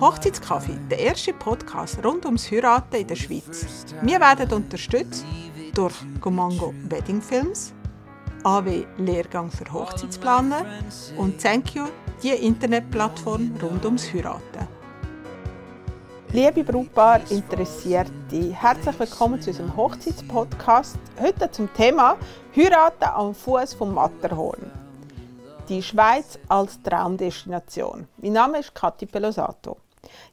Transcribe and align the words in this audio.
Hochzeitskaffee, 0.00 0.78
der 0.90 0.98
erste 0.98 1.34
Podcast 1.34 2.02
rund 2.02 2.24
ums 2.24 2.50
Heiraten 2.50 2.96
in 2.96 3.06
der 3.06 3.14
Schweiz. 3.14 3.84
Wir 4.00 4.18
werden 4.18 4.50
unterstützt 4.54 5.26
durch 5.74 5.92
Gomango 6.18 6.72
Wedding 6.88 7.20
Films, 7.20 7.74
AW 8.42 8.86
Lehrgang 8.96 9.50
für 9.50 9.70
Hochzeitsplaner 9.70 10.64
und 11.18 11.38
Thank 11.42 11.74
You, 11.74 11.84
die 12.22 12.30
Internetplattform 12.30 13.52
rund 13.62 13.84
ums 13.84 14.10
Heiraten. 14.14 14.66
Liebe 16.32 16.64
Brautpaar, 16.64 17.20
Interessierte, 17.30 18.54
herzlich 18.54 18.98
willkommen 18.98 19.42
zu 19.42 19.50
unserem 19.50 19.76
Hochzeitspodcast. 19.76 20.96
Heute 21.20 21.50
zum 21.50 21.70
Thema 21.74 22.16
Heiraten 22.56 23.04
am 23.04 23.34
Fuß 23.34 23.74
vom 23.74 23.92
Matterhorn. 23.92 24.81
Die 25.72 25.82
Schweiz 25.82 26.38
als 26.48 26.82
Traumdestination. 26.82 28.06
Mein 28.18 28.32
Name 28.34 28.58
ist 28.58 28.74
Kathi 28.74 29.06
Pelosato. 29.06 29.78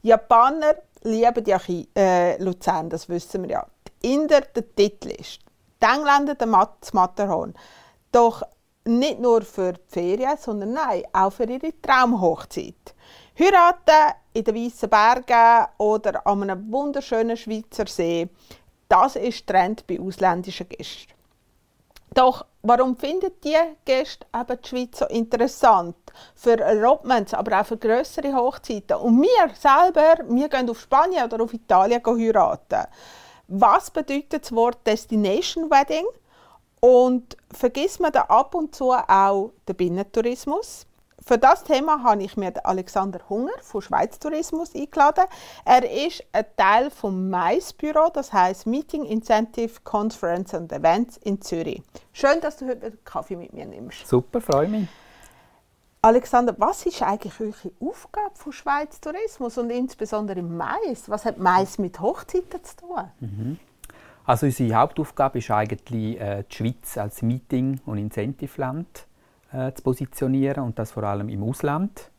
Japaner 0.01 0.75
lieben 1.03 1.45
ja 1.45 1.61
äh, 1.95 2.43
Luzern, 2.43 2.89
das 2.89 3.07
wissen 3.07 3.43
wir 3.43 3.49
ja. 3.51 3.67
Die 4.03 4.15
Inder 4.15 4.41
der 4.41 4.75
Titellist. 4.75 5.39
Die 5.81 5.85
Engländer 5.85 6.35
der 6.35 6.47
Matterhorn. 6.47 7.53
Doch 8.11 8.43
nicht 8.83 9.21
nur 9.21 9.43
für 9.43 9.71
die 9.71 9.79
Ferien, 9.87 10.35
sondern 10.37 10.73
nein, 10.73 11.03
auch 11.13 11.31
für 11.31 11.45
ihre 11.45 11.71
Traumhochzeit. 11.81 12.93
Heiraten 13.39 14.15
in 14.33 14.43
den 14.43 14.55
Weißen 14.55 14.89
Bergen 14.89 15.67
oder 15.77 16.27
an 16.27 16.43
einem 16.43 16.69
wunderschönen 16.69 17.37
Schweizer 17.37 17.87
See, 17.87 18.27
das 18.89 19.15
ist 19.15 19.47
Trend 19.47 19.87
bei 19.87 20.01
ausländischen 20.01 20.67
Gästen. 20.67 21.13
Doch 22.13 22.45
warum 22.63 22.97
finden 22.97 23.31
die 23.43 23.55
Gäste 23.85 24.25
eben 24.33 24.57
die 24.61 24.67
Schweiz 24.67 24.99
so 24.99 25.05
interessant? 25.05 25.95
Für 26.35 26.59
Elopements, 26.59 27.33
aber 27.33 27.61
auch 27.61 27.65
für 27.65 27.77
größere 27.77 28.33
Hochzeiten. 28.33 28.97
Und 28.97 29.21
wir 29.21 29.53
selber, 29.55 30.23
wir 30.27 30.49
gehen 30.49 30.69
auf 30.69 30.81
Spanien 30.81 31.25
oder 31.25 31.43
auf 31.43 31.53
Italien 31.53 32.01
heiraten. 32.05 32.87
Was 33.47 33.91
bedeutet 33.91 34.43
das 34.43 34.51
Wort 34.51 34.85
Destination 34.85 35.69
Wedding? 35.69 36.05
Und 36.81 37.35
vergisst 37.51 37.99
man 37.99 38.11
da 38.11 38.21
ab 38.21 38.55
und 38.55 38.73
zu 38.73 38.91
auch 38.91 39.51
den 39.67 39.75
Binnentourismus? 39.75 40.85
Für 41.29 41.37
das 41.37 41.63
Thema 41.63 42.01
habe 42.01 42.23
ich 42.23 42.37
mir 42.37 42.51
Alexander 42.65 43.19
Hunger 43.29 43.51
von 43.61 43.83
Schweiz 43.83 44.17
Tourismus 44.17 44.73
eingeladen. 44.73 45.25
Er 45.63 45.87
ist 46.07 46.23
ein 46.31 46.43
Teil 46.57 46.89
vom 46.89 47.29
Mais-Büro, 47.29 48.09
das 48.11 48.33
heißt 48.33 48.65
Meeting 48.65 49.05
Incentive 49.05 49.81
Conference 49.83 50.55
and 50.55 50.73
Events 50.73 51.17
in 51.17 51.39
Zürich. 51.39 51.83
Schön, 52.13 52.41
dass 52.41 52.57
du 52.57 52.65
heute 52.67 52.87
einen 52.87 53.03
Kaffee 53.03 53.35
mit 53.35 53.53
mir 53.53 53.67
nimmst. 53.67 54.07
Super, 54.07 54.41
freue 54.41 54.69
mich. 54.69 54.87
Alexander, 56.01 56.55
was 56.57 56.87
ist 56.87 57.03
eigentlich 57.03 57.39
eure 57.39 57.73
Aufgabe 57.79 58.33
von 58.33 58.51
Schweiz 58.51 58.99
Tourismus 58.99 59.59
und 59.59 59.69
insbesondere 59.69 60.41
Mais? 60.41 61.11
Was 61.11 61.25
hat 61.25 61.37
Mais 61.37 61.77
mit 61.77 61.99
Hochzeiten 61.99 62.63
zu 62.63 62.75
tun? 62.77 63.03
Mhm. 63.19 63.59
Also 64.25 64.47
unsere 64.47 64.73
Hauptaufgabe 64.73 65.37
ist 65.37 65.51
eigentlich 65.51 66.19
äh, 66.19 66.43
die 66.49 66.55
Schweiz 66.55 66.97
als 66.97 67.21
Meeting- 67.21 67.81
und 67.85 67.99
Incentive-Land 67.99 69.05
äh, 69.51 69.71
zu 69.73 69.83
positionieren 69.83 70.63
und 70.63 70.79
das 70.79 70.91
vor 70.91 71.03
allem 71.03 71.29
im 71.29 71.43
Ausland. 71.43 72.11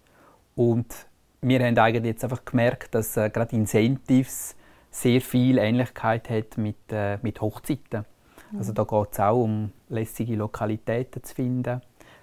Und 0.56 1.06
wir 1.42 1.64
haben 1.64 1.78
eigentlich 1.78 2.04
jetzt 2.04 2.24
einfach 2.24 2.44
gemerkt, 2.44 2.94
dass 2.94 3.16
äh, 3.16 3.30
gerade 3.30 3.56
Incentives 3.56 4.56
sehr 4.90 5.20
viel 5.20 5.58
Ähnlichkeit 5.58 6.28
hat 6.28 6.58
mit, 6.58 6.76
äh, 6.90 7.18
mit 7.22 7.40
Hochzeiten. 7.40 8.04
Mhm. 8.50 8.58
Also 8.58 8.72
da 8.72 8.84
geht 8.84 9.12
es 9.12 9.20
auch 9.20 9.42
um 9.42 9.72
lässige 9.88 10.36
Lokalitäten 10.36 11.22
zu 11.22 11.34
finden, 11.34 11.80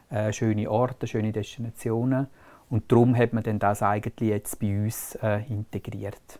äh, 0.09 0.31
schöne 0.33 0.69
Orte, 0.69 1.07
schöne 1.07 1.31
Destinationen. 1.31 2.27
Und 2.69 2.91
darum 2.91 3.15
hat 3.15 3.33
man 3.33 3.43
dann 3.43 3.59
das 3.59 3.81
eigentlich 3.81 4.29
jetzt 4.29 4.59
bei 4.59 4.83
uns 4.83 5.17
äh, 5.21 5.41
integriert. 5.49 6.39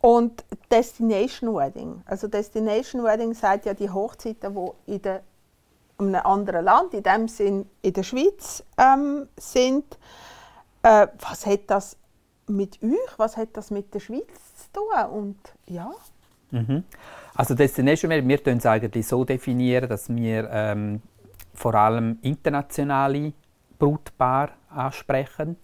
Und 0.00 0.44
Destination 0.70 1.54
Wedding. 1.54 2.02
Also 2.04 2.28
Destination 2.28 3.02
Wedding 3.02 3.32
sagt 3.32 3.64
ja 3.64 3.74
die 3.74 3.88
Hochzeiten, 3.88 4.54
die 4.54 4.92
in 4.92 5.02
der 5.02 5.22
einem 5.98 6.14
anderen 6.16 6.64
Land, 6.64 6.94
in 6.94 7.02
dem 7.02 7.28
Sinn 7.28 7.66
in 7.82 7.92
der 7.92 8.02
Schweiz 8.02 8.64
ähm, 8.78 9.28
sind. 9.36 9.98
Äh, 10.82 11.08
was 11.18 11.46
hat 11.46 11.62
das 11.68 11.96
mit 12.46 12.82
euch, 12.82 13.18
was 13.18 13.36
hat 13.36 13.50
das 13.54 13.70
mit 13.70 13.92
der 13.94 14.00
Schweiz 14.00 14.26
zu 14.56 14.72
tun? 14.72 15.10
Und 15.10 15.38
ja. 15.66 15.90
Mhm. 16.50 16.84
Also 17.34 17.54
Destination, 17.54 18.10
wir, 18.10 18.26
wir 18.26 18.46
es 18.46 18.66
eigentlich 18.66 19.06
so 19.06 19.24
definieren, 19.24 19.88
dass 19.88 20.08
wir 20.08 20.48
ähm, 20.50 21.02
vor 21.54 21.74
allem 21.74 22.18
internationale 22.22 23.32
Brutpaare 23.78 24.52
ansprechen 24.70 25.56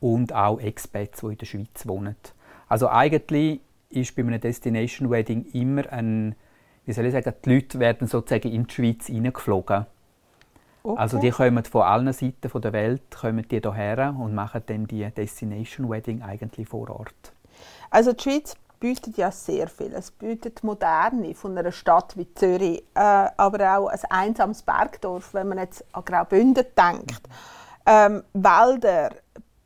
und 0.00 0.32
auch 0.32 0.58
Expats, 0.58 1.20
die 1.20 1.26
in 1.26 1.38
der 1.38 1.46
Schweiz 1.46 1.86
wohnen. 1.86 2.16
Also 2.68 2.88
eigentlich 2.88 3.60
ist 3.90 4.16
bei 4.16 4.22
einem 4.22 4.40
Destination 4.40 5.10
Wedding 5.10 5.44
immer 5.52 5.92
ein 5.92 6.34
wie 6.84 6.92
soll 6.92 7.06
ich 7.06 7.12
sagen, 7.12 7.34
die 7.44 7.54
Leute 7.54 7.78
werden 7.78 8.08
sozusagen 8.08 8.50
in 8.50 8.66
die 8.66 8.74
Schweiz 8.74 9.06
hineingeflogen. 9.06 9.86
Okay. 10.84 10.98
Also 10.98 11.18
die 11.18 11.30
kommen 11.30 11.64
von 11.64 11.82
allen 11.82 12.12
Seiten 12.12 12.60
der 12.60 12.72
Welt 12.72 13.02
kommen 13.10 13.46
die 13.48 13.60
hierher 13.60 14.14
und 14.18 14.34
machen 14.34 14.62
dann 14.66 14.86
die 14.86 15.08
Destination 15.10 15.88
Wedding 15.88 16.22
eigentlich 16.22 16.68
vor 16.68 16.90
Ort. 16.90 17.32
Also 17.90 18.12
die 18.12 18.22
Schweiz 18.22 18.56
bietet 18.80 19.16
ja 19.16 19.30
sehr 19.30 19.68
viel. 19.68 19.94
Es 19.94 20.10
bietet 20.10 20.64
Moderne 20.64 21.36
von 21.36 21.56
einer 21.56 21.70
Stadt 21.70 22.16
wie 22.16 22.34
Zürich, 22.34 22.82
äh, 22.94 22.98
aber 22.98 23.78
auch 23.78 23.86
ein 23.86 24.00
einsames 24.10 24.62
Bergdorf, 24.62 25.34
wenn 25.34 25.48
man 25.48 25.58
jetzt 25.58 25.84
an 25.92 26.04
Graubünden 26.04 26.66
denkt. 26.76 27.22
Ähm, 27.86 28.24
Wälder, 28.32 29.10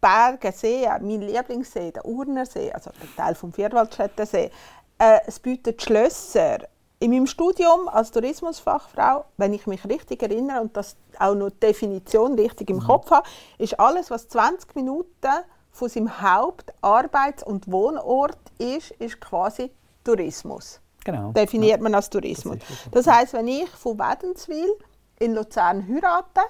Berge, 0.03 0.53
Seen, 0.53 0.91
mein 1.01 1.23
Lieblingssee, 1.23 1.93
der 1.93 2.05
Urnersee, 2.05 2.71
also 2.71 2.91
ein 2.91 3.09
Teil 3.17 3.35
vom 3.35 3.55
Vierwaldstättensee. 3.55 4.51
Äh, 4.99 5.19
es 5.27 5.41
bietet 5.41 5.81
Schlösser, 5.81 6.59
in 6.99 7.11
meinem 7.11 7.27
Studium 7.27 7.89
als 7.89 8.11
Tourismusfachfrau, 8.11 9.27
wenn 9.37 9.53
ich 9.53 9.67
mich 9.67 9.87
richtig 9.87 10.23
erinnere 10.23 10.61
und 10.61 10.77
das 10.77 10.97
auch 11.19 11.35
noch 11.35 11.51
die 11.51 11.61
Definition 11.61 12.35
richtig 12.35 12.71
im 12.71 12.77
mhm. 12.77 12.87
Kopf 12.87 13.11
habe, 13.11 13.29
ist 13.59 13.79
alles, 13.79 14.11
was 14.11 14.29
20 14.29 14.75
Minuten 14.75 15.29
von 15.71 15.89
seinem 15.89 16.09
Hauptarbeits- 16.09 17.45
und 17.45 17.71
Wohnort 17.71 18.39
ist, 18.59 18.93
ist 18.93 19.21
quasi 19.21 19.71
Tourismus. 20.05 20.81
Genau. 21.05 21.33
Definiert 21.33 21.79
ja. 21.79 21.83
man 21.83 21.95
als 21.95 22.11
Tourismus. 22.11 22.59
Das, 22.91 23.05
das 23.05 23.15
heißt, 23.15 23.33
wenn 23.35 23.47
ich 23.47 23.69
von 23.69 23.99
Wädenswil 23.99 24.75
in 25.19 25.35
Luzern 25.35 25.87
heirate, 25.87 26.41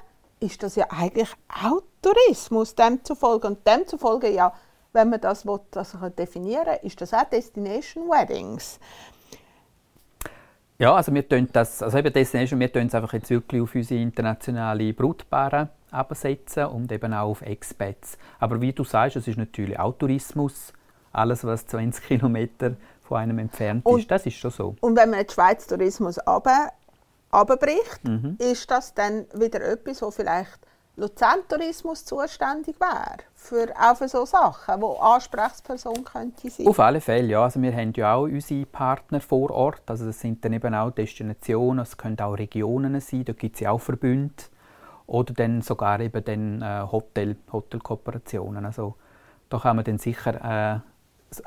ist 0.40 0.62
das 0.62 0.76
ja 0.76 0.86
eigentlich 0.90 1.28
auch 1.48 1.82
Tourismus 2.00 2.74
demzufolge. 2.74 3.48
Und 3.48 3.66
demzufolge, 3.66 4.30
ja, 4.30 4.52
wenn 4.92 5.10
man 5.10 5.20
das, 5.20 5.44
will, 5.44 5.60
das 5.72 5.96
definieren 6.16 6.66
will, 6.66 6.78
ist 6.82 7.00
das 7.00 7.12
auch 7.12 7.24
Destination 7.24 8.08
Weddings. 8.08 8.78
Ja, 10.78 10.94
also 10.94 11.12
wir 11.14 11.26
tun 11.26 11.48
das, 11.52 11.82
also 11.82 11.96
eben 11.96 12.12
Destination, 12.12 12.60
wir 12.60 12.70
tun 12.70 12.86
es 12.86 12.94
einfach 12.94 13.14
jetzt 13.14 13.30
wirklich 13.30 13.62
auf 13.62 13.74
unsere 13.74 14.00
internationale 14.00 14.92
Brutpaare 14.92 15.70
absetzen 15.90 16.66
und 16.66 16.92
eben 16.92 17.14
auch 17.14 17.30
auf 17.30 17.42
Expats. 17.42 18.18
Aber 18.38 18.60
wie 18.60 18.72
du 18.72 18.84
sagst, 18.84 19.16
es 19.16 19.26
ist 19.26 19.38
natürlich 19.38 19.78
auch 19.78 19.96
Tourismus. 19.96 20.74
Alles, 21.12 21.44
was 21.44 21.66
20 21.66 22.04
Kilometer 22.04 22.76
von 23.00 23.18
einem 23.18 23.38
entfernt 23.38 23.86
und, 23.86 24.00
ist, 24.00 24.10
das 24.10 24.26
ist 24.26 24.36
schon 24.36 24.50
so. 24.50 24.76
Und 24.80 24.96
wenn 24.96 25.10
man 25.10 25.20
den 25.20 25.30
Schweiz 25.30 25.66
Tourismus 25.66 26.18
abbricht, 26.18 28.04
mhm. 28.04 28.36
ist 28.38 28.70
das 28.70 28.92
dann 28.92 29.24
wieder 29.32 29.62
etwas, 29.62 30.02
wo 30.02 30.10
vielleicht 30.10 30.58
Luzern 30.98 31.40
Tourismus 31.46 32.06
zuständig 32.06 32.80
wäre, 32.80 33.18
für, 33.34 33.68
auch 33.78 33.96
für 33.98 34.08
solche 34.08 34.30
Sachen, 34.30 34.80
wo 34.80 34.94
Ansprechperson 34.94 36.04
könnte 36.04 36.48
sein? 36.48 36.66
Auf 36.66 36.80
alle 36.80 37.02
Fälle, 37.02 37.28
ja. 37.28 37.42
Also 37.42 37.60
wir 37.60 37.74
haben 37.74 37.92
ja 37.94 38.14
auch 38.14 38.22
unsere 38.22 38.64
Partner 38.64 39.20
vor 39.20 39.50
Ort. 39.50 39.82
Also 39.86 40.06
das 40.06 40.18
sind 40.18 40.42
dann 40.42 40.54
eben 40.54 40.74
auch 40.74 40.90
Destinationen, 40.90 41.80
es 41.80 41.98
können 41.98 42.18
auch 42.20 42.32
Regionen 42.32 42.98
sein, 43.00 43.26
da 43.26 43.34
gibt 43.34 43.56
es 43.56 43.60
ja 43.60 43.72
auch 43.72 43.80
Verbünde. 43.80 44.44
Oder 45.06 45.34
dann 45.34 45.60
sogar 45.60 46.00
eben 46.00 46.24
dann, 46.24 46.62
äh, 46.62 46.90
Hotel, 46.90 47.36
Hotelkooperationen. 47.52 48.64
Also 48.64 48.94
da 49.50 49.58
kann 49.58 49.76
man 49.76 49.84
dann 49.84 49.98
sicher 49.98 50.34
äh, 50.34 50.80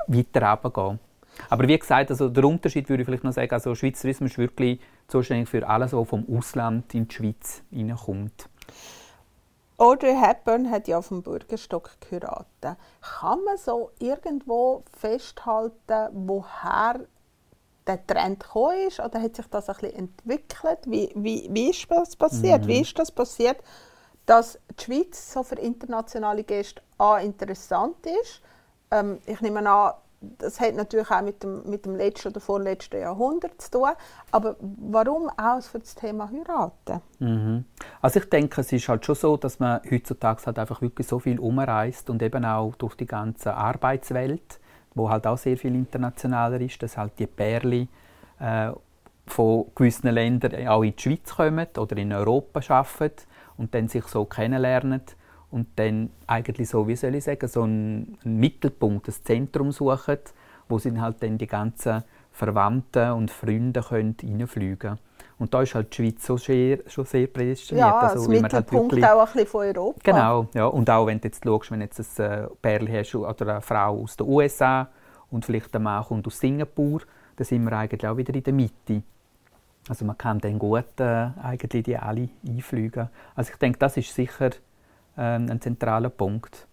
weiter 0.06 0.48
runtergehen. 0.48 1.00
Aber 1.48 1.66
wie 1.66 1.78
gesagt, 1.78 2.10
also 2.10 2.28
der 2.28 2.44
Unterschied 2.44 2.88
würde 2.88 3.02
ich 3.02 3.06
vielleicht 3.06 3.24
noch 3.24 3.32
sagen, 3.32 3.52
also 3.52 3.74
Schweizer 3.74 4.02
Tourismus 4.02 4.30
ist 4.32 4.38
wirklich 4.38 4.80
zuständig 5.08 5.48
für 5.48 5.68
alles, 5.68 5.92
was 5.92 6.08
vom 6.08 6.24
Ausland 6.32 6.94
in 6.94 7.08
die 7.08 7.14
Schweiz 7.14 7.62
hineinkommt. 7.70 8.49
Audrey 9.80 10.14
Hepburn 10.14 10.70
hat 10.70 10.88
ja 10.88 10.98
auf 10.98 11.08
dem 11.08 11.22
Bürgerstock 11.22 11.92
geheiratet. 12.00 12.76
Kann 13.00 13.42
man 13.44 13.56
so 13.56 13.92
irgendwo 13.98 14.84
festhalten, 14.94 16.08
woher 16.12 17.00
der 17.86 18.06
Trend 18.06 18.40
gekommen 18.40 18.88
ist? 18.88 19.00
Oder 19.00 19.22
hat 19.22 19.36
sich 19.36 19.46
das 19.46 19.70
ein 19.70 19.76
bisschen 19.76 19.96
entwickelt? 19.96 20.80
Wie, 20.84 21.10
wie, 21.14 21.48
wie 21.50 21.70
ist 21.70 21.90
das 21.90 22.14
passiert? 22.14 22.64
Mhm. 22.64 22.68
Wie 22.68 22.80
ist 22.82 22.98
das 22.98 23.10
passiert, 23.10 23.56
dass 24.26 24.58
die 24.78 24.84
Schweiz 24.84 25.32
so 25.32 25.42
für 25.42 25.54
internationale 25.54 26.44
Gäste 26.44 26.82
A, 26.98 27.16
interessant 27.16 28.04
ist? 28.04 28.42
Ähm, 28.90 29.18
ich 29.24 29.40
nehme 29.40 29.66
an, 29.66 29.94
das 30.20 30.60
hat 30.60 30.74
natürlich 30.74 31.10
auch 31.10 31.22
mit 31.22 31.42
dem, 31.42 31.62
mit 31.68 31.86
dem 31.86 31.96
letzten 31.96 32.28
oder 32.28 32.40
vorletzten 32.40 33.00
Jahrhundert 33.00 33.60
zu 33.60 33.70
tun. 33.70 33.90
Aber 34.30 34.56
warum 34.60 35.30
auch 35.30 35.62
für 35.62 35.78
das 35.78 35.94
Thema 35.94 36.30
heiraten? 36.30 37.00
Mhm. 37.18 37.64
Also 38.02 38.20
ich 38.20 38.28
denke, 38.28 38.60
es 38.60 38.70
ist 38.72 38.88
halt 38.88 39.04
schon 39.06 39.14
so, 39.14 39.36
dass 39.36 39.58
man 39.58 39.80
heutzutage 39.90 40.44
halt 40.44 40.58
einfach 40.58 40.82
wirklich 40.82 41.06
so 41.06 41.18
viel 41.18 41.38
umreist 41.38 42.10
und 42.10 42.22
eben 42.22 42.44
auch 42.44 42.74
durch 42.76 42.96
die 42.96 43.06
ganze 43.06 43.54
Arbeitswelt, 43.54 44.60
wo 44.94 45.08
halt 45.08 45.26
auch 45.26 45.38
sehr 45.38 45.56
viel 45.56 45.74
internationaler 45.74 46.60
ist, 46.60 46.82
dass 46.82 46.98
halt 46.98 47.18
die 47.18 47.26
Pärchen 47.26 47.88
äh, 48.38 48.72
von 49.26 49.66
gewissen 49.74 50.10
Ländern 50.10 50.68
auch 50.68 50.82
in 50.82 50.94
die 50.96 51.02
Schweiz 51.02 51.34
kommen 51.34 51.66
oder 51.78 51.96
in 51.96 52.12
Europa 52.12 52.60
arbeiten 52.68 53.22
und 53.56 53.74
dann 53.74 53.88
sich 53.88 54.04
so 54.04 54.24
kennenlernen 54.26 55.02
und 55.50 55.68
dann 55.76 56.10
eigentlich 56.26 56.68
so, 56.68 56.86
wie 56.86 56.96
soll 56.96 57.14
ich 57.14 57.24
sagen, 57.24 57.48
so 57.48 57.62
einen, 57.62 58.18
Mittelpunkt, 58.24 59.08
ein 59.08 59.14
Zentrum 59.24 59.72
suchen, 59.72 60.18
wo 60.68 60.78
sie 60.78 60.98
halt 61.00 61.22
dann 61.22 61.38
die 61.38 61.46
ganzen 61.46 62.04
Verwandten 62.30 63.12
und 63.12 63.30
Freunde 63.30 63.82
können 63.82 64.16
reinfliegen 64.22 64.78
können. 64.78 64.98
Und 65.38 65.54
da 65.54 65.62
ist 65.62 65.74
halt 65.74 65.90
die 65.92 65.96
Schweiz 65.96 66.26
so 66.26 66.36
sehr, 66.36 66.80
schon 66.86 67.06
sehr 67.06 67.26
prädestiniert. 67.26 67.86
Ja, 67.86 67.98
also, 67.98 68.20
als 68.20 68.28
Mittelpunkt 68.28 68.52
halt 68.52 68.72
wirklich, 68.72 69.06
auch 69.06 69.20
ein 69.20 69.32
bisschen 69.32 69.46
von 69.46 69.66
Europa. 69.66 70.00
Genau, 70.04 70.46
ja. 70.54 70.66
Und 70.66 70.90
auch 70.90 71.06
wenn 71.06 71.18
du 71.18 71.28
jetzt 71.28 71.42
schaust, 71.42 71.70
wenn 71.70 71.80
jetzt 71.80 72.20
ein 72.20 72.44
äh, 72.44 72.46
Pärchen 72.60 72.94
hast 72.94 73.14
oder 73.14 73.52
eine 73.54 73.60
Frau 73.62 74.02
aus 74.02 74.16
den 74.16 74.28
USA 74.28 74.88
und 75.30 75.44
vielleicht 75.44 75.74
ein 75.74 75.82
Mann 75.82 76.04
kommt 76.04 76.26
aus 76.26 76.38
Singapur, 76.38 77.00
dann 77.36 77.44
sind 77.46 77.64
wir 77.64 77.72
eigentlich 77.72 78.06
auch 78.06 78.16
wieder 78.18 78.34
in 78.34 78.42
der 78.42 78.52
Mitte. 78.52 79.02
Also 79.88 80.04
man 80.04 80.18
kann 80.18 80.38
dann 80.40 80.58
gut 80.58 81.00
äh, 81.00 81.30
eigentlich 81.42 81.84
die 81.84 81.96
alle 81.96 82.28
einfliegen. 82.46 83.08
Also 83.34 83.52
ich 83.52 83.58
denke, 83.58 83.78
das 83.78 83.96
ist 83.96 84.14
sicher 84.14 84.50
ein 85.22 85.60
zentraler 85.60 86.10
Punkt. 86.10 86.66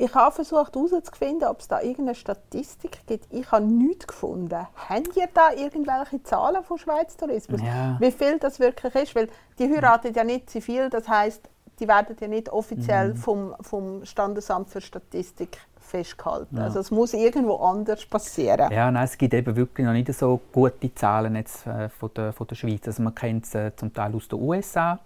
Ich 0.00 0.14
habe 0.14 0.32
versucht 0.32 0.76
herauszufinden, 0.76 1.48
ob 1.48 1.58
es 1.58 1.66
da 1.66 1.80
irgendeine 1.80 2.14
Statistik 2.14 3.00
gibt. 3.08 3.26
Ich 3.32 3.50
habe 3.50 3.64
nichts 3.64 4.06
gefunden. 4.06 4.66
Habt 4.88 5.16
ihr 5.16 5.28
da 5.34 5.50
irgendwelche 5.52 6.22
Zahlen 6.22 6.62
von 6.62 6.78
Schweiz 6.78 7.16
Tourismus? 7.16 7.60
Ja. 7.60 7.96
Wie 7.98 8.12
viel 8.12 8.38
das 8.38 8.60
wirklich 8.60 8.94
ist? 8.94 9.16
Weil 9.16 9.28
die 9.58 9.68
heiraten 9.68 10.14
ja 10.14 10.22
nicht 10.22 10.50
zivil, 10.50 10.88
das 10.88 11.08
heißt, 11.08 11.48
die 11.80 11.88
werden 11.88 12.16
ja 12.20 12.28
nicht 12.28 12.48
offiziell 12.48 13.14
mhm. 13.14 13.16
vom, 13.16 13.54
vom 13.60 14.04
Standesamt 14.04 14.70
für 14.70 14.80
Statistik 14.80 15.58
festgehalten. 15.80 16.58
Ja. 16.58 16.64
Also 16.64 16.78
es 16.78 16.92
muss 16.92 17.12
irgendwo 17.12 17.56
anders 17.56 18.06
passieren. 18.06 18.70
Ja, 18.70 18.92
nein, 18.92 19.04
es 19.04 19.18
gibt 19.18 19.34
eben 19.34 19.56
wirklich 19.56 19.84
noch 19.84 19.92
nicht 19.92 20.12
so 20.12 20.40
gute 20.52 20.94
Zahlen 20.94 21.34
jetzt, 21.34 21.66
äh, 21.66 21.88
von, 21.88 22.10
der, 22.14 22.32
von 22.32 22.46
der 22.46 22.54
Schweiz. 22.54 22.86
Also 22.86 23.02
man 23.02 23.16
kennt 23.16 23.46
es 23.46 23.54
äh, 23.56 23.74
zum 23.74 23.92
Teil 23.92 24.14
aus 24.14 24.28
den 24.28 24.40
USA. 24.40 25.00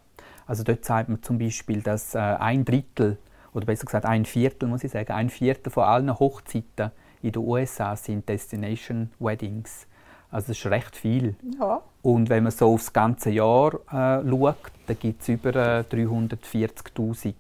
Also 0.47 0.63
dort 0.63 0.85
sagt 0.85 1.09
man 1.09 1.23
zum 1.23 1.39
Beispiel, 1.39 1.83
dass 1.83 2.15
äh, 2.15 2.19
ein 2.19 2.65
Drittel, 2.65 3.19
oder 3.55 3.67
besser 3.67 3.87
gesagt 3.87 4.07
ein 4.07 4.25
Viertel, 4.25 4.69
muss 4.69 4.85
ich 4.85 4.93
sagen, 4.93 5.13
ein 5.13 5.31
Viertel 5.31 5.71
von 5.71 5.85
allen 5.85 6.19
Hochzeiten 6.19 6.91
in 7.23 7.33
den 7.33 7.43
USA 7.43 7.95
sind 7.97 8.29
Destination 8.29 9.11
Weddings. 9.19 9.87
Also 10.31 10.49
das 10.49 10.59
ist 10.59 10.67
recht 10.67 10.97
viel. 10.97 11.37
Ja. 11.61 11.83
Und 12.01 12.31
wenn 12.31 12.43
man 12.43 12.53
so 12.53 12.73
aufs 12.73 12.93
ganze 12.93 13.31
Jahr 13.31 13.75
äh, 13.93 14.29
schaut, 14.29 14.57
dann 14.87 14.99
gibt 14.99 15.23
es 15.23 15.29
über 15.29 15.55
äh, 15.55 15.85
340'000 15.91 17.35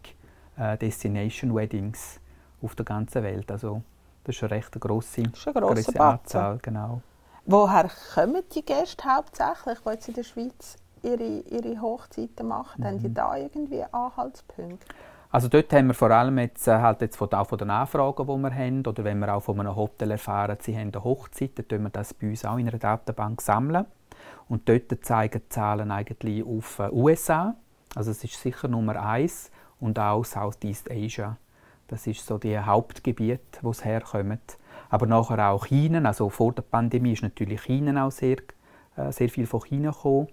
äh, 0.58 0.76
Destination 0.76 1.54
Weddings 1.54 2.20
auf 2.60 2.74
der 2.74 2.84
ganzen 2.84 3.22
Welt. 3.22 3.50
Also 3.50 3.82
das 4.24 4.36
ist 4.36 4.42
eine 4.42 4.52
recht 4.52 4.78
grosse, 4.78 5.22
das 5.22 5.38
ist 5.38 5.48
eine 5.48 5.66
grosse 5.66 6.00
Anzahl. 6.00 6.58
Genau. 6.62 7.00
Woher 7.44 7.90
kommen 8.14 8.42
die 8.54 8.64
Gäste 8.64 9.04
hauptsächlich, 9.04 9.78
die 9.80 9.90
jetzt 9.90 10.08
in 10.08 10.14
der 10.14 10.22
Schweiz 10.22 10.76
ihre, 11.02 11.40
ihre 11.50 11.80
Hochzeiten 11.80 12.48
machen? 12.48 12.82
Mhm. 12.82 12.86
Haben 12.86 12.98
die 12.98 13.08
mhm. 13.08 13.14
da 13.14 13.36
irgendwie 13.36 13.82
Anhaltspunkte? 13.90 14.86
Also 15.30 15.48
dort 15.48 15.72
haben 15.72 15.86
wir 15.86 15.94
vor 15.94 16.10
allem 16.10 16.38
jetzt, 16.38 16.68
äh, 16.68 16.78
halt 16.78 17.00
jetzt 17.00 17.16
von, 17.16 17.32
auch 17.32 17.46
von 17.46 17.56
den 17.56 17.70
Anfragen, 17.70 18.26
die 18.26 18.42
wir 18.42 18.54
haben, 18.54 18.86
oder 18.86 19.02
wenn 19.02 19.18
wir 19.18 19.34
auch 19.34 19.40
von 19.40 19.58
einem 19.58 19.74
Hotel 19.74 20.10
erfahren, 20.10 20.58
sie 20.60 20.76
haben 20.76 20.92
eine 20.92 21.02
Hochzeit, 21.02 21.52
dann 21.56 21.64
sammeln 21.68 21.84
wir 21.84 21.90
das 21.90 22.12
bei 22.12 22.28
uns 22.28 22.44
auch 22.44 22.58
in 22.58 22.68
einer 22.68 22.78
Datenbank. 22.78 23.40
sammeln. 23.40 23.86
Und 24.48 24.68
dort 24.68 24.92
zeigen 25.02 25.40
die 25.42 25.48
Zahlen 25.48 25.90
eigentlich 25.90 26.44
auf 26.44 26.78
äh, 26.78 26.90
USA. 26.90 27.54
Also 27.94 28.10
es 28.10 28.22
ist 28.22 28.40
sicher 28.40 28.68
Nummer 28.68 29.02
eins 29.02 29.50
und 29.80 29.98
auch 29.98 30.24
Southeast 30.24 30.90
Asia. 30.90 31.38
Das 31.88 32.06
ist 32.06 32.26
so 32.26 32.36
die 32.36 32.58
Hauptgebiet, 32.58 33.58
wo 33.62 33.70
es 33.70 33.84
herkommt. 33.84 34.58
Aber 34.90 35.06
nachher 35.06 35.50
auch 35.50 35.66
China. 35.66 36.06
Also 36.06 36.28
vor 36.28 36.52
der 36.52 36.62
Pandemie 36.62 37.12
ist 37.12 37.22
natürlich 37.22 37.62
China 37.62 38.06
auch 38.06 38.12
sehr, 38.12 38.36
äh, 38.96 39.10
sehr 39.12 39.30
viel 39.30 39.46
von 39.46 39.62
China 39.62 39.90
gekommen. 39.90 40.28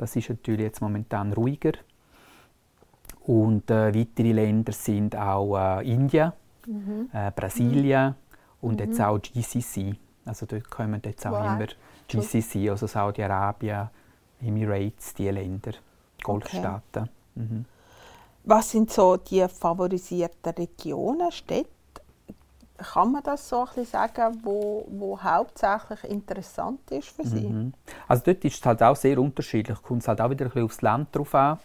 Das 0.00 0.16
ist 0.16 0.30
natürlich 0.30 0.62
jetzt 0.62 0.80
momentan 0.80 1.34
ruhiger. 1.34 1.72
Und 3.26 3.70
äh, 3.70 3.94
weitere 3.94 4.32
Länder 4.32 4.72
sind 4.72 5.14
auch 5.14 5.58
äh, 5.58 5.92
Indien, 5.92 6.32
mhm. 6.66 7.10
äh, 7.12 7.30
Brasilien 7.30 8.08
mhm. 8.08 8.14
und 8.62 8.80
jetzt 8.80 8.98
mhm. 8.98 9.04
auch 9.04 9.18
GCC. 9.18 9.94
Also 10.24 10.46
dort 10.46 10.70
kommen 10.70 11.02
jetzt 11.04 11.26
auch 11.26 11.32
wow. 11.32 11.44
immer 11.44 11.66
GCC, 12.08 12.70
also 12.70 12.86
Saudi-Arabien, 12.86 13.90
Emirates, 14.40 15.12
die 15.12 15.28
Länder, 15.28 15.72
Golfstaaten. 16.22 17.02
Okay. 17.02 17.10
Mhm. 17.34 17.64
Was 18.44 18.70
sind 18.70 18.90
so 18.90 19.18
die 19.18 19.46
favorisierten 19.48 20.54
Regionen, 20.54 21.30
Städte? 21.30 21.68
Kann 22.80 23.12
man 23.12 23.22
das 23.22 23.48
so 23.48 23.60
ein 23.60 23.66
bisschen 23.66 23.84
sagen, 23.84 24.40
wo, 24.42 24.86
wo 24.90 25.20
hauptsächlich 25.20 26.04
interessant 26.04 26.90
ist 26.90 27.08
für 27.08 27.24
Sie? 27.24 27.48
Mhm. 27.48 27.74
Also 28.08 28.22
dort 28.24 28.44
ist 28.44 28.56
es 28.56 28.64
halt 28.64 28.82
auch 28.82 28.96
sehr 28.96 29.18
unterschiedlich. 29.18 29.82
Kommt 29.82 30.02
es 30.02 30.08
halt 30.08 30.20
auch 30.20 30.30
wieder 30.30 30.46
ein 30.46 30.48
bisschen 30.48 30.64
aufs 30.64 30.82
Land 30.82 31.08
drauf 31.14 31.34
an. 31.34 31.58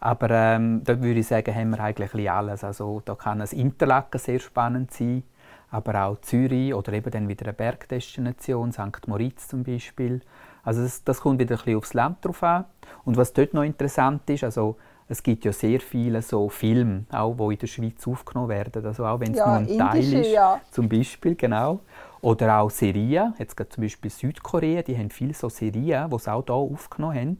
Aber 0.00 0.30
ähm, 0.30 0.82
dort 0.82 1.02
würde 1.02 1.20
ich 1.20 1.26
sagen, 1.26 1.54
haben 1.54 1.70
wir 1.70 1.80
eigentlich 1.80 2.30
alles. 2.30 2.64
Also 2.64 3.02
da 3.04 3.14
kann 3.14 3.40
es 3.40 3.52
Interlaken 3.52 4.18
sehr 4.18 4.40
spannend 4.40 4.92
sein, 4.92 5.22
aber 5.70 6.04
auch 6.04 6.20
Zürich 6.22 6.74
oder 6.74 6.92
eben 6.94 7.10
dann 7.10 7.28
wieder 7.28 7.46
eine 7.46 7.52
Bergdestination, 7.52 8.72
St. 8.72 9.06
Moritz 9.06 9.48
zum 9.48 9.62
Beispiel. 9.62 10.22
Also 10.64 10.82
das, 10.82 11.04
das 11.04 11.20
kommt 11.20 11.38
wieder 11.38 11.54
ein 11.54 11.58
bisschen 11.58 11.76
aufs 11.76 11.94
Land 11.94 12.24
drauf 12.24 12.42
an. 12.42 12.64
Und 13.04 13.16
was 13.16 13.32
dort 13.34 13.54
noch 13.54 13.62
interessant 13.62 14.28
ist, 14.30 14.42
also 14.42 14.76
es 15.10 15.24
gibt 15.24 15.44
ja 15.44 15.52
sehr 15.52 15.80
viele 15.80 16.22
so 16.22 16.48
Filme, 16.48 17.04
auch 17.10 17.34
die 17.36 17.54
in 17.54 17.58
der 17.58 17.66
Schweiz 17.66 18.06
aufgenommen 18.06 18.48
werden. 18.48 18.86
Also 18.86 19.04
auch 19.04 19.18
wenn 19.18 19.32
es 19.32 19.38
ja, 19.38 19.46
nur 19.46 19.56
ein 19.56 19.78
Teil 19.78 20.14
ist, 20.14 20.32
ja. 20.32 20.60
zum 20.70 20.88
Beispiel, 20.88 21.34
genau. 21.34 21.80
Oder 22.20 22.60
auch 22.60 22.70
Serien, 22.70 23.34
jetzt 23.38 23.56
gerade 23.56 23.70
zum 23.70 23.82
Beispiel 23.82 24.08
Südkorea, 24.08 24.82
die 24.82 24.96
haben 24.96 25.10
viele 25.10 25.34
so 25.34 25.48
Serien, 25.48 26.08
die 26.08 26.18
sie 26.18 26.32
auch 26.32 26.44
hier 26.44 26.54
aufgenommen 26.54 27.16
haben. 27.16 27.38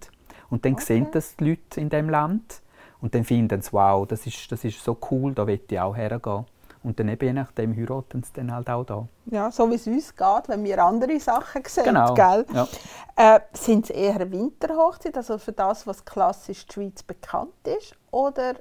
Und 0.51 0.65
dann 0.65 0.73
okay. 0.73 0.85
sehen 0.85 1.07
das 1.13 1.37
die 1.37 1.51
Leute 1.51 1.81
in 1.81 1.91
diesem 1.91 2.09
Land 2.09 2.61
und 3.01 3.15
dann 3.15 3.23
finden 3.23 3.63
sie, 3.63 3.73
wow, 3.73 4.05
das 4.05 4.27
ist, 4.27 4.51
das 4.51 4.65
ist 4.65 4.83
so 4.83 4.99
cool, 5.13 5.33
da 5.33 5.47
will 5.47 5.61
ich 5.69 5.79
auch 5.79 5.97
hergehen. 5.97 6.47
Und 6.83 6.99
dann 6.99 7.09
eben 7.09 7.27
je 7.27 7.33
nachdem 7.35 7.77
heiraten 7.77 8.23
sie 8.23 8.33
dann 8.35 8.53
halt 8.53 8.71
auch 8.71 8.85
da. 8.85 9.07
Ja, 9.27 9.51
so 9.51 9.71
wie 9.71 9.75
es 9.75 9.87
uns 9.87 10.17
geht, 10.17 10.49
wenn 10.49 10.65
wir 10.65 10.83
andere 10.83 11.21
Sachen 11.21 11.63
sehen. 11.67 11.85
Genau. 11.85 12.15
Gell? 12.15 12.47
Ja. 12.55 12.69
Äh, 13.17 13.41
sind 13.53 13.85
es 13.85 13.91
eher 13.91 14.31
Winterhochzeit, 14.31 15.17
also 15.17 15.37
für 15.37 15.53
das, 15.53 15.87
was 15.87 16.05
klassisch 16.05 16.67
die 16.67 16.73
Schweiz 16.73 17.03
bekannt 17.03 17.53
ist? 17.65 17.95
Oder 18.11 18.55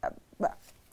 äh, 0.00 0.48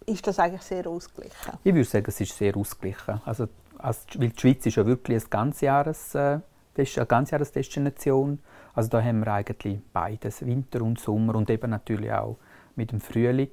ist 0.06 0.28
das 0.28 0.38
eigentlich 0.38 0.64
sehr 0.64 0.86
ausgeglichen? 0.88 1.54
Ich 1.64 1.74
würde 1.74 1.88
sagen, 1.88 2.06
es 2.10 2.20
ist 2.20 2.38
sehr 2.38 2.58
ausgeglichen. 2.58 3.22
Also, 3.24 3.48
also, 3.78 4.02
weil 4.16 4.30
die 4.30 4.40
Schweiz 4.40 4.66
ist 4.66 4.76
ja 4.76 4.86
wirklich 4.86 5.22
eine 5.22 5.30
Ganzjahres, 5.30 6.14
äh, 6.16 6.40
eine 6.78 7.06
Ganzjahresdestination. 7.06 8.40
Also 8.74 8.90
da 8.90 9.02
haben 9.02 9.22
wir 9.22 9.32
eigentlich 9.32 9.80
beides, 9.94 10.46
Winter 10.46 10.82
und 10.82 11.00
Sommer 11.00 11.36
und 11.36 11.50
eben 11.50 11.70
natürlich 11.70 12.12
auch 12.12 12.38
mit 12.76 12.92
dem 12.92 13.00
Frühling 13.00 13.52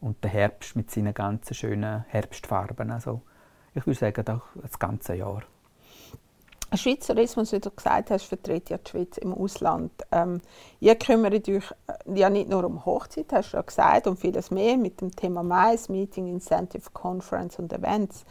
und 0.00 0.22
der 0.22 0.30
Herbst 0.30 0.76
mit 0.76 0.90
seinen 0.90 1.14
ganzen 1.14 1.54
schönen 1.54 2.04
Herbstfarben. 2.08 2.90
Also 2.90 3.22
ich 3.74 3.86
würde 3.86 3.98
sagen, 3.98 4.42
das 4.62 4.78
ganze 4.78 5.14
Jahr. 5.14 5.42
Schweizerismus, 6.74 7.52
wie 7.52 7.60
du 7.60 7.70
gesagt 7.70 8.10
hast, 8.10 8.24
vertritt 8.24 8.68
ja 8.68 8.76
die 8.76 8.90
Schweiz 8.90 9.16
im 9.16 9.32
Ausland. 9.32 9.90
Ähm, 10.12 10.42
ihr 10.80 10.96
kümmert 10.96 11.48
euch 11.48 11.64
äh, 11.86 12.14
ja 12.14 12.28
nicht 12.28 12.50
nur 12.50 12.64
um 12.64 12.84
Hochzeit, 12.84 13.32
hast 13.32 13.52
du 13.52 13.56
ja 13.56 13.62
gesagt, 13.62 14.06
und 14.06 14.20
vieles 14.20 14.50
mehr 14.50 14.76
mit 14.76 15.00
dem 15.00 15.14
Thema 15.14 15.42
Mais, 15.42 15.88
Meeting, 15.88 16.28
Incentive, 16.28 16.90
Conference 16.92 17.58
und 17.58 17.72
Events. 17.72 18.26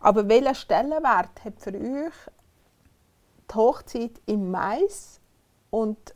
Aber 0.00 0.26
welchen 0.28 0.54
Stellenwert 0.54 1.44
hat 1.44 1.60
für 1.60 1.74
euch 1.74 2.14
die 3.50 3.54
Hochzeit 3.54 4.20
im 4.24 4.50
Mais 4.50 5.20
und 5.68 6.14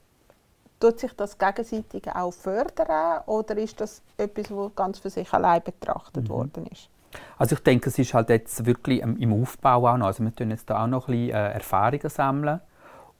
Tut 0.78 1.00
sich 1.00 1.12
das 1.14 1.38
gegenseitig 1.38 2.06
auch 2.14 2.32
fördern 2.32 3.22
oder 3.26 3.56
ist 3.56 3.80
das 3.80 4.02
etwas, 4.18 4.50
was 4.50 4.74
ganz 4.74 4.98
für 4.98 5.10
sich 5.10 5.32
allein 5.32 5.62
betrachtet 5.62 6.24
mhm. 6.24 6.28
worden 6.28 6.66
ist? 6.66 6.90
Also 7.38 7.54
ich 7.54 7.62
denke, 7.62 7.88
es 7.88 7.98
ist 7.98 8.12
halt 8.12 8.28
jetzt 8.28 8.66
wirklich 8.66 9.00
im 9.00 9.42
Aufbau 9.42 9.88
auch 9.88 9.96
noch. 9.96 10.06
Also 10.06 10.22
wir 10.22 10.34
tun 10.34 10.50
jetzt 10.50 10.68
da 10.68 10.84
auch 10.84 10.86
noch 10.86 11.08
ein 11.08 11.12
bisschen 11.12 11.34
äh, 11.34 11.52
Erfahrungen 11.52 12.08
sammeln. 12.08 12.60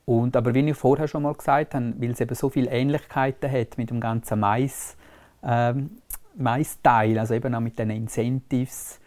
Und, 0.05 0.37
aber 0.37 0.55
wie 0.55 0.69
ich 0.69 0.77
vorher 0.77 1.09
schon 1.09 1.25
mal 1.25 1.35
gesagt 1.35 1.75
habe, 1.75 1.95
weil 1.99 2.11
es 2.11 2.21
eben 2.21 2.35
so 2.35 2.49
viele 2.49 2.71
Ähnlichkeiten 2.71 3.51
hat 3.51 3.77
mit 3.77 3.91
dem 3.91 4.01
ganzen 4.01 4.39
Mais, 4.39 4.97
ähm, 5.43 5.99
Mais-Teil, 6.37 7.19
also 7.19 7.35
eben 7.35 7.55
auch 7.55 7.61
mit 7.61 7.79
den 7.79 7.91
Incentives, 7.91 9.01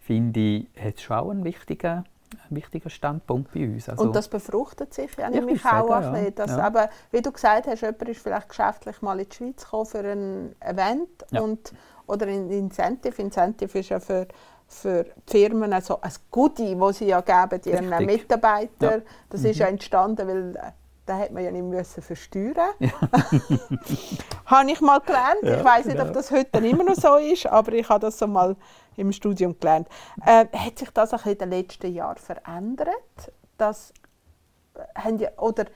finde 0.00 0.40
ich, 0.40 0.66
hat 0.82 0.94
es 0.94 1.02
schon 1.02 1.16
auch 1.16 1.30
einen 1.30 1.44
wichtigen 1.44 2.04
ein 2.48 2.56
wichtiger 2.56 2.90
Standpunkt 2.90 3.52
bei 3.52 3.64
uns. 3.66 3.88
Also, 3.88 4.02
und 4.02 4.16
das 4.16 4.28
befruchtet 4.28 4.92
sich 4.94 5.10
ja 5.16 5.30
nämlich 5.30 5.64
auch 5.64 5.88
sagen, 5.88 6.06
ein 6.06 6.12
bisschen. 6.12 6.34
Dass 6.34 6.50
ja. 6.52 6.58
aber, 6.58 6.90
wie 7.10 7.22
du 7.22 7.32
gesagt 7.32 7.66
hast, 7.66 7.82
jemand 7.82 8.08
ist 8.08 8.20
vielleicht 8.20 8.48
geschäftlich 8.48 9.02
mal 9.02 9.18
in 9.20 9.28
die 9.28 9.34
Schweiz 9.34 9.64
gekommen 9.64 9.86
für 9.86 9.98
ein 9.98 10.56
Event 10.60 11.08
ja. 11.30 11.40
und, 11.40 11.72
oder 12.06 12.26
ein 12.26 12.50
Incentive. 12.50 13.20
Incentive 13.20 13.78
ist 13.78 13.88
ja 13.88 14.00
für, 14.00 14.26
für 14.66 15.04
die 15.04 15.30
Firmen 15.30 15.72
also 15.72 16.00
ein 16.00 16.12
Goodie, 16.30 16.76
das 16.78 16.98
sie 16.98 17.06
ja 17.06 17.20
geben 17.20 17.60
ihren. 17.64 18.06
Mitarbeitern. 18.06 19.00
Ja. 19.00 19.06
Das 19.30 19.44
ist 19.44 19.58
ja 19.58 19.66
entstanden, 19.66 20.26
weil 20.26 20.56
äh, 20.56 20.72
da 21.06 21.18
hat 21.18 21.30
man 21.30 21.44
ja 21.44 21.52
nicht 21.52 21.62
müssen 21.62 22.02
versteuern. 22.02 22.70
habe 24.46 24.70
ich 24.70 24.80
mal 24.80 24.98
gelernt. 25.00 25.42
Ja, 25.42 25.58
ich 25.58 25.64
weiß 25.64 25.86
nicht, 25.86 26.00
ob 26.00 26.12
das 26.12 26.30
heute 26.32 26.58
immer 26.58 26.84
noch 26.84 26.96
so 26.96 27.16
ist, 27.16 27.46
aber 27.46 27.72
ich 27.72 27.88
habe 27.88 28.00
das 28.00 28.18
so 28.18 28.26
mal 28.26 28.56
im 28.96 29.12
Studium 29.12 29.58
gelernt. 29.58 29.88
Äh, 30.24 30.46
hat 30.52 30.78
sich 30.78 30.90
das 30.90 31.14
auch 31.14 31.26
in 31.26 31.38
den 31.38 31.50
letzten 31.50 31.92
Jahren 31.92 32.16
verändert? 32.16 33.32
Das, 33.58 33.92
äh, 34.74 35.00
haben 35.00 35.18
die, 35.18 35.28
oder 35.36 35.66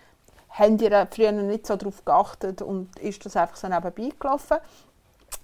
haben 0.51 0.79
ihr 0.79 1.07
früher 1.11 1.33
nicht 1.33 1.67
so 1.67 1.77
darauf 1.77 2.05
geachtet 2.05 2.63
und 2.63 2.99
ist 2.99 3.25
das 3.25 3.37
einfach 3.37 3.57
so 3.57 3.69
nebenbei 3.69 4.11
gelaufen? 4.19 4.59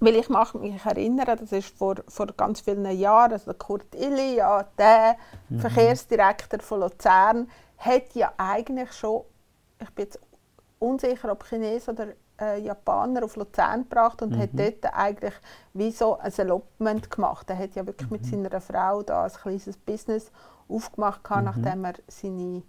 Weil 0.00 0.16
ich 0.16 0.28
mag 0.28 0.54
mich 0.54 0.85
erinnern, 0.85 1.38
das 1.38 1.52
ist 1.52 1.76
vor, 1.76 1.95
vor 2.09 2.26
ganz 2.26 2.61
vielen 2.61 2.90
Jahren, 2.99 3.33
also 3.33 3.47
der 3.47 3.54
Kurt 3.54 3.95
Illi, 3.95 4.37
ja, 4.37 4.64
der 4.76 5.16
Verkehrsdirektor 5.59 6.61
von 6.61 6.80
Luzern, 6.80 7.49
hat 7.78 8.14
ja 8.14 8.33
eigentlich 8.37 8.92
schon, 8.92 9.23
ich 9.80 9.90
bin 9.90 10.04
jetzt 10.06 10.18
unsicher, 10.78 11.30
ob 11.30 11.45
Chines 11.45 11.88
oder 11.88 12.09
äh, 12.40 12.61
Japaner 12.61 13.25
auf 13.25 13.37
Luzern 13.37 13.83
gebracht 13.83 14.23
und 14.23 14.37
hat 14.37 14.50
dort 14.52 14.85
eigentlich 14.93 15.35
wie 15.75 15.90
so 15.90 16.19
ein 16.19 16.33
Allotment 16.37 17.11
gemacht. 17.11 17.49
Er 17.50 17.59
hat 17.59 17.75
ja 17.75 17.87
wirklich 17.87 18.11
mit 18.11 18.26
seiner 18.26 18.61
Frau 18.61 19.02
da 19.02 19.25
ein 19.25 19.31
kleines 19.31 19.76
Business 19.76 20.31
aufgemacht, 20.69 21.25
gehabt, 21.25 21.45
nachdem 21.45 21.85
er 21.85 21.95
seine, 22.09 22.62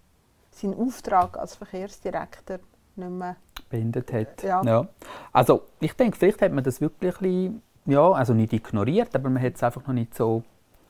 seinen 0.51 0.79
Auftrag 0.79 1.37
als 1.37 1.55
Verkehrsdirektor 1.55 2.59
nicht 2.95 3.09
mehr 3.09 3.35
beendet 3.69 4.13
hat. 4.13 4.43
Ja. 4.43 4.87
Also 5.33 5.63
ich 5.79 5.93
denke, 5.93 6.17
vielleicht 6.17 6.41
hat 6.41 6.51
man 6.51 6.63
das 6.63 6.79
wirklich 6.79 7.15
ein 7.15 7.21
bisschen, 7.21 7.61
ja, 7.85 8.11
also 8.11 8.33
nicht 8.33 8.53
ignoriert, 8.53 9.15
aber 9.15 9.29
man 9.29 9.41
hat 9.41 9.55
es 9.55 9.63
einfach 9.63 9.85
noch 9.87 9.93
nicht 9.93 10.15
so 10.15 10.43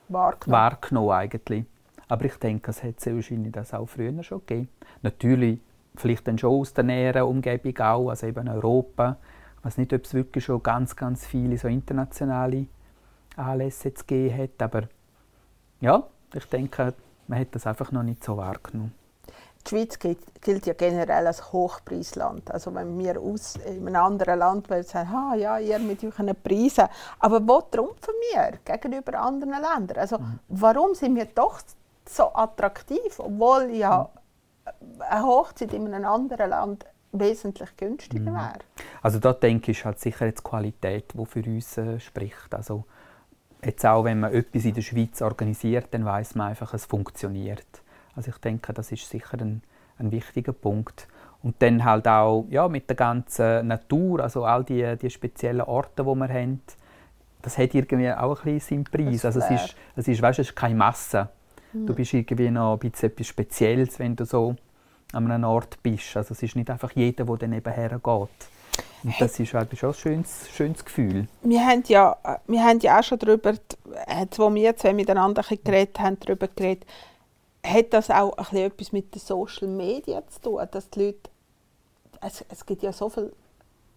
wahrgenommen 0.10 0.62
wahrgenommen 0.62 1.12
eigentlich. 1.12 1.66
Aber 2.08 2.26
ich 2.26 2.36
denke, 2.36 2.72
es 2.72 2.84
hat 2.84 3.06
wahrscheinlich 3.06 3.52
das 3.52 3.74
auch 3.74 3.88
früher 3.88 4.24
schon 4.24 4.40
gegeben. 4.40 4.70
Natürlich 5.02 5.60
vielleicht 6.00 6.28
dann 6.28 6.38
schon 6.38 6.60
aus 6.60 6.74
der 6.74 6.84
näheren 6.84 7.24
Umgebung 7.24 7.78
auch, 7.80 8.10
also 8.10 8.28
eben 8.28 8.48
Europa. 8.48 9.18
Ich 9.60 9.66
weiß 9.66 9.78
nicht, 9.78 9.94
ob 9.94 10.06
es 10.06 10.14
wirklich 10.14 10.46
schon 10.46 10.64
ganz, 10.64 10.96
ganz 10.96 11.26
viele 11.26 11.58
so 11.58 11.68
internationale 11.68 12.68
Anlässe 13.36 13.90
jetzt 13.90 14.08
gegeben 14.08 14.44
hat, 14.44 14.62
aber 14.62 14.88
ja, 15.80 16.04
ich 16.34 16.46
denke, 16.46 16.94
man 17.28 17.40
hat 17.40 17.50
das 17.52 17.68
einfach 17.68 17.92
noch 17.92 18.04
nicht 18.04 18.24
so 18.24 18.38
wahrgenommen. 18.38 18.94
Die 19.66 19.70
Schweiz 19.70 20.00
gilt, 20.00 20.20
gilt 20.42 20.66
ja 20.66 20.74
generell 20.74 21.28
als 21.28 21.52
Hochpreisland. 21.52 22.50
Also 22.52 22.74
wenn 22.74 22.98
wir 22.98 23.20
aus 23.20 23.58
in 23.58 23.86
einem 23.86 24.02
anderen 24.02 24.40
Land 24.40 24.70
würden 24.70 24.84
sagen, 24.84 25.10
ah, 25.14 25.36
ja, 25.36 25.60
ihr 25.60 25.78
mit 25.80 26.02
euren 26.06 26.34
Preisen. 26.42 26.86
Aber 27.20 27.46
wo 27.46 27.62
trumpfen 27.62 28.14
wir 28.32 28.60
gegenüber 28.64 29.20
anderen 29.20 29.52
Ländern? 29.52 29.98
Also 29.98 30.20
warum 30.48 30.96
sind 30.96 31.16
wir 31.16 31.26
doch 31.26 31.60
so 32.08 32.34
attraktiv, 32.34 33.20
obwohl 33.20 33.72
ja 33.72 34.10
eine 35.00 35.24
Hochzeit 35.24 35.74
in 35.74 35.94
einem 35.94 36.06
anderen 36.06 36.50
Land 36.50 36.86
wesentlich 37.12 37.76
günstiger 37.78 38.34
wäre? 38.34 38.60
Also 39.02 39.20
da 39.20 39.34
denke 39.34 39.72
ich, 39.72 39.80
ist 39.80 39.86
halt 39.86 40.00
sicher 40.00 40.26
jetzt 40.26 40.40
die 40.40 40.50
Qualität, 40.50 41.14
die 41.14 41.26
für 41.26 41.44
uns 41.44 41.78
äh, 41.78 42.00
spricht. 42.00 42.54
Also 42.54 42.86
jetzt 43.64 43.86
auch, 43.86 44.04
wenn 44.04 44.20
man 44.20 44.34
etwas 44.34 44.66
in 44.66 44.74
der 44.74 44.82
Schweiz 44.82 45.22
organisiert, 45.22 45.88
dann 45.92 46.06
weiß 46.06 46.36
man 46.36 46.50
einfach, 46.50 46.74
es 46.74 46.86
funktioniert. 46.86 47.66
Also 48.16 48.32
ich 48.32 48.38
denke, 48.38 48.74
das 48.74 48.92
ist 48.92 49.10
sicher 49.10 49.40
ein, 49.40 49.62
ein 50.00 50.12
wichtiger 50.12 50.54
Punkt. 50.54 51.08
Und 51.44 51.62
dann 51.62 51.86
halt 51.86 52.08
auch 52.08 52.46
ja, 52.50 52.68
mit 52.68 52.90
der 52.90 52.96
ganzen 52.96 53.68
Natur, 53.68 54.22
also 54.22 54.44
all 54.44 54.64
die, 54.64 54.98
die 54.98 55.10
speziellen 55.10 55.62
Orte, 55.62 56.04
die 56.04 56.16
wir 56.16 56.30
haben, 56.30 56.62
das 57.42 57.58
hat 57.58 57.76
irgendwie 57.76 58.12
auch 58.12 58.44
ein 58.44 58.56
bisschen 58.56 58.86
seinen 58.86 59.08
Preis. 59.08 59.24
Also 59.24 59.40
es 59.40 59.52
ist, 59.52 59.76
es 59.96 60.08
ist, 60.08 60.22
weißt, 60.22 60.40
es 60.40 60.50
ist 60.50 60.56
keine 60.56 60.76
Masse. 60.76 61.30
Du 61.74 61.94
bist 61.94 62.14
irgendwie 62.14 62.50
noch 62.50 62.74
ein 62.74 62.80
bisschen 62.80 63.10
etwas 63.10 63.28
Spezielles, 63.28 64.00
wenn 64.00 64.16
du 64.16 64.26
so 64.26 64.56
an 65.14 65.32
einem 65.32 65.44
Ort 65.46 65.82
bist. 65.84 66.16
Also 66.18 66.34
es 66.34 66.44
ist 66.44 66.56
nicht 66.56 66.70
einfach 66.70 66.92
jeder, 66.94 67.26
der 67.26 67.38
dann 67.38 67.54
eben 67.54 67.74
hergeht. 67.74 68.30
Und 69.04 69.14
das 69.20 69.40
ist 69.40 69.54
halt 69.54 69.78
schon 69.78 69.90
ein 69.90 69.96
schönes, 69.96 70.50
schönes 70.50 70.84
Gefühl. 70.84 71.28
Wir 71.42 71.66
haben 71.66 71.84
ja, 71.88 72.18
äh, 72.24 72.38
wir 72.48 72.64
haben 72.64 72.80
ja 72.80 73.00
auch 73.00 73.04
schon 73.04 73.20
darüber, 73.20 73.52
äh, 73.52 74.26
wo 74.36 74.54
wir 74.54 74.76
zwei 74.76 74.94
miteinander 74.94 75.44
geredet 75.44 76.00
haben, 76.00 76.18
darüber 76.20 76.48
geredet, 76.48 76.86
hat 77.66 77.94
das 77.94 78.10
auch 78.10 78.34
ein 78.38 78.58
etwas 78.58 78.92
mit 78.92 79.14
den 79.14 79.20
Social 79.20 79.68
Media 79.68 80.24
zu 80.28 80.42
tun, 80.42 80.68
dass 80.72 80.90
die 80.90 81.06
Leute, 81.06 81.30
es, 82.22 82.44
es 82.50 82.66
gibt 82.66 82.82
ja 82.82 82.92
so 82.92 83.10
viele 83.10 83.32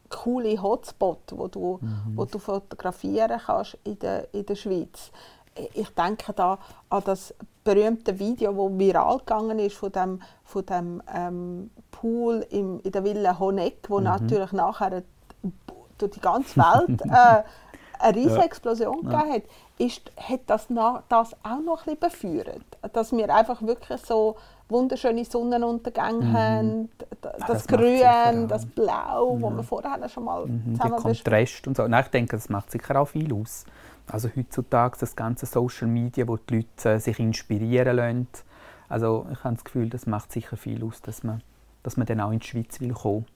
coole 0.09 0.61
Hotspots, 0.61 1.37
wo 1.37 1.47
du, 1.47 1.79
wo 2.15 2.25
du 2.25 2.39
fotografieren 2.39 3.41
kannst 3.45 3.79
in 3.85 3.99
der, 4.01 4.33
in 4.35 4.45
der 4.45 4.57
Schweiz. 4.57 5.13
Ich 5.75 5.89
denke 5.91 6.33
da 6.33 6.59
an 6.89 7.03
das 7.05 7.35
berühmte 7.65 8.19
Video, 8.19 8.53
das 8.53 8.79
viral 8.79 9.19
gegangen 9.19 9.59
ist 9.59 9.77
von 9.77 9.93
dem, 9.93 10.23
von 10.45 10.67
dem 10.67 11.03
ähm, 11.15 11.71
Pool 11.91 12.47
im, 12.51 12.81
in 12.81 12.93
der 12.93 13.05
Villa 13.05 13.39
Honeck, 13.39 13.79
wo 13.89 14.01
natürlich 14.01 14.53
nachher 14.53 15.03
durch 15.99 16.13
die 16.13 16.21
ganze 16.21 16.57
Welt 16.57 17.01
äh, 17.11 17.43
eine 18.03 18.17
riesige 18.17 18.37
Ja. 18.39 18.45
Explosion 18.45 18.99
Ja. 19.05 19.11
gegeben 19.21 19.33
hat, 19.35 19.43
ist, 19.79 20.11
hat 20.17 20.41
das, 20.47 20.67
na, 20.71 21.03
das 21.09 21.35
auch 21.43 21.61
noch 21.61 21.87
ein 21.87 21.97
bisschen 21.97 22.33
befeuert. 22.43 22.65
Dass 22.95 23.13
wir 23.13 23.35
einfach 23.35 23.61
wirklich 23.63 24.01
so 24.01 24.37
wunderschöne 24.71 25.25
Sonnenuntergänge 25.25 26.33
haben, 26.33 26.89
d- 26.99 27.07
das, 27.21 27.33
Mhm. 27.41 27.45
das 27.47 27.65
sicher 27.65 27.77
Grün, 28.33 28.49
das 28.49 28.67
Blau, 28.67 29.37
wo 29.41 29.51
wir 29.51 29.63
vorher 29.65 30.09
schon 30.09 30.25
mal 30.25 30.47
Mhm, 30.47 30.77
zusammen 30.77 31.03
besprochen 31.03 31.25
Kontrast 31.25 31.67
und 31.67 31.77
so. 31.77 31.87
Nein, 31.89 32.05
ich 32.05 32.11
denke, 32.11 32.37
das 32.37 32.49
macht 32.49 32.71
sicher 32.71 33.01
auch 33.01 33.09
viel 33.09 33.33
aus. 33.35 33.65
Also 34.13 34.29
heutzutage 34.35 34.99
das 34.99 35.17
ganze 35.17 35.47
Social 35.47 35.89
Media, 35.89 36.27
wo 36.27 36.37
die 36.37 36.57
Leute 36.57 36.91
äh, 36.91 36.99
sich 36.99 37.19
inspirieren 37.19 37.97
lassen. 37.97 38.29
Also 38.89 39.27
ich 39.33 39.45
habe 39.45 39.55
das 39.55 39.65
Gefühl, 39.65 39.89
das 39.89 40.07
macht 40.07 40.33
sicher 40.33 40.57
viel 40.57 40.85
aus, 40.85 41.01
dass 41.03 41.23
man, 41.23 41.43
dass 41.83 41.97
man 41.97 42.07
dann 42.07 42.21
auch 42.21 42.33
in 42.33 42.41
die 42.41 42.47
Schweiz 42.47 42.81
will 42.81 42.93
kommen. 42.93 43.27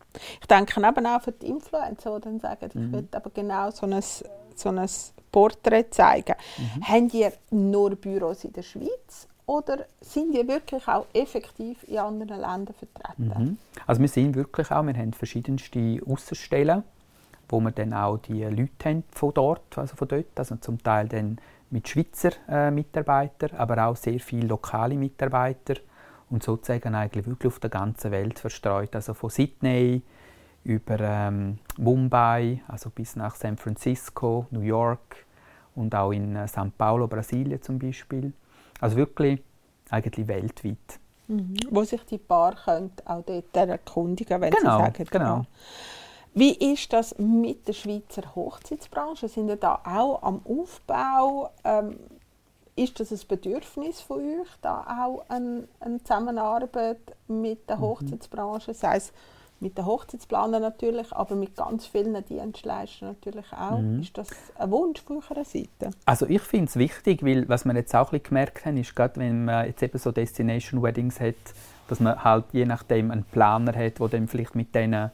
Ich 0.40 0.47
denke 0.47 0.81
eben 0.81 1.07
auch 1.07 1.23
für 1.23 1.33
die 1.33 1.47
Influencer, 1.47 2.19
die 2.19 2.25
dann 2.25 2.40
sagen, 2.40 2.66
ich 2.69 2.93
will 2.93 3.09
aber 3.12 3.31
genau 3.31 3.71
so 3.71 3.87
ein, 3.87 4.02
so 4.02 4.69
ein 4.69 4.88
Porträt 5.33 5.90
zeigen. 5.90 6.35
Haben 6.83 7.11
ihr 7.11 7.33
nur 7.50 7.97
Büros 7.97 8.45
in 8.45 8.52
der 8.52 8.62
Schweiz 8.62 9.28
oder 9.47 9.87
sind 10.00 10.35
ihr 10.35 10.47
wirklich 10.49 10.87
auch 10.88 11.07
effektiv 11.12 11.83
in 11.85 11.99
anderen 11.99 12.40
Ländern 12.40 12.75
vertreten? 12.75 13.33
Mhm. 13.37 13.59
Also 13.87 14.00
wir 14.00 14.09
sind 14.09 14.35
wirklich 14.35 14.71
auch, 14.71 14.85
wir 14.85 14.95
haben 14.95 15.12
verschiedenste 15.12 16.00
Aussenstellen, 16.07 16.85
wo 17.49 17.61
wir 17.61 17.71
dann 17.71 17.93
auch 17.93 18.19
die 18.19 18.43
Leute 18.45 18.71
haben 18.85 19.05
von 19.11 19.33
dort, 19.35 19.79
also 19.79 19.97
von 19.97 20.09
dort, 20.09 20.27
also 20.37 20.57
zum 20.57 20.83
Teil 20.83 21.09
dann 21.09 21.39
mit 21.71 21.89
Schweizer 21.89 22.31
äh, 22.49 22.71
Mitarbeitern, 22.71 23.51
aber 23.57 23.87
auch 23.87 23.97
sehr 23.97 24.21
viele 24.21 24.47
lokale 24.47 24.95
Mitarbeiter 24.97 25.75
und 26.31 26.43
sozusagen 26.43 26.95
eigentlich 26.95 27.27
wirklich 27.27 27.53
auf 27.53 27.59
der 27.59 27.71
ganzen 27.71 28.11
Welt 28.11 28.39
verstreut, 28.39 28.95
also 28.95 29.15
von 29.15 29.31
Sydney 29.31 30.03
über 30.65 30.99
ähm, 31.01 31.59
Mumbai, 31.77 32.63
also 32.69 32.91
bis 32.91 33.17
nach 33.17 33.35
San 33.35 33.57
Francisco, 33.57 34.47
New 34.51 34.61
York 34.61 35.27
und 35.75 35.95
auch 35.95 36.13
in 36.13 36.35
äh, 36.37 36.45
São 36.45 36.71
Paulo, 36.77 37.07
Brasilien 37.07 37.61
zum 37.61 37.79
Beispiel. 37.79 38.33
Also 38.81 38.97
wirklich 38.97 39.43
eigentlich 39.91 40.27
weltweit. 40.27 41.01
Mhm. 41.29 41.57
Wo 41.71 41.85
sich 41.85 42.05
die 42.07 42.19
Paar 42.19 42.55
können, 42.55 42.93
auch 43.05 43.23
dort 43.25 43.57
erkundigen, 43.57 44.41
wenn 44.41 44.51
Genau, 44.51 44.79
sie 44.79 44.85
sagen, 44.85 45.05
genau. 45.11 45.37
ja. 45.37 45.47
Wie 46.35 46.53
ist 46.73 46.93
das 46.93 47.17
mit 47.19 47.69
der 47.69 47.75
Schweizer 47.75 48.35
Hochzeitsbranche? 48.35 49.29
Sind 49.29 49.49
ihr 49.49 49.57
da 49.57 49.81
auch 49.85 50.21
am 50.23 50.41
Aufbau? 50.45 51.50
Ähm, 51.62 51.97
ist 52.76 52.99
das 52.99 53.12
ein 53.12 53.21
Bedürfnis 53.29 54.00
von 54.00 54.19
euch, 54.19 54.49
da 54.61 54.85
auch 55.05 55.25
eine, 55.29 55.69
eine 55.79 55.99
Zusammenarbeit 56.03 56.99
mit 57.29 57.61
Mhm. 57.61 57.67
der 57.69 57.79
Hochzeitsbranche, 57.79 58.75
sei 58.75 58.97
es 58.97 59.12
mit 59.61 59.79
den 59.79 59.87
Hochzeitsplanern 59.87 60.61
natürlich, 60.61 61.12
aber 61.12 61.37
mit 61.37 61.55
ganz 61.57 61.87
vielen 61.87 62.23
Dienstleistern 62.26 63.11
natürlich 63.11 63.47
auch. 63.53 63.79
Mhm. 63.79 64.00
Ist 64.00 64.19
das 64.19 64.29
ein 64.59 64.71
Wunsch 64.73 65.00
von 65.03 65.19
eurer 65.19 65.45
Seite? 65.45 65.91
Also 66.05 66.26
ich 66.26 66.43
finde 66.43 66.67
es 66.67 66.76
wichtig, 66.76 67.25
weil 67.25 67.49
was 67.49 67.64
wir 67.64 67.75
jetzt 67.75 67.95
auch 67.95 68.09
ein 68.09 68.19
bisschen 68.19 68.25
gemerkt 68.25 68.67
haben, 68.67 68.76
ist 68.76 68.97
gerade, 68.97 69.21
wenn 69.21 69.45
man 69.45 69.67
jetzt 69.67 69.81
eben 69.83 69.97
so 69.99 70.11
Destination 70.11 70.83
Weddings 70.83 71.21
hat, 71.21 71.37
dass 71.87 72.00
man 72.00 72.23
halt 72.25 72.47
je 72.53 72.67
nachdem 72.67 73.12
einen 73.12 73.23
Planer 73.25 73.73
hat, 73.73 74.00
der 74.00 74.09
dann 74.09 74.26
vielleicht 74.26 74.57
mit, 74.57 74.75
denen, 74.75 75.12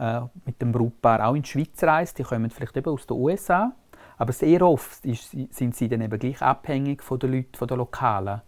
äh, 0.00 0.22
mit 0.46 0.60
dem 0.62 0.72
Brautpaar 0.72 1.28
auch 1.28 1.34
in 1.34 1.42
die 1.42 1.48
Schweiz 1.48 1.82
reist. 1.82 2.18
Die 2.18 2.22
kommen 2.22 2.50
vielleicht 2.50 2.76
eben 2.76 2.90
aus 2.90 3.06
den 3.06 3.18
USA, 3.18 3.72
aber 4.16 4.32
sehr 4.32 4.62
oft 4.62 5.04
ist, 5.04 5.30
sind 5.50 5.76
sie 5.76 5.88
dann 5.88 6.00
eben 6.00 6.18
gleich 6.18 6.40
abhängig 6.40 7.02
von 7.02 7.18
den 7.18 7.32
Leuten, 7.32 7.54
von 7.54 7.68
den 7.68 7.76
Lokalen 7.76 8.40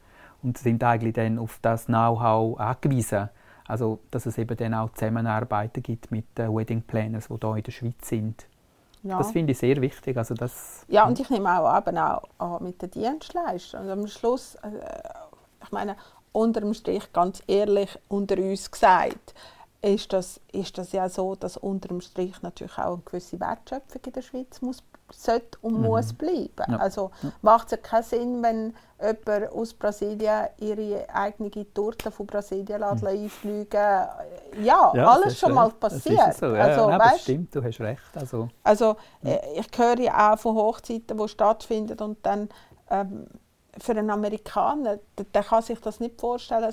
und 0.42 0.56
sind 0.56 0.82
eigentlich 0.82 1.12
dann 1.12 1.38
auf 1.38 1.58
das 1.60 1.86
Know-how 1.86 2.58
angewiesen. 2.58 3.28
Also 3.66 4.00
dass 4.10 4.26
es 4.26 4.38
eben 4.38 4.56
dann 4.56 4.74
auch 4.74 4.90
Zusammenarbeiten 4.94 5.82
gibt 5.82 6.10
mit 6.10 6.26
den 6.36 6.54
Wedding 6.54 6.82
Planners, 6.82 7.28
die 7.28 7.36
hier 7.38 7.56
in 7.56 7.62
der 7.62 7.72
Schweiz 7.72 8.08
sind. 8.08 8.46
Ja. 9.02 9.18
Das 9.18 9.32
finde 9.32 9.52
ich 9.52 9.58
sehr 9.58 9.80
wichtig. 9.80 10.16
Also 10.16 10.34
das, 10.34 10.86
Ja, 10.88 11.06
und 11.06 11.20
ich 11.20 11.28
nehme 11.28 11.60
auch, 11.60 11.76
eben 11.76 11.98
auch 11.98 12.22
an 12.38 12.62
mit 12.62 12.80
den 12.80 12.90
Dienstleistern. 12.90 13.84
Und 13.84 13.90
am 13.90 14.06
Schluss, 14.06 14.54
äh, 14.56 14.68
ich 15.62 15.70
meine, 15.70 15.96
unter 16.32 16.60
dem 16.60 16.72
Strich, 16.72 17.12
ganz 17.12 17.42
ehrlich, 17.46 17.98
unter 18.08 18.38
uns 18.38 18.70
gesagt, 18.70 19.34
ist 19.82 20.12
das, 20.12 20.40
ist 20.52 20.78
das 20.78 20.92
ja 20.92 21.08
so, 21.08 21.34
dass 21.34 21.56
unter 21.56 21.88
dem 21.88 22.00
Strich 22.00 22.40
natürlich 22.42 22.78
auch 22.78 22.94
eine 22.94 23.02
gewisse 23.04 23.38
Wertschöpfung 23.40 24.00
in 24.06 24.12
der 24.12 24.22
Schweiz 24.22 24.60
muss 24.60 24.78
sollte 25.10 25.58
und 25.60 25.74
Mhm. 25.74 25.82
muss 25.82 26.12
bleiben. 26.14 26.50
Ja. 26.70 26.76
Also 26.78 27.10
Ja. 27.22 27.32
macht 27.42 27.66
es 27.66 27.72
ja 27.72 27.76
keinen 27.78 28.02
Sinn, 28.04 28.42
wenn 28.42 28.74
jemand 28.98 29.52
aus 29.52 29.74
Brasilien 29.74 30.46
ihre 30.58 31.06
eigene 31.12 31.50
Torte 31.74 32.10
von 32.10 32.26
Brasilien 32.26 32.80
lässt 32.80 33.04
einfliegen 33.04 33.66
Ja, 33.72 34.90
Mhm. 34.92 34.98
Ja, 34.98 35.08
alles 35.08 35.32
ist 35.34 35.40
schon 35.40 35.52
mal 35.52 35.70
passiert. 35.70 36.34
so. 36.34 36.46
Ja, 36.54 36.62
also, 36.64 36.90
ja, 36.90 36.98
weißt, 36.98 37.20
stimmt, 37.22 37.54
du 37.54 37.62
hast 37.62 37.80
recht. 37.80 38.00
Also, 38.14 38.48
also 38.62 38.96
äh, 39.24 39.38
ich 39.60 39.66
höre 39.76 39.98
ja 39.98 40.32
auch 40.32 40.38
von 40.38 40.54
Hochzeiten, 40.54 41.18
die 41.18 41.28
stattfinden 41.28 41.98
und 41.98 42.24
dann 42.24 42.48
ähm, 42.88 43.26
für 43.78 43.92
einen 43.92 44.10
Amerikaner, 44.10 44.98
der, 45.18 45.24
der 45.26 45.42
kann 45.42 45.62
sich 45.62 45.80
das 45.80 45.98
nicht 46.00 46.20
vorstellen. 46.20 46.72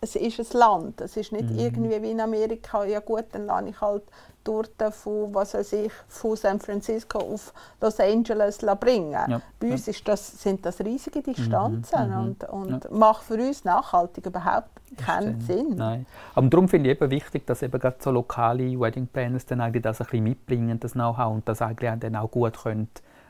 Es, 0.00 0.14
ist 0.14 0.38
ein 0.54 0.58
Land, 0.58 1.00
es 1.00 1.16
ist 1.16 1.32
nicht 1.32 1.50
Mhm. 1.50 1.58
irgendwie 1.58 2.02
wie 2.02 2.10
in 2.12 2.20
Amerika. 2.20 2.84
Ja 2.84 3.00
gut, 3.00 3.24
dann 3.32 3.46
lasse 3.46 3.68
ich 3.68 3.80
halt 3.80 4.02
Torte 4.44 4.92
von, 4.92 5.34
was 5.34 5.54
weiß 5.54 5.72
ich, 5.74 5.92
von 6.06 6.36
San 6.36 6.60
Francisco 6.60 7.18
auf 7.18 7.52
Los 7.80 7.98
Angeles 8.00 8.58
bringen. 8.80 9.12
Ja, 9.28 9.42
Bei 9.60 9.72
uns 9.72 9.88
ist 9.88 10.06
das, 10.06 10.40
sind 10.40 10.64
das 10.64 10.78
riesige 10.80 11.20
Distanzen 11.22 12.08
Mhm, 12.10 12.14
mhm, 12.14 12.20
und, 12.20 12.44
und 12.48 12.90
macht 12.92 13.24
für 13.24 13.34
uns 13.34 13.64
nachhaltig 13.64 14.24
überhaupt 14.26 14.70
keinen. 14.96 15.40
Sinn. 15.40 15.74
Nein. 15.76 16.06
Aber 16.34 16.46
darum 16.46 16.68
finde 16.68 16.90
ich 16.90 16.96
eben 17.00 17.10
wichtig, 17.10 17.46
dass 17.46 17.62
eben 17.62 17.78
gerade 17.78 17.96
so 18.00 18.10
lokale 18.10 18.78
Wedding 18.80 19.06
Planners 19.08 19.44
dann 19.46 19.60
eigentlich 19.60 19.82
das 19.82 20.00
ein 20.00 20.06
bisschen 20.06 20.24
mitbringen, 20.24 20.80
das 20.80 20.92
Know-how, 20.92 21.34
und 21.34 21.48
das 21.48 21.60
eigentlich 21.60 21.92
dann 22.00 22.16
auch 22.16 22.30
gut 22.30 22.56
können, 22.62 22.88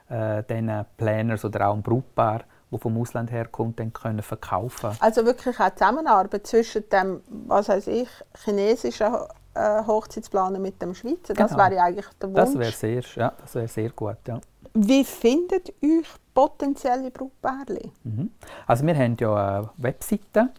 äh, 0.09 0.43
den 0.45 0.71
Planners 0.97 1.45
oder 1.45 1.69
auch 1.69 1.75
ein 1.75 1.83
Brautpaar, 1.83 2.43
die 2.71 2.79
vom 2.79 3.01
Ausland 3.01 3.31
herkommt, 3.31 3.81
dann 3.81 3.93
können 3.93 4.23
verkaufen. 4.23 4.91
Also 5.01 5.25
wirklich 5.25 5.59
auch 5.59 5.71
Zusammenarbeit 5.71 6.47
zwischen 6.47 6.89
dem, 6.91 7.23
was 7.29 7.69
weiß 7.69 7.87
ich, 7.89 8.09
chinesischen 8.45 9.15
äh, 9.55 9.85
Hochzeitsplaner 9.87 10.59
mit 10.59 10.81
dem 10.81 10.95
Schweizer. 10.95 11.35
Das 11.35 11.53
Genau. 11.53 11.71
wäre 11.71 11.83
eigentlich 11.83 12.07
der 12.21 12.29
Wunsch. 12.29 12.37
Das 12.39 12.59
wäre 12.59 12.73
sehr, 12.73 13.03
ja, 13.17 13.33
das 13.41 13.55
wäre 13.55 13.69
sehr 13.69 13.91
gut. 13.91 14.17
Ja. 14.27 14.41
Wie 14.75 15.05
findet 15.05 15.71
euch 15.83 16.07
potenzielle 16.35 17.11
Brautpaare? 17.11 17.91
Mhm. 18.05 18.31
Also 18.67 18.87
wir 18.87 18.97
haben 18.97 19.17
ja 19.19 19.35
eine 19.59 19.71
Webseite, 19.79 20.51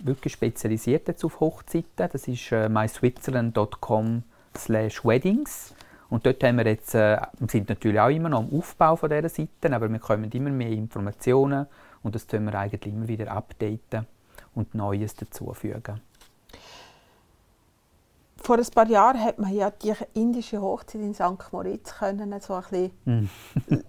wirklich 0.00 0.34
spezialisiert 0.34 1.08
jetzt 1.08 1.24
auf 1.24 1.40
Hochzeiten. 1.40 2.08
Das 2.12 2.28
ist 2.28 2.52
äh, 2.52 2.68
myswitzerland.com 2.68 4.22
weddings. 5.04 5.73
Und 6.14 6.24
dort 6.26 6.44
haben 6.44 6.58
wir 6.58 6.66
jetzt, 6.66 6.94
äh, 6.94 7.18
sind 7.48 7.68
natürlich 7.68 7.98
auch 7.98 8.08
immer 8.08 8.28
noch 8.28 8.38
am 8.38 8.56
Aufbau 8.56 8.94
von 8.94 9.10
dieser 9.10 9.28
Seite, 9.28 9.74
aber 9.74 9.90
wir 9.90 9.98
bekommen 9.98 10.30
immer 10.30 10.50
mehr 10.50 10.68
Informationen 10.70 11.66
und 12.04 12.14
das 12.14 12.28
können 12.28 12.46
wir 12.46 12.54
eigentlich 12.56 12.94
immer 12.94 13.08
wieder 13.08 13.32
updaten 13.32 14.06
und 14.54 14.76
Neues 14.76 15.16
dazufügen. 15.16 16.00
Vor 18.36 18.58
ein 18.58 18.66
paar 18.72 18.86
Jahren 18.86 19.20
hat 19.24 19.40
man 19.40 19.52
ja 19.52 19.72
die 19.72 19.92
indische 20.12 20.62
Hochzeit 20.62 21.00
in 21.00 21.14
St. 21.14 21.50
Moritz 21.50 21.96
können 21.98 22.40
so 22.40 22.54
ein 22.54 22.62
bisschen, 22.62 22.90
Mhm. 23.06 23.28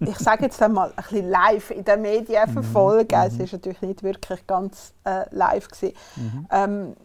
ich 0.00 0.16
sage 0.18 0.46
jetzt 0.46 0.60
einmal, 0.60 0.88
ein 0.96 0.96
bisschen 0.96 1.30
live 1.30 1.70
in 1.70 1.84
den 1.84 2.02
Medien 2.02 2.48
Mhm. 2.48 2.52
verfolgen. 2.54 3.20
Es 3.24 3.38
ist 3.38 3.52
natürlich 3.52 3.82
nicht 3.82 4.02
wirklich 4.02 4.44
ganz 4.48 4.94
äh, 5.04 5.26
live 5.30 5.68
gewesen. 5.68 5.94
Mhm. 6.16 6.46
Ähm, 6.50 6.96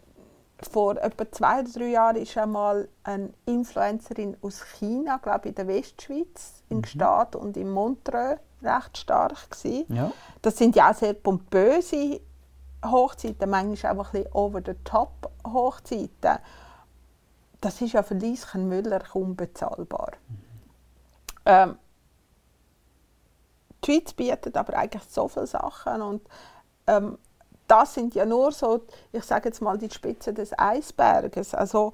vor 0.67 0.97
etwa 0.97 1.31
zwei 1.31 1.61
oder 1.61 1.69
drei 1.69 1.87
Jahren 1.87 2.15
ist 2.17 2.37
einmal 2.37 2.87
eine 3.03 3.33
Influencerin 3.45 4.37
aus 4.41 4.61
China, 4.77 5.17
glaube 5.17 5.49
ich, 5.49 5.49
in 5.49 5.55
der 5.55 5.67
Westschweiz, 5.67 6.63
in 6.69 6.81
Gstaad 6.81 7.35
und 7.35 7.57
in 7.57 7.69
Montreux 7.69 8.39
recht 8.61 8.97
stark 8.97 9.49
gewesen. 9.51 9.85
Ja. 9.93 10.11
Das 10.41 10.57
sind 10.57 10.75
ja 10.75 10.91
auch 10.91 10.95
sehr 10.95 11.13
pompöse 11.13 12.21
Hochzeiten, 12.85 13.49
manchmal 13.49 13.99
auch 13.99 14.05
ein 14.07 14.11
bisschen 14.11 14.33
over 14.33 14.61
the 14.65 14.75
top 14.83 15.31
Hochzeiten. 15.45 16.39
Das 17.59 17.81
ist 17.81 17.93
ja 17.93 18.03
für 18.03 18.15
Lieschen 18.15 18.67
Müller 18.67 18.99
kaum 18.99 19.35
bezahlbar. 19.35 20.13
Ähm, 21.45 21.77
die 23.83 23.91
Schweiz 23.91 24.13
bietet 24.13 24.57
aber 24.57 24.77
eigentlich 24.77 25.03
so 25.03 25.27
viele 25.27 25.47
Sachen 25.47 26.01
und 26.01 26.21
ähm, 26.87 27.17
das 27.71 27.93
sind 27.93 28.13
ja 28.15 28.25
nur 28.25 28.51
so, 28.51 28.81
ich 29.13 29.23
sage 29.23 29.47
jetzt 29.47 29.61
mal, 29.61 29.77
die 29.77 29.89
Spitze 29.89 30.33
des 30.33 30.51
Eisberges, 30.59 31.55
also 31.55 31.93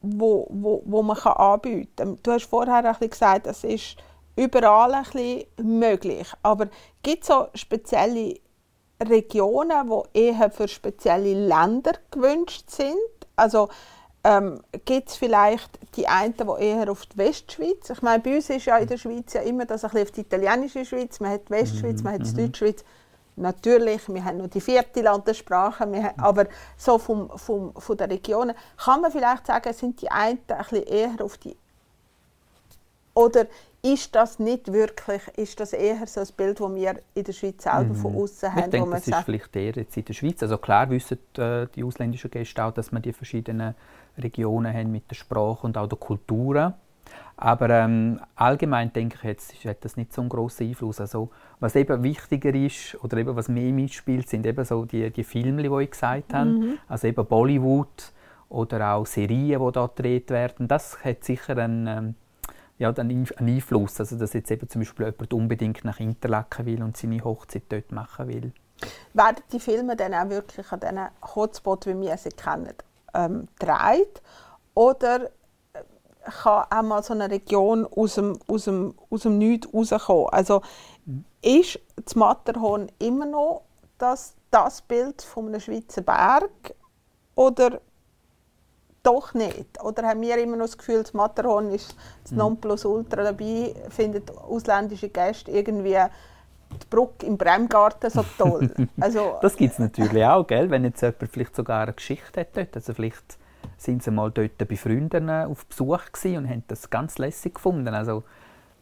wo, 0.00 0.46
wo, 0.48 0.82
wo 0.86 1.02
man 1.02 1.16
kann 1.16 1.34
anbieten 1.34 1.94
kann. 1.96 2.18
Du 2.22 2.32
hast 2.32 2.46
vorher 2.46 2.76
ein 2.76 2.84
bisschen 2.84 3.10
gesagt, 3.10 3.46
es 3.46 3.64
ist 3.64 3.96
überall 4.34 4.94
ein 4.94 5.02
bisschen 5.04 5.44
möglich, 5.62 6.32
aber 6.42 6.68
gibt 7.02 7.24
es 7.24 7.28
so 7.28 7.48
spezielle 7.54 8.40
Regionen, 9.02 9.90
die 9.90 10.18
eher 10.18 10.50
für 10.50 10.68
spezielle 10.68 11.46
Länder 11.46 11.92
gewünscht 12.10 12.70
sind? 12.70 12.96
Also 13.36 13.68
ähm, 14.24 14.62
gibt 14.86 15.10
es 15.10 15.16
vielleicht 15.16 15.78
die 15.96 16.08
einen, 16.08 16.34
die 16.34 16.64
eher 16.64 16.90
auf 16.90 17.04
die 17.04 17.18
Westschweiz? 17.18 17.90
Ich 17.90 18.00
meine, 18.00 18.22
bei 18.22 18.36
uns 18.36 18.48
ist 18.48 18.64
ja 18.64 18.78
in 18.78 18.88
der 18.88 18.96
Schweiz 18.96 19.34
ja 19.34 19.42
immer 19.42 19.66
das 19.66 19.84
ein 19.84 19.90
bisschen 19.90 20.06
auf 20.06 20.10
die 20.12 20.20
italienische 20.22 20.84
Schweiz, 20.86 21.20
man 21.20 21.32
hat 21.32 21.48
die 21.48 21.52
Westschweiz, 21.52 22.02
man 22.02 22.14
hat 22.14 22.26
die 22.26 22.34
Deutschschweiz. 22.34 22.84
Natürlich, 23.36 24.08
wir 24.08 24.24
haben 24.24 24.38
noch 24.38 24.46
die 24.46 24.60
vierte 24.60 25.02
Landessprache, 25.02 25.84
haben, 25.84 26.18
aber 26.18 26.46
so 26.76 26.98
vom, 26.98 27.30
vom, 27.36 27.74
von 27.74 27.96
den 27.96 28.10
Regionen 28.10 28.54
kann 28.76 29.00
man 29.00 29.10
vielleicht 29.10 29.46
sagen, 29.46 29.72
sind 29.72 30.00
die 30.00 30.10
einen 30.10 30.38
ein 30.46 30.58
bisschen 30.58 30.82
eher 30.84 31.24
auf 31.24 31.38
die 31.38 31.56
oder 33.14 33.46
ist 33.82 34.14
das 34.14 34.38
nicht 34.38 34.72
wirklich, 34.72 35.22
ist 35.36 35.60
das 35.60 35.72
eher 35.72 36.06
so 36.06 36.20
ein 36.20 36.26
Bild, 36.36 36.58
das 36.58 36.74
wir 36.74 36.94
in 37.14 37.24
der 37.24 37.32
Schweiz 37.32 37.62
selber 37.62 37.94
von 37.94 38.16
außen 38.16 38.48
haben, 38.52 38.56
Mhm. 38.56 38.64
Ich 38.64 38.70
denke, 38.70 38.86
wo 38.86 38.90
man 38.90 38.98
das 38.98 39.06
ist 39.06 39.14
sagt, 39.14 39.24
vielleicht 39.26 39.56
eher 39.56 39.72
jetzt 39.74 39.96
in 39.96 40.04
der 40.04 40.14
Schweiz. 40.14 40.42
Also 40.42 40.58
klar 40.58 40.90
wissen 40.90 41.18
äh, 41.36 41.66
die 41.74 41.84
ausländischen 41.84 42.30
Gäste 42.30 42.64
auch, 42.64 42.72
dass 42.72 42.90
wir 42.92 43.00
die 43.00 43.12
verschiedenen 43.12 43.74
Regionen 44.18 44.72
haben 44.72 44.90
mit 44.90 45.10
der 45.10 45.16
Sprache 45.16 45.66
und 45.66 45.76
auch 45.76 45.86
der 45.86 45.98
Kultur. 45.98 46.74
Aber 47.36 47.68
ähm, 47.70 48.20
allgemein 48.36 48.92
denke 48.92 49.16
ich, 49.16 49.24
jetzt 49.24 49.64
hat 49.64 49.84
das 49.84 49.96
nicht 49.96 50.12
so 50.12 50.20
einen 50.20 50.28
grossen 50.28 50.68
Einfluss. 50.68 51.00
Also, 51.00 51.30
was 51.60 51.74
eben 51.74 52.02
wichtiger 52.02 52.54
ist 52.54 52.96
oder 53.02 53.16
eben 53.16 53.34
was 53.34 53.48
mehr 53.48 53.72
mitspielt, 53.72 54.28
sind 54.28 54.46
eben 54.46 54.64
so 54.64 54.84
die, 54.84 55.10
die 55.10 55.24
Filme, 55.24 55.62
die 55.62 55.82
ich 55.82 55.90
gesagt 55.90 56.32
habe. 56.32 56.50
Mhm. 56.50 56.78
Also 56.88 57.08
eben 57.08 57.26
Bollywood 57.26 58.12
oder 58.48 58.94
auch 58.94 59.06
Serien, 59.06 59.64
die 59.66 59.72
da 59.72 59.86
gedreht 59.86 60.30
werden. 60.30 60.68
Das 60.68 61.04
hat 61.04 61.24
sicher 61.24 61.56
einen, 61.58 61.86
ähm, 61.88 62.14
ja, 62.78 62.90
einen 62.92 63.24
Einf- 63.26 63.36
einen 63.36 63.56
Einfluss. 63.56 63.98
Also 63.98 64.16
dass 64.16 64.32
jetzt 64.32 64.50
eben 64.52 64.68
zum 64.68 64.82
Beispiel 64.82 65.06
jemand 65.06 65.32
unbedingt 65.34 65.84
nach 65.84 65.98
Interlaken 65.98 66.66
will 66.66 66.82
und 66.82 66.96
seine 66.96 67.22
Hochzeit 67.24 67.64
dort 67.68 67.90
machen 67.90 68.28
will. 68.28 68.52
werden 69.12 69.42
die 69.52 69.60
Filme 69.60 69.96
dann 69.96 70.14
auch 70.14 70.28
wirklich 70.28 70.70
an 70.70 70.80
diesen 70.80 71.00
Hotspots, 71.34 71.86
wie 71.86 72.00
wir 72.00 72.16
sie 72.16 72.30
kennen, 72.30 72.74
ähm, 73.14 73.48
gedreht? 73.58 74.22
Oder 74.74 75.30
kann 76.24 76.64
auch 76.70 76.82
mal 76.82 77.02
so 77.02 77.14
eine 77.14 77.30
Region 77.30 77.86
aus 77.86 78.14
dem, 78.14 78.38
aus 78.48 78.64
dem, 78.64 78.94
aus 79.10 79.22
dem 79.22 79.38
Nichts 79.38 79.68
rauskommen? 79.72 80.28
Also 80.30 80.62
ist 81.42 81.78
das 82.02 82.14
Matterhorn 82.14 82.90
immer 82.98 83.26
noch 83.26 83.62
das, 83.98 84.34
das 84.50 84.82
Bild 84.82 85.22
von 85.22 85.48
einem 85.48 85.60
Schweizer 85.60 86.02
Berg 86.02 86.74
oder 87.34 87.80
doch 89.02 89.34
nicht? 89.34 89.82
Oder 89.82 90.08
haben 90.08 90.22
wir 90.22 90.38
immer 90.38 90.56
noch 90.56 90.66
das 90.66 90.78
Gefühl, 90.78 91.02
das 91.02 91.12
Matterhorn 91.12 91.70
ist 91.70 91.94
das 92.22 92.32
Nonplusultra 92.32 93.22
dabei, 93.22 93.74
findet 93.90 94.30
ausländische 94.36 95.10
Gäste 95.10 95.50
irgendwie 95.50 95.98
die 96.72 96.86
Brücke 96.90 97.26
im 97.26 97.36
Bremgarten 97.36 98.10
so 98.10 98.24
toll? 98.38 98.74
Also, 99.00 99.36
Das 99.42 99.56
gibt 99.56 99.74
es 99.74 99.78
natürlich 99.78 100.24
auch, 100.24 100.46
gell? 100.46 100.70
wenn 100.70 100.84
jetzt 100.84 101.02
jemand 101.02 101.30
vielleicht 101.30 101.54
sogar 101.54 101.82
eine 101.82 101.92
Geschichte 101.92 102.40
hat 102.40 102.56
dort. 102.56 102.74
Also 102.74 102.94
vielleicht 102.94 103.38
sind 103.76 104.02
sie 104.02 104.10
mal 104.10 104.30
dort 104.30 104.58
bei 104.58 104.76
Freunden 104.76 105.28
äh, 105.28 105.46
auf 105.48 105.66
Besuch 105.66 106.00
und 106.24 106.48
haben 106.48 106.64
das 106.68 106.90
ganz 106.90 107.18
lässig 107.18 107.54
gefunden. 107.54 107.94
Also 107.94 108.24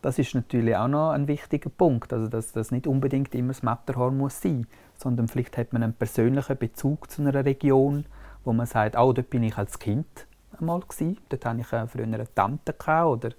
das 0.03 0.19
ist 0.19 0.35
natürlich 0.35 0.77
auch 0.77 0.89
noch 0.89 1.11
ein 1.11 1.29
wichtiger 1.29 1.71
Punkt, 1.71 2.13
also 2.13 2.27
dass 2.27 2.53
das 2.53 2.73
nicht 2.73 2.87
unbedingt 2.87 3.35
immer 3.35 3.53
das 3.53 3.63
Matterhorn 3.63 4.19
muss 4.19 4.41
sein, 4.41 4.67
sondern 4.97 5.29
vielleicht 5.29 5.57
hat 5.57 5.73
man 5.73 5.83
einen 5.83 5.95
persönlichen 5.95 6.59
Bezug 6.59 7.11
zu 7.11 7.23
einer 7.23 7.45
Region, 7.45 8.05
wo 8.45 8.53
man 8.53 8.67
sagt, 8.67 8.97
oh, 8.97 9.13
dort 9.13 9.31
bin 9.31 9.45
ich 9.45 9.57
als 9.57 9.79
Kind 9.79 10.07
einmal 10.59 10.81
gewesen, 10.81 11.19
dort 11.29 11.45
hatte 11.45 11.61
ich 11.61 11.73
äh, 11.73 11.87
früher 11.87 12.05
eine 12.05 12.35
Tante 12.35 12.73
gehabt, 12.73 13.07
oder 13.07 13.31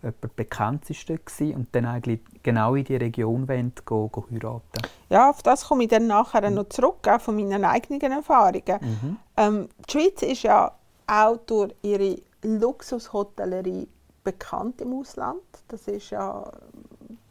jemand 0.00 0.36
Bekanntes 0.36 0.96
war 1.08 1.16
dort 1.16 1.26
gewesen, 1.26 1.56
und 1.56 1.68
dann 1.72 1.86
eigentlich 1.86 2.20
genau 2.42 2.76
in 2.76 2.84
die 2.84 2.96
Region 2.96 3.48
wollen, 3.48 3.72
go, 3.84 4.08
go 4.08 4.24
heiraten. 4.30 4.88
ja, 5.08 5.30
auf 5.30 5.42
das 5.42 5.66
komme 5.66 5.84
ich 5.84 5.88
dann 5.88 6.06
nachher 6.06 6.48
noch 6.50 6.68
zurück, 6.68 7.06
auch 7.08 7.20
von 7.20 7.36
meinen 7.36 7.64
eigenen 7.64 8.12
Erfahrungen. 8.12 9.18
Ähm, 9.36 9.68
die 9.88 9.92
Schweiz 9.92 10.22
ist 10.22 10.42
ja 10.44 10.72
auch 11.12 11.36
durch 11.46 11.74
ihre 11.82 12.16
Luxushotellerie 12.42 13.88
bekannt 14.24 14.80
im 14.80 14.98
Ausland. 14.98 15.42
Das 15.68 15.86
ist 15.88 16.10
ja, 16.10 16.50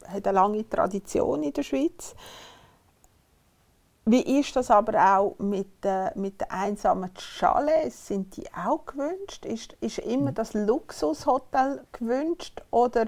hat 0.08 0.28
eine 0.28 0.36
lange 0.36 0.70
Tradition 0.70 1.44
in 1.44 1.54
der 1.54 1.64
Schweiz. 1.64 2.16
Wie 4.06 4.40
ist 4.40 4.56
das 4.56 4.72
aber 4.72 5.18
auch 5.18 5.38
mit, 5.40 5.86
äh, 5.86 6.12
mit 6.18 6.42
den 6.42 6.50
einsamen 6.50 7.12
Chalets? 7.14 8.08
Sind 8.08 8.36
die 8.36 8.52
auch 8.54 8.86
gewünscht? 8.86 9.46
Ist, 9.46 9.74
ist 9.80 10.00
immer 10.00 10.32
das 10.32 10.54
Luxushotel 10.54 11.86
gewünscht 11.92 12.62
oder 12.72 13.06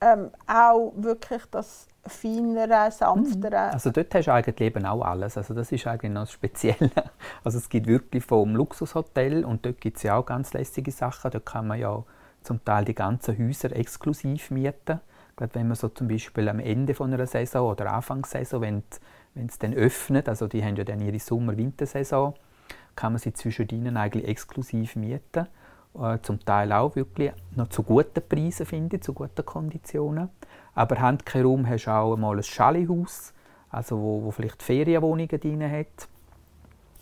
ähm, 0.00 0.30
auch 0.46 0.92
wirklich 0.96 1.42
das 1.50 1.86
feinere, 2.06 2.90
sanftere? 2.90 3.72
Also 3.72 3.90
dort 3.90 4.14
hast 4.14 4.26
du 4.26 4.32
eigentlich 4.32 4.60
eben 4.60 4.86
auch 4.86 5.02
alles. 5.02 5.36
Also 5.36 5.54
das 5.54 5.72
ist 5.72 5.86
eigentlich 5.86 6.12
noch 6.12 6.22
das 6.22 6.32
Spezielle. 6.32 6.90
Also 7.44 7.58
es 7.58 7.68
gibt 7.68 7.86
wirklich 7.86 8.24
vom 8.24 8.56
Luxushotel 8.56 9.44
und 9.44 9.64
dort 9.64 9.80
gibt 9.80 9.98
es 9.98 10.02
ja 10.02 10.16
auch 10.16 10.26
ganz 10.26 10.52
lässige 10.52 10.90
Sachen. 10.90 11.30
Dort 11.30 11.46
kann 11.46 11.66
man 11.66 11.78
ja 11.78 12.02
zum 12.42 12.64
Teil 12.64 12.84
die 12.84 12.94
ganzen 12.94 13.38
Häuser 13.38 13.74
exklusiv 13.74 14.50
mieten. 14.50 15.00
Gerade 15.36 15.54
wenn 15.54 15.68
man 15.68 15.76
so 15.76 15.88
zum 15.88 16.08
Beispiel 16.08 16.48
am 16.48 16.58
Ende 16.58 16.94
von 16.94 17.12
einer 17.12 17.26
Saison 17.26 17.70
oder 17.70 17.92
Anfangssaison, 17.92 18.60
wenn 18.60 18.82
wenn 19.34 19.46
es 19.46 19.58
dann 19.58 19.72
öffnet, 19.72 20.28
also 20.28 20.48
die 20.48 20.64
haben 20.64 20.76
ja 20.76 20.84
dann 20.84 21.00
ihre 21.00 21.18
Sommer-Wintersaison, 21.18 22.34
kann 22.96 23.12
man 23.12 23.20
sie 23.20 23.32
zwischen 23.32 23.68
ihnen 23.68 23.96
eigentlich 23.96 24.26
exklusiv 24.26 24.96
mieten. 24.96 25.46
Äh, 25.94 26.18
zum 26.22 26.44
Teil 26.44 26.72
auch 26.72 26.94
wirklich 26.96 27.32
noch 27.56 27.68
zu 27.68 27.82
guten 27.82 28.22
Preisen, 28.28 28.66
finde 28.66 28.96
ich, 28.96 29.02
zu 29.02 29.12
guten 29.12 29.44
Konditionen. 29.44 30.28
Aber 30.74 31.00
Handkerum 31.00 31.68
hast 31.68 31.86
du 31.86 31.90
auch 31.90 32.16
mal 32.16 32.36
ein 32.36 32.42
Schalihaus, 32.42 33.32
also 33.70 33.98
wo, 33.98 34.24
wo 34.24 34.30
vielleicht 34.30 34.62
Ferienwohnungen 34.62 35.40
drin 35.40 35.70
hat, 35.70 36.08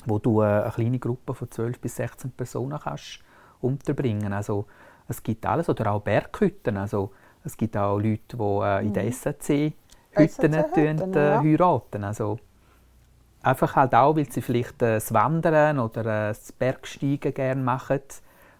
wo 0.06 0.18
du 0.18 0.40
äh, 0.40 0.44
eine 0.44 0.70
kleine 0.70 0.98
Gruppe 0.98 1.34
von 1.34 1.50
12 1.50 1.78
bis 1.78 1.96
16 1.96 2.30
Personen 2.30 2.78
kannst 2.78 3.20
unterbringen. 3.60 4.32
Also 4.32 4.66
es 5.08 5.22
gibt 5.22 5.44
alles 5.44 5.68
oder 5.68 5.92
auch 5.92 6.00
Berghütten. 6.00 6.78
Also 6.78 7.12
es 7.44 7.56
gibt 7.56 7.76
auch 7.76 7.98
Leute, 7.98 8.36
die 8.36 8.42
äh, 8.42 8.86
in 8.86 8.92
der 8.94 9.04
mhm. 9.04 9.12
SAC 9.12 9.72
Hütten 10.12 10.54
äh, 10.54 11.30
ja. 11.32 11.42
heiraten. 11.42 12.02
Also 12.02 12.38
einfach 13.42 13.76
halt 13.76 13.94
auch, 13.94 14.16
weil 14.16 14.30
sie 14.30 14.40
vielleicht 14.40 14.80
das 14.80 15.12
Wandern 15.12 15.78
oder 15.78 16.02
das 16.02 16.50
Bergsteigen 16.52 17.34
gerne 17.34 17.62
machen 17.62 18.00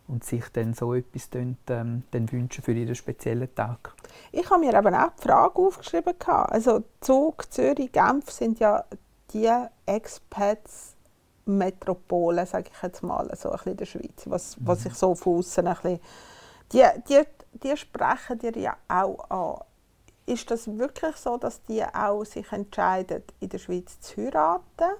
und 0.09 0.25
sich 0.25 0.45
dann 0.53 0.75
so 0.75 0.95
etwas 0.95 1.31
dann, 1.31 1.57
ähm, 1.69 2.03
dann 2.11 2.31
wünschen 2.31 2.62
für 2.62 2.73
ihren 2.73 2.95
speziellen 2.95 3.53
Tag. 3.55 3.95
Ich 4.33 4.49
habe 4.51 4.61
mir 4.61 4.75
eben 4.75 4.95
auch 4.95 5.11
die 5.19 5.23
Frage 5.23 5.59
aufgeschrieben. 5.59 6.14
Also 6.27 6.85
Zug, 7.01 7.53
Zürich, 7.53 7.92
Genf 7.92 8.31
sind 8.31 8.61
ja 8.61 8.85
die 9.33 9.51
Expats 9.87 10.95
Metropolen, 11.47 12.45
sage 12.47 12.71
ich 12.75 12.83
jetzt 12.83 13.03
mal, 13.03 13.31
so 13.37 13.51
ein 13.51 13.57
bisschen 13.57 13.73
in 13.73 13.77
der 13.77 13.87
Schweiz, 13.87 14.23
was, 14.27 14.57
was 14.61 14.85
mhm. 14.85 14.90
ich 14.90 14.95
so 14.95 15.14
von 15.14 15.38
außen 15.38 15.66
ein 15.66 15.75
bisschen... 15.75 16.01
Die, 16.73 16.83
die, 17.09 17.23
die 17.62 17.77
sprechen 17.77 18.38
dir 18.40 18.57
ja 18.59 18.77
auch 18.88 19.31
an. 19.31 19.61
Ist 20.27 20.51
das 20.51 20.66
wirklich 20.66 21.14
so, 21.14 21.37
dass 21.37 21.62
die 21.62 21.85
auch 21.85 22.25
sich 22.25 22.51
entscheiden, 22.51 23.23
in 23.38 23.49
der 23.49 23.59
Schweiz 23.59 24.01
zu 24.01 24.16
heiraten? 24.23 24.97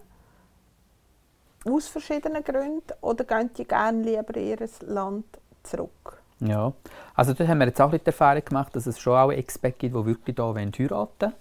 Aus 1.69 1.89
verschiedenen 1.89 2.45
Gründen? 2.45 2.93
Oder 3.01 3.25
gehen 3.25 3.51
die 3.57 3.65
gerne 3.65 4.03
lieber 4.03 4.37
in 4.37 4.47
ihr 4.47 4.69
Land 4.87 5.27
zurück? 5.63 6.23
Ja, 6.41 6.73
also 7.15 7.33
dort 7.33 7.49
haben 7.49 7.59
wir 7.59 7.67
jetzt 7.67 7.81
auch 7.81 7.91
die 7.91 8.05
Erfahrung 8.05 8.45
gemacht, 8.45 8.77
dass 8.77 8.87
es 8.87 8.99
schon 8.99 9.17
auch 9.17 9.33
Expats 9.33 9.79
gibt, 9.79 9.95
die 9.95 10.05
wirklich 10.05 10.37
hier 10.37 10.55
heiraten 10.55 11.21
wollen. 11.21 11.33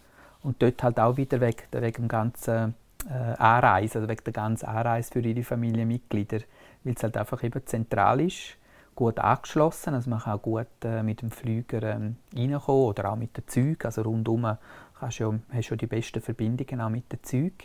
Und 0.41 0.61
dort 0.61 0.81
halt 0.83 0.99
auch 0.99 1.17
wieder 1.17 1.41
wegen, 1.41 1.63
wegen 1.71 2.03
dem 2.03 2.07
ganzen 2.07 2.75
äh, 3.09 3.35
Anreise, 3.38 3.99
also 3.99 4.09
wegen 4.09 4.23
der 4.23 4.33
ganzen 4.33 4.65
Anreise 4.67 5.11
für 5.11 5.19
ihre 5.19 5.43
Familienmitglieder, 5.43 6.39
weil 6.83 6.93
es 6.93 7.03
halt 7.03 7.17
einfach 7.17 7.43
eben 7.43 7.65
zentral 7.65 8.21
ist, 8.21 8.57
gut 8.95 9.19
angeschlossen, 9.19 9.95
also 9.95 10.09
man 10.09 10.19
kann 10.19 10.33
auch 10.33 10.41
gut 10.41 10.67
äh, 10.83 11.03
mit 11.03 11.21
dem 11.21 11.31
Flüger 11.31 11.83
ähm, 11.83 12.15
reinkommen 12.35 12.85
oder 12.85 13.11
auch 13.11 13.15
mit 13.15 13.35
den 13.35 13.47
Zügen, 13.47 13.85
also 13.85 14.03
rundum 14.03 14.57
kannst 14.99 15.19
du 15.19 15.23
ja, 15.23 15.39
hast 15.51 15.69
du 15.71 15.75
die 15.75 15.88
besten 15.88 16.21
Verbindungen 16.21 16.79
auch 16.79 16.89
mit 16.89 17.11
den 17.11 17.21
Zügen. 17.23 17.57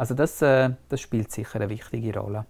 Also 0.00 0.14
das, 0.14 0.40
äh, 0.40 0.70
das 0.88 0.98
spielt 0.98 1.30
sicher 1.30 1.56
eine 1.56 1.68
wichtige 1.68 2.18
Rolle. 2.18 2.46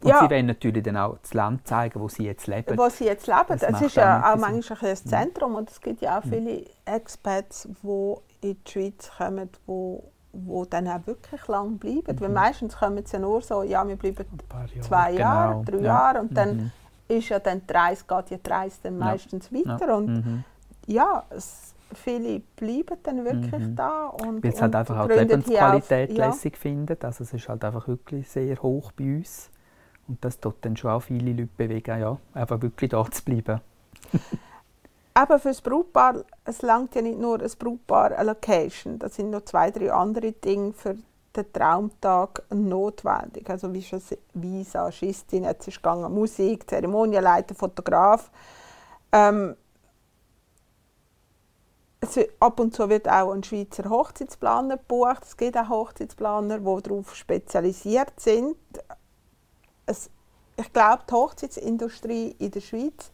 Und 0.00 0.10
ja. 0.10 0.20
sie 0.20 0.30
wollen 0.30 0.46
natürlich 0.46 0.84
dann 0.84 0.96
auch 0.96 1.18
das 1.18 1.34
Land 1.34 1.66
zeigen, 1.66 1.98
wo 1.98 2.08
sie 2.08 2.24
jetzt 2.24 2.46
leben. 2.46 2.78
Wo 2.78 2.88
sie 2.88 3.06
jetzt 3.06 3.26
leben. 3.26 3.42
Es 3.48 3.80
ist 3.80 3.96
ja 3.96 4.32
auch 4.32 4.38
manchmal 4.38 4.78
ein 4.80 4.90
das 4.90 5.04
Zentrum 5.04 5.56
und 5.56 5.68
es 5.68 5.80
gibt 5.80 6.02
ja 6.02 6.20
auch 6.20 6.22
viele 6.22 6.66
Expats, 6.84 7.68
die 7.82 8.14
in 8.42 8.56
die 8.64 8.70
Schweiz 8.70 9.10
kommen, 9.18 9.48
die 9.66 9.98
wo 10.32 10.64
dann 10.64 10.86
auch 10.86 11.04
wirklich 11.04 11.48
lang 11.48 11.78
bleiben. 11.78 12.14
Mhm. 12.14 12.20
Weil 12.20 12.28
meistens 12.28 12.76
kommen 12.76 13.04
sie 13.04 13.14
ja 13.14 13.18
nur 13.18 13.42
so, 13.42 13.64
ja, 13.64 13.86
wir 13.86 13.96
bleiben 13.96 14.24
Jahre, 14.50 14.80
zwei 14.82 15.12
genau. 15.12 15.20
Jahre, 15.20 15.64
drei 15.64 15.76
ja. 15.78 15.82
Jahre 15.82 16.20
und 16.20 16.36
dann 16.36 16.56
mhm. 16.56 16.70
ist 17.08 17.28
ja 17.28 17.40
dann 17.40 17.62
die 17.68 17.72
Reise, 17.72 18.04
geht 18.06 18.30
ja 18.30 18.36
die 18.36 18.50
Reise 18.50 18.78
dann 18.84 18.98
meistens 18.98 19.50
ja. 19.50 19.66
weiter 19.66 19.96
und 19.96 20.06
mhm. 20.06 20.44
ja, 20.86 21.24
es, 21.30 21.73
viele 21.94 22.40
bleiben 22.56 22.96
dann 23.02 23.24
wirklich 23.24 23.68
mhm. 23.68 23.76
da 23.76 24.06
und 24.06 24.42
Weil 24.42 24.54
sie 24.54 24.60
halt 24.60 24.74
einfach 24.74 24.98
auch 24.98 25.08
die 25.08 25.14
Lebensqualität 25.14 26.10
auf, 26.10 26.16
lässig 26.16 26.56
finden, 26.56 26.96
also 27.00 27.24
es 27.24 27.32
ist 27.32 27.48
halt 27.48 27.64
einfach 27.64 27.86
wirklich 27.88 28.28
sehr 28.28 28.60
hoch 28.62 28.92
bei 28.92 29.16
uns 29.16 29.50
und 30.08 30.24
das 30.24 30.38
tut 30.38 30.56
dann 30.62 30.76
schon 30.76 30.90
auch 30.90 31.00
viele 31.00 31.32
Leute 31.32 31.48
bewegen, 31.56 32.00
ja, 32.00 32.18
einfach 32.34 32.60
wirklich 32.60 32.90
da 32.90 33.04
zu 33.10 33.24
bleiben. 33.24 33.60
eben 35.16 35.38
für 35.38 35.48
das 35.48 35.60
Brautpaar, 35.62 36.24
es 36.44 36.62
langt 36.62 36.94
ja 36.94 37.02
nicht 37.02 37.18
nur 37.18 37.40
ein 37.40 37.50
Brautpaar, 37.58 38.12
eine 38.12 38.30
Location. 38.30 38.98
Das 38.98 39.14
sind 39.14 39.30
noch 39.30 39.42
zwei, 39.42 39.70
drei 39.70 39.92
andere 39.92 40.32
Dinge 40.32 40.72
für 40.72 40.96
den 41.36 41.52
Traumtag 41.52 42.42
notwendig. 42.50 43.48
Also 43.48 43.72
wie 43.72 43.82
schon 43.82 44.02
Visagistin, 44.34 45.44
jetzt 45.44 45.68
ist 45.68 45.76
gegangen, 45.76 46.12
Musik, 46.12 46.68
Zeremonienleiter, 46.68 47.54
Fotograf. 47.54 48.30
Ähm, 49.12 49.56
es, 52.04 52.18
ab 52.40 52.60
und 52.60 52.74
zu 52.74 52.88
wird 52.88 53.08
auch 53.08 53.32
ein 53.32 53.42
Schweizer 53.42 53.88
Hochzeitsplaner 53.88 54.76
gebucht. 54.76 55.22
Es 55.24 55.36
gibt 55.36 55.56
auch 55.56 55.68
Hochzeitsplaner, 55.68 56.58
die 56.58 56.82
darauf 56.82 57.14
spezialisiert 57.14 58.18
sind. 58.18 58.56
Es, 59.86 60.10
ich 60.56 60.72
glaube, 60.72 61.02
die 61.08 61.14
Hochzeitsindustrie 61.14 62.36
in 62.38 62.50
der 62.50 62.60
Schweiz 62.60 63.10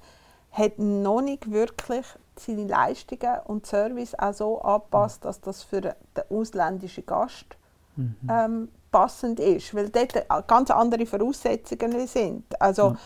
hat 0.52 0.78
noch 0.78 1.20
nicht 1.20 1.50
wirklich 1.50 2.06
seine 2.36 2.66
Leistungen 2.66 3.40
und 3.46 3.66
Service 3.66 4.14
auch 4.18 4.34
so 4.34 4.60
angepasst, 4.60 5.24
dass 5.24 5.40
das 5.40 5.62
für 5.62 5.80
den 5.80 5.94
ausländischen 6.30 7.06
Gast 7.06 7.56
mhm. 7.96 8.16
ähm, 8.28 8.68
passend 8.90 9.38
ist, 9.40 9.74
weil 9.74 9.90
dort 9.90 10.14
ganz 10.46 10.70
andere 10.70 11.06
Voraussetzungen 11.06 12.06
sind. 12.06 12.60
Also, 12.60 12.90
ja. 12.90 12.96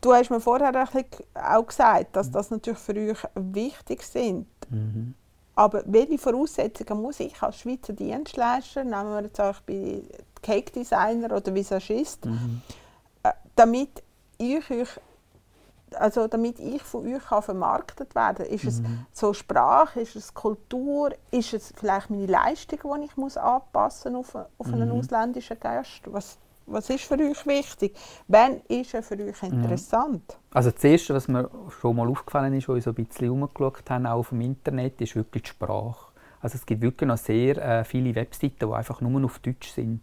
Du 0.00 0.12
hast 0.12 0.30
mir 0.30 0.40
vorher 0.40 0.70
auch 1.34 1.66
gesagt, 1.66 2.14
dass 2.14 2.30
das 2.30 2.50
natürlich 2.50 2.78
für 2.78 2.94
euch 2.94 3.24
wichtig 3.34 4.02
sind. 4.02 4.46
Mhm. 4.70 5.14
Aber 5.54 5.82
welche 5.86 6.18
Voraussetzungen 6.18 7.02
muss 7.02 7.20
ich 7.20 7.42
als 7.42 7.58
Schweizer 7.58 7.92
Dienstleister, 7.92 8.84
nehmen 8.84 9.10
wir 9.10 9.22
jetzt 9.22 9.40
auch 9.40 9.60
bei 9.66 10.02
Cake 10.40 10.70
Designer 10.72 11.36
oder 11.36 11.54
Visagist, 11.54 12.24
mhm. 12.26 12.62
Damit 13.56 14.02
ich 14.38 14.70
euch 14.70 15.00
also 15.94 16.26
damit 16.26 16.58
ich 16.58 16.82
von 16.82 17.06
euch 17.06 17.22
kann 17.22 17.42
vermarktet 17.42 18.14
werden 18.14 18.44
kann. 18.44 18.46
Ist 18.46 18.64
mhm. 18.64 18.68
es 19.12 19.18
so 19.18 19.32
Sprache, 19.32 20.00
ist 20.00 20.16
es 20.16 20.34
Kultur, 20.34 21.10
ist 21.30 21.54
es 21.54 21.72
vielleicht 21.76 22.10
meine 22.10 22.26
Leistung, 22.26 22.78
die 23.00 23.06
ich 23.06 23.16
muss 23.16 23.36
anpassen 23.36 24.16
auf, 24.16 24.34
auf 24.34 24.66
einen 24.66 24.88
mhm. 24.88 24.98
ausländischen 24.98 25.58
Gast? 25.58 26.02
Was, 26.06 26.38
was 26.70 26.90
ist 26.90 27.04
für 27.04 27.14
euch 27.14 27.46
wichtig? 27.46 27.96
Wann 28.26 28.60
ist 28.68 28.94
er 28.94 29.02
für 29.02 29.14
euch 29.14 29.42
interessant? 29.42 30.22
Ja. 30.28 30.36
Also 30.52 30.70
das 30.70 30.84
Erste, 30.84 31.14
was 31.14 31.28
mir 31.28 31.50
schon 31.80 31.96
mal 31.96 32.08
aufgefallen 32.08 32.54
ist, 32.54 32.68
als 32.68 32.76
wir 32.76 32.82
so 32.82 32.90
ein 32.90 32.94
bisschen 32.94 33.26
herumgeschaut 33.26 33.88
haben, 33.90 34.06
auch 34.06 34.18
auf 34.18 34.28
dem 34.30 34.40
Internet, 34.40 35.00
ist 35.00 35.16
wirklich 35.16 35.42
die 35.44 35.48
Sprache. 35.50 36.12
Also 36.40 36.56
es 36.56 36.66
gibt 36.66 36.82
wirklich 36.82 37.08
noch 37.08 37.18
sehr 37.18 37.56
äh, 37.56 37.84
viele 37.84 38.14
Webseiten, 38.14 38.68
die 38.68 38.74
einfach 38.74 39.00
nur 39.00 39.24
auf 39.24 39.38
Deutsch 39.40 39.70
sind. 39.70 40.02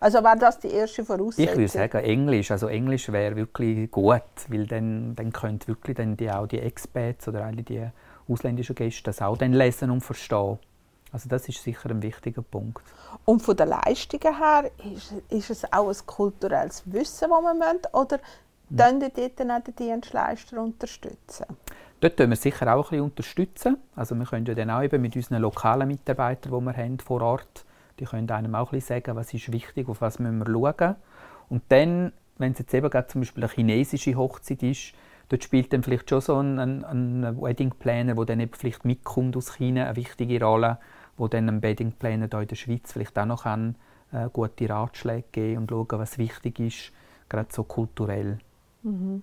Also 0.00 0.18
wäre 0.24 0.36
das 0.36 0.58
die 0.58 0.68
erste 0.68 1.04
Voraussetzung? 1.04 1.44
Ich 1.44 1.56
würde 1.56 1.68
sagen 1.68 2.04
Englisch. 2.04 2.50
Also 2.50 2.66
Englisch 2.66 3.12
wäre 3.12 3.36
wirklich 3.36 3.88
gut, 3.90 4.22
weil 4.48 4.66
dann, 4.66 5.14
dann 5.14 5.32
können 5.32 5.60
wirklich 5.66 5.96
dann 5.96 6.16
die, 6.16 6.28
auch 6.30 6.48
die 6.48 6.58
Expats 6.58 7.28
oder 7.28 7.44
alle 7.44 7.62
die 7.62 7.86
ausländischen 8.28 8.74
Gäste 8.74 9.04
das 9.04 9.22
auch 9.22 9.36
dann 9.36 9.52
lesen 9.52 9.90
und 9.90 10.00
verstehen. 10.00 10.58
Also 11.12 11.28
das 11.28 11.48
ist 11.48 11.62
sicher 11.62 11.90
ein 11.90 12.02
wichtiger 12.02 12.42
Punkt. 12.42 12.82
Und 13.24 13.42
von 13.42 13.56
den 13.56 13.68
Leistungen 13.68 14.38
her, 14.38 14.70
ist, 14.94 15.14
ist 15.28 15.50
es 15.50 15.72
auch 15.72 15.88
ein 15.88 16.06
kulturelles 16.06 16.82
Wissen, 16.86 17.28
das 17.30 17.42
man 17.42 17.58
möchte, 17.58 17.88
oder 17.92 18.18
können 18.74 19.00
ja. 19.02 19.08
dort 19.14 19.38
dann 19.38 19.50
auch 19.50 19.60
die 19.62 19.72
Dienstleister 19.72 20.60
unterstützen? 20.60 21.46
Dort 22.00 22.16
können 22.16 22.30
wir 22.30 22.36
sicher 22.36 22.74
auch 22.74 22.86
ein 22.86 22.90
bisschen 22.90 23.04
unterstützen. 23.04 23.76
Also 23.94 24.14
wir 24.14 24.24
können 24.24 24.46
ja 24.46 24.54
dann 24.54 24.70
auch 24.70 24.82
eben 24.82 25.00
mit 25.02 25.14
unseren 25.14 25.42
lokalen 25.42 25.86
Mitarbeitern, 25.86 26.52
die 26.52 26.66
wir 26.66 26.76
haben 26.76 26.98
vor 26.98 27.20
Ort 27.20 27.64
die 27.98 28.04
können 28.04 28.30
einem 28.30 28.54
auch 28.54 28.72
ein 28.72 28.80
sagen, 28.80 29.16
was 29.16 29.32
ist 29.32 29.52
wichtig, 29.52 29.88
auf 29.88 30.00
was 30.00 30.18
müssen 30.18 30.38
wir 30.38 30.46
schauen. 30.46 30.96
Und 31.48 31.62
dann, 31.68 32.12
wenn 32.38 32.52
es 32.52 32.58
jetzt 32.58 32.74
eben 32.74 32.90
gerade 32.90 33.08
zum 33.08 33.20
Beispiel 33.20 33.44
eine 33.44 33.52
chinesische 33.52 34.16
Hochzeit 34.16 34.62
ist, 34.62 34.92
dort 35.28 35.44
spielt 35.44 35.72
dann 35.72 35.82
vielleicht 35.82 36.10
schon 36.10 36.20
so 36.20 36.36
ein, 36.38 36.58
ein, 36.58 36.84
ein 36.84 37.40
Wedding 37.40 37.70
Planner, 37.70 38.14
der 38.14 38.24
dann 38.24 38.40
eben 38.40 38.54
vielleicht 38.54 38.84
mitkommt 38.84 39.36
aus 39.36 39.54
China, 39.56 39.84
eine 39.84 39.96
wichtige 39.96 40.44
Rolle, 40.44 40.78
wo 41.16 41.28
dann 41.28 41.48
ein 41.48 41.62
Wedding 41.62 41.92
Planner 41.92 42.28
hier 42.30 42.40
in 42.40 42.48
der 42.48 42.56
Schweiz 42.56 42.92
vielleicht 42.92 43.18
auch 43.18 43.26
noch 43.26 43.44
kann, 43.44 43.76
äh, 44.12 44.28
gute 44.32 44.68
Ratschläge 44.68 45.24
geben 45.32 45.62
und 45.62 45.70
schauen, 45.70 45.98
was 45.98 46.18
wichtig 46.18 46.60
ist, 46.60 46.92
gerade 47.28 47.48
so 47.52 47.64
kulturell. 47.64 48.38
Mhm. 48.82 49.22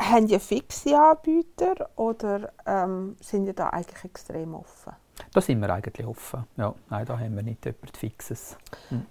Haben 0.00 0.26
ihr 0.26 0.40
fixe 0.40 0.98
Anbieter 0.98 1.90
oder 1.96 2.52
ähm, 2.66 3.16
sind 3.20 3.46
ihr 3.46 3.52
da 3.52 3.68
eigentlich 3.70 4.04
extrem 4.04 4.54
offen? 4.54 4.92
Da 5.32 5.40
sind 5.40 5.60
wir 5.60 5.72
eigentlich 5.72 6.06
offen. 6.06 6.44
Ja, 6.56 6.74
nein, 6.90 7.06
da 7.06 7.18
haben 7.18 7.36
wir 7.36 7.42
nicht 7.42 7.64
etwas 7.66 7.90
Fixes. 7.96 8.56
Hm. 8.88 9.06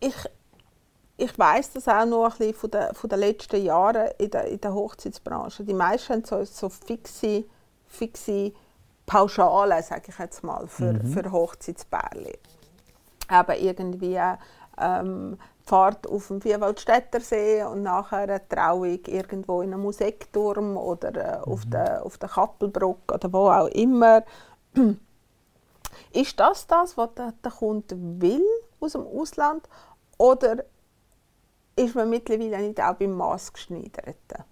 Ich, 0.00 0.14
ich 1.16 1.38
weiss 1.38 1.72
das 1.72 1.88
auch 1.88 2.06
noch 2.06 2.24
ein 2.24 2.38
bisschen 2.38 2.54
von 2.54 2.70
den, 2.70 2.94
von 2.94 3.10
den 3.10 3.18
letzten 3.18 3.62
Jahren 3.62 4.10
in 4.18 4.30
der, 4.30 4.44
in 4.44 4.60
der 4.60 4.72
Hochzeitsbranche. 4.72 5.64
Die 5.64 5.74
meisten 5.74 6.12
haben 6.12 6.24
so, 6.24 6.44
so 6.44 6.68
fixe, 6.68 7.44
fixe 7.86 8.52
Pauschalen, 9.08 9.82
sage 9.82 10.04
ich 10.08 10.18
jetzt 10.18 10.44
mal, 10.44 10.68
für, 10.68 10.92
mhm. 10.92 11.06
für 11.06 11.32
Hochzeitspärchen. 11.32 12.34
Aber 13.28 13.56
irgendwie 13.58 14.20
ähm, 14.78 15.38
Fahrt 15.64 16.06
auf 16.06 16.28
dem 16.28 16.40
Vierwaldstätter 16.40 17.20
See 17.20 17.62
und 17.62 17.82
nachher 17.82 18.18
eine 18.18 18.48
Trauung 18.48 19.00
irgendwo 19.06 19.60
in 19.62 19.72
einem 19.72 19.82
Musikturm 19.82 20.76
oder 20.76 21.14
äh, 21.14 21.40
auf, 21.40 21.64
Mhm. 21.66 21.70
der, 21.70 22.06
auf 22.06 22.16
der 22.18 22.28
Kappelbrücke 22.28 23.14
oder 23.14 23.32
wo 23.32 23.50
auch 23.50 23.68
immer. 23.68 24.22
Ist 26.12 26.38
das 26.40 26.66
das, 26.66 26.96
was 26.96 27.14
der, 27.14 27.32
der 27.44 27.50
Kunde 27.52 27.96
will 27.98 28.44
aus 28.80 28.92
dem 28.92 29.06
Ausland? 29.06 29.68
Oder 30.16 30.64
ist 31.76 31.94
man 31.94 32.08
mittlerweile 32.10 32.58
nicht 32.58 32.80
auch 32.80 32.94
beim 32.94 33.12
Maßgeschneiderten? 33.12 34.44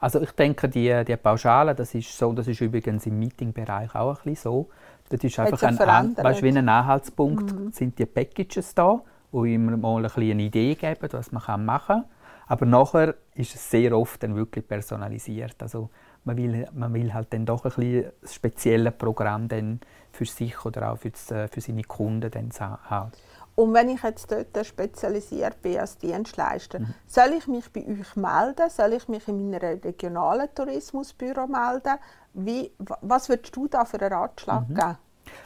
Also 0.00 0.20
ich 0.22 0.32
denke, 0.32 0.68
die, 0.68 1.04
die 1.04 1.16
Pauschale, 1.16 1.74
das 1.74 1.94
ist 1.94 2.16
so, 2.16 2.32
das 2.32 2.48
ist 2.48 2.60
übrigens 2.60 3.04
im 3.06 3.18
Meetingbereich 3.18 3.94
auch 3.94 4.16
ein 4.16 4.24
bisschen 4.24 4.50
so. 4.50 4.68
Das 5.10 5.22
ist 5.22 5.38
einfach 5.38 5.62
ein. 5.62 6.08
Mhm. 6.08 6.16
weißt, 6.16 6.42
wie 6.42 6.48
ein 6.48 6.68
Anhaltspunkt, 6.68 7.74
sind 7.74 7.98
die 7.98 8.06
Packages 8.06 8.74
da, 8.74 9.02
die 9.32 9.54
immer 9.54 9.76
mal 9.76 9.96
ein 9.98 10.02
bisschen 10.04 10.30
eine 10.30 10.42
Idee 10.42 10.74
geben, 10.74 11.08
was 11.10 11.32
man 11.32 11.64
machen 11.64 11.86
kann. 11.86 12.04
Aber 12.46 12.66
nachher 12.66 13.14
ist 13.34 13.54
es 13.54 13.70
sehr 13.70 13.96
oft 13.96 14.22
dann 14.22 14.34
wirklich 14.34 14.66
personalisiert. 14.66 15.56
Also 15.62 15.90
man 16.24 16.36
will, 16.36 16.66
man 16.72 16.92
will 16.94 17.12
halt 17.12 17.32
dann 17.32 17.46
doch 17.46 17.64
ein 17.64 17.70
bisschen 17.70 18.06
ein 18.06 18.28
spezielles 18.28 18.94
Programm 18.94 19.48
dann 19.48 19.80
für 20.12 20.24
sich 20.24 20.64
oder 20.64 20.92
auch 20.92 20.98
für, 20.98 21.10
das, 21.10 21.30
äh, 21.30 21.48
für 21.48 21.60
seine 21.60 21.84
Kunden 21.84 22.30
dann 22.30 22.50
haben. 22.58 23.12
Und 23.60 23.74
wenn 23.74 23.90
ich 23.90 24.02
jetzt 24.02 24.30
dort 24.32 24.66
spezialisiert 24.66 25.60
bin 25.60 25.78
als 25.78 25.98
Dienstleister, 25.98 26.78
soll 27.06 27.32
ich 27.36 27.46
mich 27.46 27.70
bei 27.70 27.84
euch 27.86 28.16
melden? 28.16 28.70
Soll 28.70 28.94
ich 28.94 29.06
mich 29.06 29.28
in 29.28 29.50
meinem 29.50 29.78
regionalen 29.84 30.48
Tourismusbüro 30.54 31.46
melden? 31.46 31.98
Wie, 32.32 32.70
wa- 32.78 32.96
was 33.02 33.28
würdest 33.28 33.54
du 33.54 33.68
da 33.68 33.84
für 33.84 34.00
einen 34.00 34.14
Ratschlag 34.14 34.66
geben? 34.68 34.96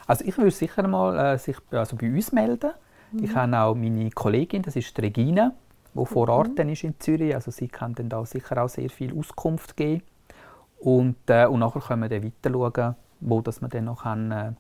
Also 0.07 0.25
ich 0.25 0.37
würde 0.39 0.53
sicher 0.53 0.87
mal 0.87 1.35
äh, 1.35 1.39
sich 1.39 1.57
also 1.73 1.97
bei 1.97 2.09
uns 2.09 2.31
melden. 2.31 2.71
Mhm. 3.11 3.25
Ich 3.25 3.35
habe 3.35 3.59
auch 3.59 3.75
meine 3.75 4.09
Kollegin, 4.11 4.63
das 4.63 4.77
ist 4.77 4.97
Regina, 5.01 5.53
die 5.93 6.07
vor 6.07 6.29
Ort 6.29 6.57
Mhm. 6.57 6.69
ist 6.69 6.85
in 6.85 6.95
Zürich. 7.01 7.35
Also 7.35 7.51
sie 7.51 7.67
kann 7.67 7.97
dann 7.97 8.09
da 8.11 8.25
sicher 8.25 8.63
auch 8.63 8.69
sehr 8.69 8.91
viel 8.91 9.19
Auskunft 9.19 9.77
geben. 9.77 10.05
Und, 10.79 11.17
äh, 11.27 11.47
und 11.47 11.59
nachher 11.59 11.81
können 11.81 12.03
wir 12.03 12.09
dann 12.09 12.23
weiter 12.23 12.51
schauen, 12.53 12.95
wo 13.21 13.41
dass 13.41 13.61
man 13.61 13.71
dann 13.71 13.87
noch 13.87 14.03
kann, 14.05 14.31
äh, 14.31 14.53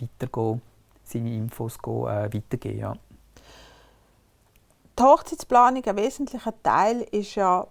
weitergehen, 0.00 0.62
seine 1.12 1.34
Infos 1.34 1.78
gehen, 1.78 2.06
äh, 2.06 2.32
weitergeben 2.32 2.78
ja. 2.78 2.94
Die 4.98 5.02
Hochzeitsplanung, 5.02 5.84
ein 5.84 5.96
wesentlicher 5.96 6.52
Teil 6.62 7.02
ist 7.10 7.34
ja, 7.34 7.66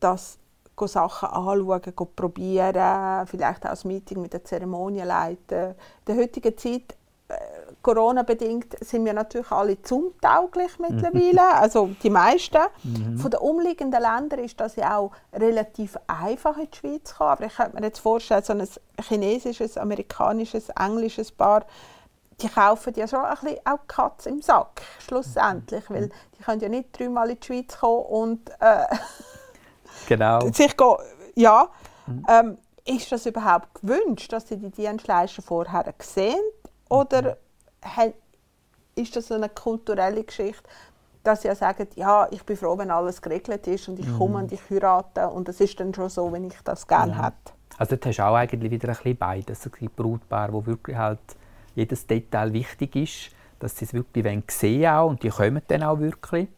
dass 0.00 0.38
go 0.76 0.86
Sachen 0.86 1.28
anschauen, 1.28 1.80
go 1.94 2.04
probieren, 2.04 3.26
vielleicht 3.26 3.64
auch 3.64 3.70
das 3.70 3.84
Meeting 3.84 4.20
mit 4.20 4.32
der 4.32 4.44
Zeremonienleiter. 4.44 5.68
In 5.70 5.74
der 6.06 6.16
heutigen 6.16 6.56
Zeit, 6.56 6.96
äh, 7.28 7.34
Corona-bedingt, 7.82 8.76
sind 8.84 9.04
wir 9.04 9.14
natürlich 9.14 9.50
alle 9.50 9.78
zoom-tauglich 9.82 10.78
mittlerweile, 10.78 11.54
also 11.54 11.90
die 12.02 12.10
meisten. 12.10 12.58
Von 13.16 13.30
den 13.30 13.40
umliegenden 13.40 14.02
Ländern 14.02 14.40
ist 14.40 14.60
das 14.60 14.76
ja 14.76 14.98
auch 14.98 15.12
relativ 15.32 15.96
einfach 16.06 16.58
in 16.58 16.68
die 16.70 16.76
Schweiz 16.76 17.04
zu 17.04 17.16
kommen. 17.16 17.30
Aber 17.30 17.46
ich 17.46 17.56
könnte 17.56 17.76
mir 17.76 17.86
jetzt 17.86 18.00
vorstellen, 18.00 18.42
so 18.44 18.52
ein 18.52 18.68
chinesisches, 19.00 19.78
amerikanisches, 19.78 20.68
englisches 20.70 21.32
Paar, 21.32 21.64
die 22.42 22.48
kaufen 22.48 22.92
ja 22.96 23.08
schon 23.08 23.20
ein 23.24 23.34
bisschen 23.40 23.58
auch 23.64 23.78
die 23.78 23.86
Katze 23.88 24.28
im 24.28 24.42
Sack, 24.42 24.82
schlussendlich. 24.98 25.88
Weil 25.88 26.10
die 26.38 26.42
können 26.42 26.60
ja 26.60 26.68
nicht 26.68 26.98
dreimal 26.98 27.30
in 27.30 27.40
die 27.40 27.46
Schweiz 27.46 27.78
kommen 27.78 28.04
und 28.04 28.50
äh, 28.60 28.84
Genau. 30.08 30.40
sich 30.52 30.76
go, 30.76 30.98
ja, 31.34 31.68
ähm, 32.28 32.58
ist 32.84 33.10
das 33.10 33.26
überhaupt 33.26 33.80
gewünscht, 33.80 34.32
dass 34.32 34.46
sie 34.48 34.56
die 34.58 34.70
Dienstleister 34.70 35.42
vorher 35.42 35.92
sehen? 35.98 36.40
Oder 36.88 37.36
he- 37.82 38.14
ist 38.94 39.16
das 39.16 39.26
so 39.28 39.34
eine 39.34 39.48
kulturelle 39.48 40.22
Geschichte, 40.22 40.62
dass 41.24 41.42
sie 41.42 41.48
ja 41.48 41.54
sagen, 41.56 41.88
ja, 41.96 42.28
ich 42.30 42.44
bin 42.44 42.56
froh, 42.56 42.78
wenn 42.78 42.90
alles 42.90 43.20
geregelt 43.20 43.66
ist 43.66 43.88
und 43.88 43.98
ich 43.98 44.06
komme 44.16 44.38
und 44.38 44.52
ich 44.52 44.60
heirate 44.70 45.28
und 45.28 45.48
es 45.48 45.60
ist 45.60 45.80
dann 45.80 45.92
schon 45.92 46.08
so, 46.08 46.30
wenn 46.32 46.44
ich 46.44 46.54
das 46.64 46.86
gerne 46.86 47.16
hätte. 47.20 47.52
Also 47.78 47.96
dort 47.96 48.06
hast 48.06 48.18
du 48.18 48.22
auch 48.24 48.34
eigentlich 48.36 48.70
wieder 48.70 48.88
ein 48.88 48.94
bisschen 48.94 49.16
beides. 49.16 49.66
Es 49.66 49.72
gibt 49.72 49.96
Brautpaare, 49.96 50.52
wo 50.52 50.64
wirklich 50.64 50.96
halt 50.96 51.18
jedes 51.76 52.06
Detail 52.06 52.52
wichtig 52.52 52.96
ist, 52.96 53.36
dass 53.60 53.76
sie 53.76 53.84
es 53.84 53.94
wirklich 53.94 54.42
sehen 54.48 54.86
auch 54.86 55.08
und 55.08 55.22
die 55.22 55.28
kommen 55.28 55.62
dann 55.68 55.82
auch 55.82 56.00
wirklich. 56.00 56.48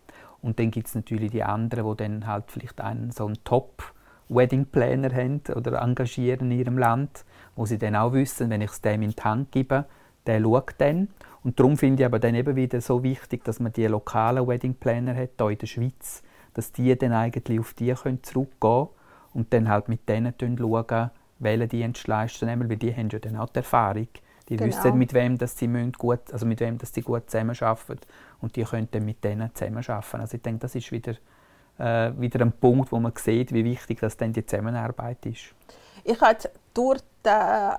Und 0.41 0.59
dann 0.59 0.71
gibt 0.71 0.87
es 0.87 0.95
natürlich 0.95 1.33
die 1.33 1.43
anderen, 1.43 1.89
die 1.91 1.97
dann 1.97 2.27
halt 2.27 2.45
vielleicht 2.49 2.81
einen 2.81 3.11
so 3.11 3.27
einen 3.27 3.43
Top-Wedding-Planner 3.45 5.13
haben 5.13 5.43
oder 5.55 5.83
engagieren 5.83 6.51
in 6.53 6.59
ihrem 6.59 6.79
Land, 6.79 7.25
wo 7.57 7.67
sie 7.67 7.79
dann 7.79 7.97
auch 7.97 8.13
wissen, 8.13 8.49
wenn 8.51 8.61
ich 8.61 8.71
es 8.71 8.81
dem 8.81 9.03
in 9.03 9.11
die 9.11 9.23
Hand 9.23 9.53
gebe, 9.53 9.85
der 10.27 10.41
schaut 10.41 10.75
dann. 10.79 11.09
Und 11.43 11.59
darum 11.59 11.77
finde 11.77 12.03
ich 12.03 12.07
aber 12.07 12.21
dann 12.21 12.35
eben 12.35 12.55
wieder 12.55 12.81
so 12.81 13.03
wichtig, 13.03 13.45
dass 13.45 13.59
man 13.59 13.73
die 13.73 13.87
lokalen 13.87 14.47
Wedding-Planner 14.47 15.17
hat, 15.17 15.31
hier 15.39 15.51
in 15.51 15.59
der 15.59 15.67
Schweiz, 15.67 16.23
dass 16.55 16.73
die 16.73 16.97
dann 16.97 17.13
eigentlich 17.13 17.59
auf 17.59 17.75
die 17.75 17.93
können 17.93 18.23
zurückgehen 18.23 18.89
und 19.35 19.53
dann 19.53 19.69
halt 19.69 19.89
mit 19.89 20.09
denen 20.09 20.35
schauen, 20.39 21.11
welche 21.41 21.69
Dienstleister 21.69 22.47
nehmen, 22.47 22.69
weil 22.69 22.77
die 22.77 22.95
haben 22.95 23.09
ja 23.11 23.19
dann 23.19 23.37
auch 23.37 23.49
die 23.49 23.59
Erfahrung. 23.59 24.09
Die 24.49 24.57
Genau. 24.57 24.69
wissen, 24.69 24.97
mit 24.97 25.13
wem 25.13 25.37
dass 25.37 25.59
sie 25.59 25.69
müssen 25.69 25.93
gut, 25.93 26.33
also 26.33 26.47
mit 26.47 26.61
wem 26.61 26.79
dass 26.79 26.93
sie 26.93 27.03
gut 27.03 27.31
zusammenarbeiten 27.31 28.01
und 28.41 28.57
die 28.57 28.65
können 28.65 28.89
dann 28.91 29.05
mit 29.05 29.23
denen 29.23 29.55
zusammenarbeiten. 29.55 30.21
Also 30.21 30.37
ich 30.37 30.43
denke, 30.43 30.61
das 30.61 30.75
ist 30.75 30.91
wieder, 30.91 31.15
äh, 31.79 32.13
wieder 32.19 32.41
ein 32.41 32.53
Punkt, 32.53 32.91
wo 32.93 32.99
man 32.99 33.13
sieht, 33.17 33.53
wie 33.53 33.65
wichtig 33.65 34.01
das 34.01 34.17
dann 34.17 34.33
die 34.33 34.45
Zusammenarbeit 34.47 35.27
ist. 35.27 35.55
Ich 36.05 36.21
habe 36.21 36.33
jetzt 36.33 36.51
durch 36.73 37.01
den 37.25 37.33
äh, 37.33 37.77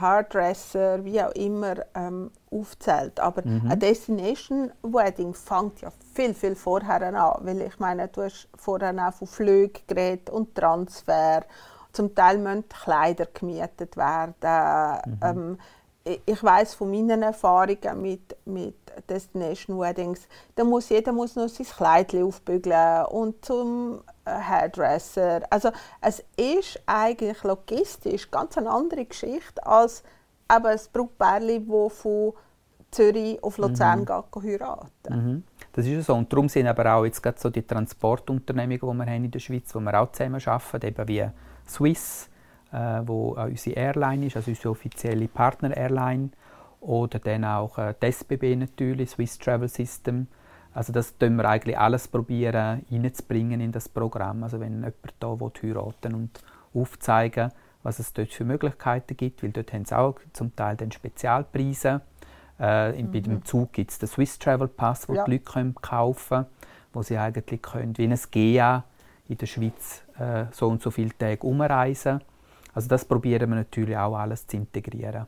Hairdresser, 0.00 1.04
wie 1.04 1.22
auch 1.22 1.30
immer, 1.32 1.76
ähm, 1.94 2.30
aufgezählt. 2.50 3.18
Aber 3.20 3.42
ein 3.44 3.78
Destination 3.78 4.70
Wedding 4.82 5.32
fängt 5.34 5.80
ja 5.80 5.90
viel, 6.14 6.34
viel 6.34 6.54
vorher 6.56 7.00
an. 7.00 7.46
Weil 7.46 7.62
ich 7.62 7.78
meine, 7.78 8.08
du 8.08 8.22
hast 8.22 8.48
vorher 8.56 8.94
auch 9.08 9.14
von 9.14 9.28
Flügen 9.28 9.80
geredet 9.86 10.30
und 10.30 10.54
Transfer. 10.54 11.44
Zum 11.92 12.14
Teil 12.14 12.38
müssen 12.38 12.68
Kleider 12.68 13.26
gemietet 13.32 13.96
werden. 13.96 14.34
Ähm, 15.22 15.58
ich- 16.04 16.42
weiß 16.42 16.74
von 16.74 16.90
meinen 16.90 17.22
Erfahrungen 17.22 18.00
mit, 18.02 18.36
mit 18.44 18.74
Destination 19.08 19.78
Weddings, 19.80 20.26
da 20.54 20.64
muss 20.64 20.88
jeder 20.90 21.12
muss 21.12 21.34
noch 21.36 21.48
sein 21.48 21.66
Kleid 21.66 22.14
aufbügeln 22.14 23.06
und 23.06 23.44
zum 23.44 24.02
äh, 24.24 24.30
Hairdresser. 24.30 25.42
Also 25.50 25.70
es 26.00 26.22
ist 26.36 26.80
eigentlich 26.86 27.42
logistisch 27.42 28.30
ganz 28.30 28.56
eine 28.58 28.70
andere 28.70 29.04
Geschichte 29.04 29.64
als 29.66 30.02
eben 30.54 30.66
ein 30.66 30.78
Brautpärchen, 30.92 31.66
das 31.68 31.92
von 31.96 32.32
Zürich 32.90 33.42
auf 33.42 33.58
Luzern 33.58 34.00
Mhm. 34.00 34.04
geht 34.06 34.42
heiraten. 34.44 34.88
Mhm. 35.10 35.44
Das 35.72 35.84
ist 35.86 36.06
so. 36.06 36.14
Und 36.14 36.32
darum 36.32 36.48
sind 36.48 36.68
aber 36.68 36.94
auch 36.94 37.04
jetzt 37.04 37.20
gerade 37.22 37.40
so 37.40 37.50
die 37.50 37.66
Transportunternehmungen, 37.66 38.78
die 38.78 38.86
wir 39.06 39.12
haben 39.14 39.24
in 39.24 39.30
der 39.32 39.38
Schweiz, 39.40 39.74
wo 39.74 39.80
wir 39.80 40.00
auch 40.00 40.12
zusammen 40.12 40.40
arbeiten, 40.46 40.86
eben 40.86 41.08
wie 41.08 41.26
Swiss, 41.68 42.28
äh, 42.74 43.06
wo 43.06 43.36
auch 43.36 43.46
unsere 43.46 43.76
Airline 43.76 44.26
ist, 44.26 44.36
also 44.36 44.50
unsere 44.50 44.70
offizielle 44.70 45.28
Partner-Airline, 45.28 46.30
oder 46.80 47.18
dann 47.18 47.44
auch 47.44 47.78
äh, 47.78 47.94
die 48.02 48.06
SBB 48.06 48.56
natürlich, 48.56 49.10
Swiss 49.10 49.38
Travel 49.38 49.68
System. 49.68 50.26
Also 50.74 50.92
das 50.92 51.16
tun 51.16 51.36
wir 51.36 51.48
eigentlich 51.48 51.78
alles 51.78 52.08
probieren 52.08 52.84
reinzubringen 52.90 53.60
in 53.60 53.72
das 53.72 53.88
Programm. 53.88 54.42
Also 54.42 54.60
wenn 54.60 54.74
jemand 54.74 54.96
da 55.20 55.40
will, 55.40 55.52
heiraten 55.62 56.14
und 56.14 56.40
aufzeigen, 56.74 57.52
was 57.84 58.00
es 58.00 58.12
dort 58.12 58.32
für 58.32 58.44
Möglichkeiten 58.44 59.16
gibt, 59.16 59.42
weil 59.42 59.52
dort 59.52 59.72
haben 59.72 59.84
sie 59.84 59.96
auch 59.96 60.16
zum 60.32 60.54
Teil 60.56 60.76
dann 60.76 60.90
Spezialpreise. 60.90 62.00
Äh, 62.58 62.98
in, 62.98 63.10
Bei 63.12 63.20
dem 63.20 63.44
Zug 63.44 63.72
gibt 63.72 63.92
es 63.92 63.98
den 63.98 64.08
Swiss 64.08 64.38
Travel 64.38 64.68
Pass, 64.68 65.06
den 65.06 65.14
Ja. 65.14 65.24
die 65.24 65.32
Leute 65.32 65.44
können 65.44 65.74
kaufen 65.76 66.28
können, 66.28 66.46
wo 66.92 67.02
sie 67.02 67.16
eigentlich 67.18 67.62
können, 67.62 67.96
wie 67.96 68.06
ein 68.06 68.18
GA 68.30 68.84
in 69.28 69.38
der 69.38 69.46
Schweiz 69.46 70.02
äh, 70.18 70.46
so 70.50 70.68
und 70.68 70.82
so 70.82 70.90
viele 70.90 71.16
Tage 71.16 71.46
umreisen. 71.46 72.20
Also 72.74 72.88
das 72.88 73.04
probieren 73.04 73.48
wir 73.50 73.56
natürlich 73.56 73.96
auch 73.96 74.16
alles 74.16 74.46
zu 74.46 74.56
integrieren. 74.56 75.26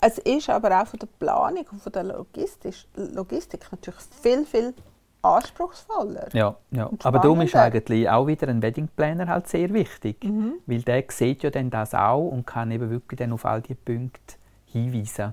Es 0.00 0.18
ist 0.18 0.50
aber 0.50 0.82
auch 0.82 0.86
von 0.86 0.98
der 0.98 1.08
Planung 1.18 1.64
und 1.70 1.82
von 1.82 1.92
der 1.92 2.04
Logistik, 2.04 2.74
Logistik 2.94 3.66
natürlich 3.70 4.00
viel, 4.22 4.44
viel 4.44 4.74
anspruchsvoller. 5.22 6.28
Ja, 6.34 6.54
ja. 6.70 6.90
Aber 7.02 7.18
darum 7.18 7.40
ist 7.40 7.56
eigentlich 7.56 8.08
auch 8.10 8.26
wieder 8.26 8.48
ein 8.48 8.60
Wedding 8.60 8.88
Planner 8.94 9.26
halt 9.28 9.48
sehr 9.48 9.72
wichtig, 9.72 10.22
Mhm. 10.22 10.54
weil 10.66 10.82
der 10.82 11.04
sieht 11.08 11.42
ja 11.42 11.50
dann 11.50 11.70
das 11.70 11.94
auch 11.94 12.28
und 12.28 12.46
kann 12.46 12.70
eben 12.70 12.90
wirklich 12.90 13.18
dann 13.18 13.32
auf 13.32 13.44
all 13.46 13.62
die 13.62 13.74
Punkte 13.74 14.34
hinweisen. 14.66 15.32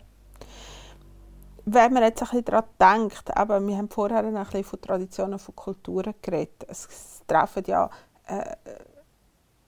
Wenn 1.65 1.93
man 1.93 2.03
jetzt 2.03 2.21
ein 2.21 2.29
bisschen 2.29 2.45
daran 2.45 2.63
denkt, 2.79 3.37
aber 3.37 3.59
wir 3.65 3.77
haben 3.77 3.89
vorher 3.89 4.23
ein 4.23 4.33
bisschen 4.33 4.63
von 4.63 4.81
Traditionen, 4.81 5.37
von 5.37 5.55
Kulturen 5.55 6.13
geredet. 6.21 6.65
Es 6.67 7.21
treffen 7.27 7.63
ja 7.67 7.89
äh, 8.27 8.55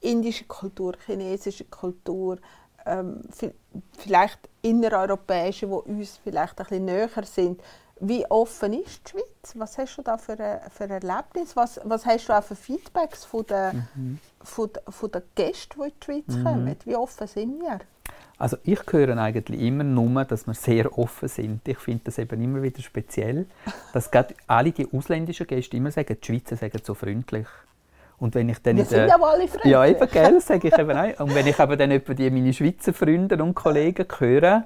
indische 0.03 0.45
Kultur, 0.45 0.93
chinesische 1.05 1.65
Kultur, 1.65 2.37
ähm, 2.85 3.21
vi- 3.39 3.53
vielleicht 3.97 4.39
innereuropäische, 4.61 5.67
die 5.67 5.73
uns 5.73 6.19
vielleicht 6.23 6.59
ein 6.59 6.65
bisschen 6.65 6.85
näher 6.85 7.09
sind. 7.23 7.61
Wie 7.99 8.25
offen 8.29 8.73
ist 8.73 9.01
die 9.07 9.11
Schweiz? 9.11 9.53
Was 9.55 9.77
hast 9.77 9.95
du 9.97 10.01
da 10.01 10.17
für 10.17 10.37
ein, 10.37 10.59
für 10.71 10.83
ein 10.85 10.89
Erlebnis? 10.91 11.55
Was, 11.55 11.79
was 11.85 12.05
hast 12.05 12.27
du 12.27 12.33
auch 12.37 12.43
für 12.43 12.55
Feedbacks 12.55 13.23
von 13.23 13.45
den, 13.45 13.87
von, 14.43 14.69
den- 14.73 14.91
von 14.91 15.11
den 15.11 15.21
Gästen, 15.35 15.79
die 15.81 15.87
in 15.87 15.93
die 15.99 16.05
Schweiz 16.05 16.43
kommen? 16.43 16.75
Wie 16.85 16.95
offen 16.95 17.27
sind 17.27 17.59
wir? 17.61 17.79
Also 18.37 18.57
ich 18.63 18.79
höre 18.91 19.15
eigentlich 19.17 19.61
immer 19.61 19.83
nur, 19.85 20.25
dass 20.25 20.45
wir 20.47 20.53
sehr 20.55 20.97
offen 20.97 21.29
sind. 21.29 21.65
Ich 21.67 21.77
finde 21.77 22.01
das 22.05 22.17
eben 22.17 22.41
immer 22.41 22.61
wieder 22.61 22.81
speziell, 22.81 23.45
dass 23.93 24.11
gerade 24.11 24.33
alle 24.47 24.71
die 24.71 24.91
ausländischen 24.91 25.47
Gäste 25.47 25.77
immer 25.77 25.91
sagen, 25.91 26.17
die 26.21 26.25
Schweizer 26.25 26.57
sagen 26.57 26.81
so 26.83 26.93
freundlich. 26.95 27.47
Und 28.17 28.35
wenn 28.35 28.49
ich 28.49 28.59
dann 28.59 28.77
Wir 28.77 28.85
sind 28.85 29.07
ja 29.07 29.15
alle 29.15 29.47
freundlich. 29.47 29.71
Ja, 29.71 29.85
eben, 29.85 30.09
gell, 30.09 30.39
sage 30.39 30.67
ich 30.67 30.77
eben 30.77 30.91
auch. 30.91 31.19
Und 31.19 31.35
wenn 31.35 31.47
ich 31.47 31.59
aber 31.59 31.75
dann 31.75 31.91
etwa 31.91 32.13
die 32.13 32.29
meine 32.29 32.53
Schweizer 32.53 32.93
Freunde 32.93 33.41
und 33.43 33.53
Kollegen 33.53 34.07
höre, 34.17 34.65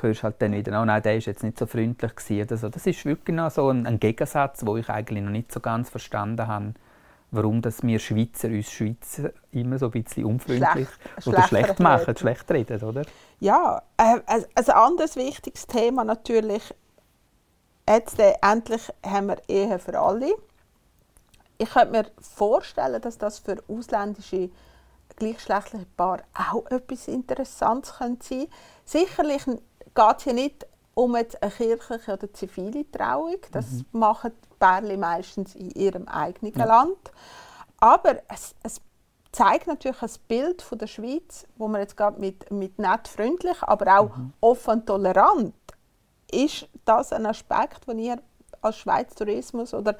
hörst 0.00 0.20
du 0.20 0.24
halt 0.24 0.36
dann 0.40 0.52
wieder, 0.52 0.80
oh 0.80 0.84
nein, 0.84 1.02
der 1.02 1.16
ist 1.16 1.26
jetzt 1.26 1.42
nicht 1.42 1.58
so 1.58 1.66
freundlich 1.66 2.12
oder 2.30 2.56
so. 2.56 2.68
Das 2.68 2.86
ist 2.86 3.04
wirklich 3.04 3.36
noch 3.36 3.50
so 3.50 3.68
ein, 3.68 3.86
ein 3.86 4.00
Gegensatz, 4.00 4.64
wo 4.64 4.76
ich 4.76 4.88
eigentlich 4.88 5.22
noch 5.22 5.30
nicht 5.30 5.52
so 5.52 5.60
ganz 5.60 5.90
verstanden 5.90 6.46
habe, 6.46 6.74
warum 7.30 7.62
dass 7.62 7.82
wir 7.82 7.98
Schweizer 7.98 8.48
uns 8.48 8.72
Schweizer 8.72 9.30
immer 9.52 9.78
so 9.78 9.86
ein 9.86 10.02
bisschen 10.02 10.24
unfreundlich 10.24 10.88
Schlecht- 11.18 11.26
oder 11.26 11.42
schlecht 11.42 11.80
machen, 11.80 12.06
reden. 12.06 12.18
schlecht 12.18 12.50
reden, 12.50 12.82
oder? 12.82 13.02
Ja, 13.38 13.82
äh, 13.96 14.20
ein 14.26 14.44
ein 14.54 14.70
anderes 14.70 15.16
wichtiges 15.16 15.66
Thema 15.66 16.04
natürlich, 16.04 16.74
jetzt 17.88 18.18
äh, 18.18 18.34
endlich 18.42 18.90
haben 19.04 19.28
wir 19.28 19.38
Ehe 19.48 19.78
für 19.78 19.98
alle. 19.98 20.34
Ich 21.60 21.68
könnte 21.68 21.92
mir 21.92 22.06
vorstellen, 22.18 23.02
dass 23.02 23.18
das 23.18 23.38
für 23.38 23.62
ausländische 23.68 24.48
gleichgeschlechtliche 25.16 25.84
Paare 25.94 26.22
auch 26.34 26.64
etwas 26.70 27.06
Interessantes 27.06 27.98
könnte 27.98 28.26
sein 28.26 28.46
Sicherlich 28.86 29.44
geht 29.44 30.16
es 30.16 30.24
hier 30.24 30.32
nicht 30.32 30.66
um 30.94 31.14
jetzt 31.16 31.42
eine 31.42 31.52
kirchliche 31.52 32.14
oder 32.14 32.32
zivile 32.32 32.90
Trauung. 32.90 33.36
Das 33.52 33.84
machen 33.92 34.32
die 34.42 34.56
Pärchen 34.58 35.00
meistens 35.00 35.54
in 35.54 35.70
ihrem 35.72 36.08
eigenen 36.08 36.54
Ja. 36.58 36.64
Land. 36.64 37.12
Aber 37.78 38.16
es, 38.28 38.54
es 38.62 38.80
zeigt 39.30 39.66
natürlich 39.66 40.00
ein 40.00 40.10
Bild 40.28 40.62
von 40.62 40.78
der 40.78 40.86
Schweiz, 40.86 41.46
wo 41.56 41.68
man 41.68 41.82
jetzt 41.82 41.96
gerade 41.98 42.18
mit, 42.18 42.50
mit 42.50 42.78
nett 42.78 43.06
freundlich, 43.06 43.62
aber 43.62 43.98
auch 43.98 44.10
offen 44.40 44.70
und 44.70 44.86
tolerant, 44.86 45.54
ist 46.32 46.66
das 46.86 47.12
ein 47.12 47.26
Aspekt, 47.26 47.86
den 47.86 47.98
ihr 47.98 48.22
als 48.62 48.78
Schweiz 48.78 49.14
Tourismus 49.14 49.74
oder 49.74 49.96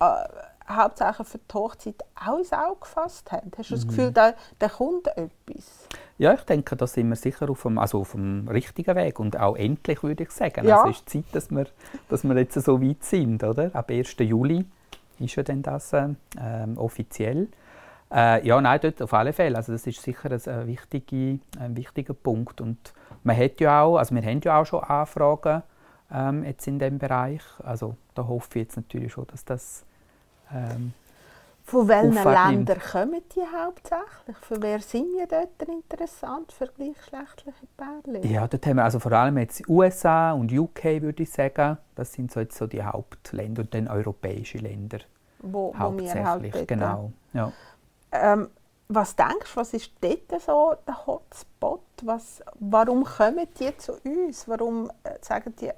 äh, 0.00 0.24
hauptsächlich 0.68 1.26
für 1.26 1.38
die 1.38 1.54
Hochzeit 1.54 1.96
auch 2.14 2.38
ins 2.38 2.52
Auge 2.52 2.80
gefasst 2.80 3.30
habt? 3.32 3.58
Hast 3.58 3.70
du 3.70 3.74
das 3.74 3.86
Gefühl, 3.86 4.12
da, 4.12 4.34
da 4.58 4.68
kommt 4.68 5.08
etwas? 5.08 5.88
Ja, 6.18 6.34
ich 6.34 6.42
denke, 6.42 6.76
da 6.76 6.86
sind 6.86 7.08
wir 7.08 7.16
sicher 7.16 7.50
auf 7.50 7.62
dem, 7.62 7.78
also 7.78 8.00
auf 8.00 8.12
dem 8.12 8.48
richtigen 8.48 8.94
Weg 8.96 9.18
und 9.18 9.38
auch 9.38 9.56
endlich, 9.56 10.02
würde 10.02 10.22
ich 10.22 10.30
sagen. 10.30 10.66
Ja. 10.66 10.78
Also 10.78 10.90
es 10.90 10.98
ist 10.98 11.10
Zeit, 11.10 11.24
dass 11.32 11.50
wir, 11.50 11.66
dass 12.08 12.24
wir 12.24 12.36
jetzt 12.36 12.54
so 12.54 12.80
weit 12.80 13.02
sind, 13.02 13.42
oder? 13.42 13.70
Ab 13.74 13.90
1. 13.90 14.16
Juli 14.20 14.64
ist 15.18 15.34
ja 15.36 15.42
dann 15.42 15.62
das 15.62 15.92
äh, 15.92 16.08
offiziell. 16.76 17.48
Äh, 18.12 18.46
ja, 18.46 18.60
nein, 18.60 18.78
dort 18.80 19.02
auf 19.02 19.12
alle 19.12 19.32
Fälle. 19.32 19.56
Also 19.56 19.72
das 19.72 19.86
ist 19.86 20.00
sicher 20.00 20.30
ein, 20.30 20.40
ein, 20.46 20.66
wichtige, 20.66 21.40
ein 21.58 21.76
wichtiger 21.76 22.14
Punkt. 22.14 22.60
Und 22.60 22.94
man 23.24 23.36
hat 23.36 23.60
ja 23.60 23.82
auch, 23.82 23.96
also 23.98 24.14
wir 24.14 24.22
haben 24.22 24.40
ja 24.42 24.60
auch 24.60 24.66
schon 24.66 24.84
Anfragen 24.84 25.62
ähm, 26.12 26.44
jetzt 26.44 26.66
in 26.66 26.78
dem 26.78 26.98
Bereich. 26.98 27.42
Also 27.62 27.96
da 28.14 28.26
hoffe 28.26 28.58
ich 28.58 28.66
jetzt 28.66 28.76
natürlich 28.76 29.12
schon, 29.12 29.26
dass 29.26 29.44
das 29.44 29.84
ähm, 30.54 30.92
Von 31.64 31.88
welchen. 31.88 32.14
Ländern 32.14 32.78
kommen 32.80 33.22
die 33.34 33.40
hauptsächlich? 33.40 34.36
Für 34.42 34.60
wer 34.62 34.80
sind 34.80 35.06
wir 35.16 35.26
dort 35.26 35.62
interessant 35.68 36.52
für 36.52 36.66
gleichgeschlechtliche 36.66 37.66
Pärchen? 37.76 38.30
Ja, 38.30 38.46
dort 38.46 38.66
haben 38.66 38.76
wir 38.76 38.84
also 38.84 38.98
vor 39.00 39.12
allem 39.12 39.38
jetzt 39.38 39.68
USA 39.68 40.32
und 40.32 40.52
UK, 40.52 41.02
würde 41.02 41.22
ich 41.22 41.30
sagen. 41.30 41.78
Das 41.94 42.12
sind 42.12 42.30
so 42.30 42.40
jetzt 42.40 42.56
so 42.56 42.66
die 42.66 42.82
Hauptländer 42.82 43.62
und 43.62 43.74
dann 43.74 43.88
europäische 43.88 44.58
Länder 44.58 44.98
Wo, 45.40 45.68
wo 45.68 45.72
wir 45.72 45.78
hauptsächlich. 45.78 46.54
halt 46.54 46.68
genau. 46.68 47.12
Ja. 47.32 47.52
Ähm, 48.12 48.48
was 48.88 49.16
denkst 49.16 49.54
du, 49.54 49.60
was 49.60 49.72
ist 49.72 49.92
dort 50.00 50.42
so 50.42 50.74
der 50.86 51.06
Hotspot? 51.06 51.80
Was, 52.02 52.42
warum 52.60 53.04
kommen 53.04 53.46
die 53.58 53.76
zu 53.78 53.94
uns? 54.04 54.46
Warum 54.46 54.90
äh, 55.02 55.14
sagen 55.22 55.54
die, 55.58 55.70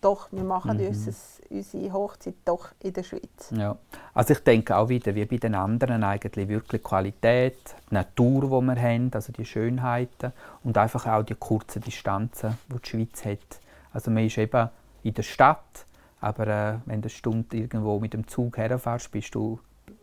doch, 0.00 0.30
wir 0.32 0.44
machen 0.44 0.78
Mhm. 0.78 0.86
unser, 0.88 1.12
unsere 1.50 1.92
Hochzeit 1.92 2.34
doch 2.44 2.68
in 2.80 2.92
der 2.92 3.02
Schweiz? 3.02 3.52
Ja. 3.52 3.76
Also 4.14 4.34
ich 4.34 4.40
denke 4.40 4.76
auch 4.76 4.88
wieder, 4.88 5.14
wie 5.14 5.24
bei 5.24 5.36
den 5.38 5.54
anderen 5.54 6.04
eigentlich 6.04 6.48
wirklich 6.48 6.82
Qualität, 6.82 7.74
die 7.90 7.94
Natur, 7.94 8.42
die 8.42 8.66
wir 8.66 8.80
haben, 8.80 9.10
also 9.12 9.32
die 9.32 9.44
Schönheiten 9.44 10.32
und 10.62 10.78
einfach 10.78 11.06
auch 11.06 11.22
die 11.22 11.34
kurzen 11.34 11.82
Distanzen, 11.82 12.58
die 12.68 12.80
die 12.80 12.88
Schweiz 12.88 13.24
hat. 13.24 13.60
Also 13.92 14.10
man 14.10 14.24
ist 14.24 14.38
eben 14.38 14.68
in 15.02 15.14
der 15.14 15.22
Stadt, 15.22 15.86
aber 16.20 16.46
äh, 16.46 16.74
wenn 16.86 17.00
du 17.00 17.06
eine 17.06 17.10
Stunde 17.10 17.56
irgendwo 17.56 17.98
mit 17.98 18.12
dem 18.12 18.26
Zug 18.26 18.56
herfährst, 18.58 19.10
bist 19.10 19.34
du 19.34 19.58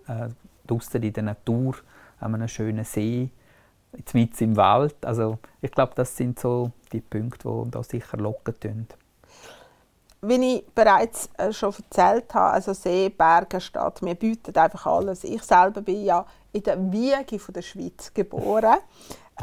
äh, 0.08 0.30
draußen 0.68 1.02
in 1.02 1.14
der 1.14 1.24
Natur, 1.24 1.76
an 2.20 2.34
einem 2.34 2.48
schönen 2.48 2.84
See, 2.86 3.30
mitten 4.14 4.44
im 4.44 4.56
Wald. 4.58 5.06
Also 5.06 5.40
ich 5.62 5.72
glaube, 5.72 5.94
das 5.96 6.16
sind 6.16 6.40
so 6.40 6.72
die 6.92 7.02
Punkte, 7.02 7.50
die 7.66 7.72
da 7.72 7.84
sicher 7.84 8.18
locken 8.18 8.60
tun. 8.60 8.88
Wie 10.28 10.56
ich 10.56 10.66
bereits 10.74 11.30
äh, 11.38 11.52
schon 11.52 11.74
erzählt 11.74 12.34
habe, 12.34 12.54
also 12.54 12.74
See, 12.74 13.10
Berge, 13.10 13.62
Stadt, 13.62 14.02
wir 14.02 14.16
bieten 14.16 14.56
einfach 14.58 14.86
alles. 14.86 15.24
Ich 15.24 15.44
selber 15.44 15.82
bin 15.82 16.04
ja 16.04 16.26
in 16.52 16.64
der 16.64 16.92
Wiege 16.92 17.38
von 17.38 17.54
der 17.54 17.62
Schweiz 17.62 18.14
geboren. 18.14 18.78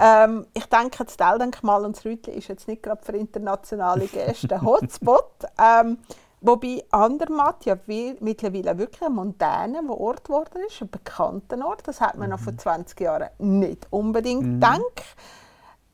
Ähm, 0.01 0.47
ich 0.55 0.65
denke, 0.67 1.05
das 1.05 1.17
Teildenkmal 1.17 1.85
und 1.85 1.97
das 1.97 2.05
Rütli 2.05 2.33
ist 2.35 2.49
jetzt 2.49 2.67
nicht 2.67 2.83
gerade 2.83 3.05
für 3.05 3.13
internationale 3.13 4.07
Gäste 4.07 4.55
ein 4.55 4.63
Hotspot. 4.65 5.31
ähm, 5.59 5.99
wobei 6.41 6.83
Andermatt 6.91 7.65
ja 7.67 7.77
mittlerweile 7.87 8.79
wirklich 8.79 9.03
ein 9.03 9.13
moderner 9.13 9.89
Ort 9.91 10.25
geworden 10.25 10.63
ist, 10.67 10.81
ein 10.81 10.91
bekannter 10.91 11.65
Ort. 11.65 11.87
Das 11.87 12.01
hat 12.01 12.17
man 12.17 12.31
noch 12.31 12.41
vor 12.41 12.57
20 12.57 12.99
Jahren 13.01 13.29
nicht 13.39 13.87
unbedingt 13.91 14.43
gedacht. 14.43 14.81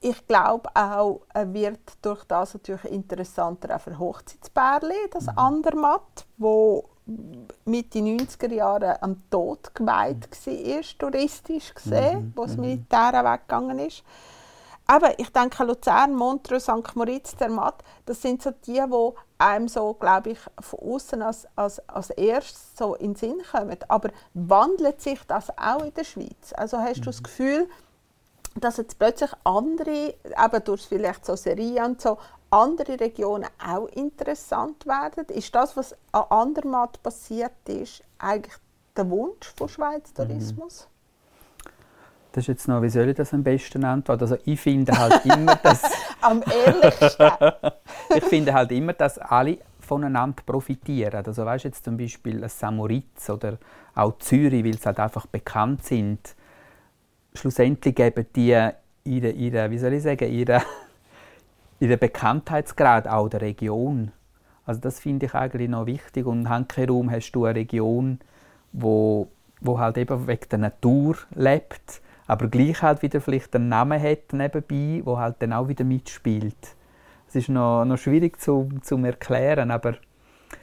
Ich 0.00 0.26
glaube 0.26 0.68
auch, 0.74 1.22
er 1.34 1.52
wird 1.52 1.80
durch 2.02 2.22
das 2.24 2.54
natürlich 2.54 2.84
interessanter 2.84 3.74
auch 3.74 3.80
für 3.80 3.98
Hochzeitspärchen, 3.98 5.10
das 5.10 5.26
Andermatt, 5.28 6.26
wo 6.36 6.88
Mitte 7.64 7.98
90er 7.98 8.52
Jahre 8.52 9.02
am 9.02 9.28
Tod 9.30 9.74
geweiht 9.74 10.28
war, 10.46 10.82
touristisch 10.98 11.74
gesehen, 11.74 12.32
wo 12.36 12.44
das 12.44 12.56
Militär 12.56 13.14
auch 13.14 13.32
weggegangen 13.32 13.78
ist. 13.80 14.04
Aber 14.90 15.18
ich 15.18 15.30
denke, 15.30 15.64
Luzern, 15.64 16.14
Montreux, 16.14 16.62
St. 16.62 16.96
Moritz, 16.96 17.36
der 17.36 17.50
Matt, 17.50 17.84
das 18.06 18.22
sind 18.22 18.42
so 18.42 18.52
die, 18.66 18.80
die 18.80 19.10
einem 19.36 19.68
so, 19.68 19.92
glaube 19.92 20.30
ich, 20.30 20.38
von 20.60 20.78
außen 20.94 21.20
als, 21.20 21.46
als, 21.56 21.86
als 21.90 22.08
erstes 22.10 22.74
so 22.74 22.94
in 22.94 23.12
den 23.12 23.16
Sinn 23.16 23.42
kommen. 23.52 23.76
Aber 23.88 24.08
wandelt 24.32 25.02
sich 25.02 25.20
das 25.26 25.50
auch 25.58 25.84
in 25.84 25.92
der 25.92 26.04
Schweiz? 26.04 26.54
Also 26.56 26.78
hast 26.78 27.00
du 27.00 27.04
das 27.04 27.22
Gefühl, 27.22 27.68
dass 28.54 28.76
jetzt 28.78 28.98
plötzlich 28.98 29.30
andere, 29.44 30.14
eben 30.24 30.64
durch 30.64 30.86
vielleicht 30.86 31.24
so 31.24 31.36
Serien 31.36 31.84
und 31.84 32.00
so, 32.00 32.18
andere 32.50 32.98
Regionen 32.98 33.46
auch 33.64 33.86
interessant 33.88 34.86
werden? 34.86 35.26
Ist 35.26 35.54
das, 35.54 35.76
was 35.76 35.94
an 36.12 36.24
Andermatt 36.30 37.02
passiert 37.02 37.52
ist, 37.66 38.02
eigentlich 38.18 38.54
der 38.96 39.08
Wunsch 39.10 39.52
von 39.56 39.68
Schweiz 39.68 40.12
Tourismus? 40.12 40.88
Das 42.32 42.44
ist 42.44 42.48
jetzt 42.48 42.68
noch, 42.68 42.82
wie 42.82 42.90
soll 42.90 43.08
ich 43.08 43.16
das 43.16 43.32
am 43.32 43.42
besten 43.42 43.84
antworten? 43.84 44.22
Also 44.22 44.36
ich 44.44 44.60
finde 44.60 44.96
halt 44.96 45.24
immer, 45.24 45.56
dass 45.56 45.82
Am 46.20 46.42
ehrlichsten. 46.42 47.30
ich 48.14 48.24
finde 48.24 48.52
halt 48.52 48.72
immer, 48.72 48.92
dass 48.92 49.18
alle 49.18 49.58
voneinander 49.80 50.42
profitieren. 50.44 51.24
Also 51.24 51.44
weißt 51.44 51.64
jetzt 51.64 51.84
zum 51.84 51.96
Beispiel 51.96 52.42
ein 52.42 52.48
Samoritz 52.48 53.30
oder 53.30 53.58
auch 53.94 54.18
Zürich, 54.18 54.64
weil 54.64 54.78
sie 54.78 54.84
halt 54.84 55.00
einfach 55.00 55.26
bekannt 55.26 55.84
sind. 55.84 56.34
Schlussendlich 57.34 57.94
geben 57.94 58.26
die 58.34 58.70
ihre, 59.04 59.30
ihre 59.30 59.70
wie 59.70 59.78
soll 59.78 59.94
ich 59.94 60.02
sagen, 60.02 60.30
ihre, 60.30 60.62
ihren 61.80 61.98
Bekanntheitsgrad 61.98 63.08
auch 63.08 63.28
der 63.28 63.40
Region. 63.40 64.12
Also 64.64 64.80
das 64.80 65.00
finde 65.00 65.26
ich 65.26 65.34
eigentlich 65.34 65.68
noch 65.68 65.86
wichtig. 65.86 66.26
Und 66.26 66.48
handkehrum 66.48 67.10
hast 67.10 67.32
du 67.32 67.44
eine 67.44 67.58
Region, 67.58 68.18
wo, 68.72 69.28
wo 69.60 69.78
halt 69.78 69.98
eben 69.98 70.26
wegen 70.26 70.48
der 70.50 70.58
Natur 70.58 71.16
lebt, 71.34 72.02
aber 72.26 72.48
gleich 72.48 72.82
halt 72.82 73.02
wieder 73.02 73.20
vielleicht 73.20 73.56
einen 73.56 73.68
Namen 73.68 74.00
hat 74.00 74.32
nebenbei, 74.32 75.00
wo 75.04 75.18
halt 75.18 75.36
dann 75.38 75.54
auch 75.54 75.68
wieder 75.68 75.84
mitspielt. 75.84 76.76
Es 77.28 77.34
ist 77.34 77.48
noch, 77.48 77.84
noch 77.84 77.96
schwierig 77.96 78.40
zu, 78.40 78.68
zu 78.82 78.96
erklären, 78.98 79.70
aber 79.70 79.94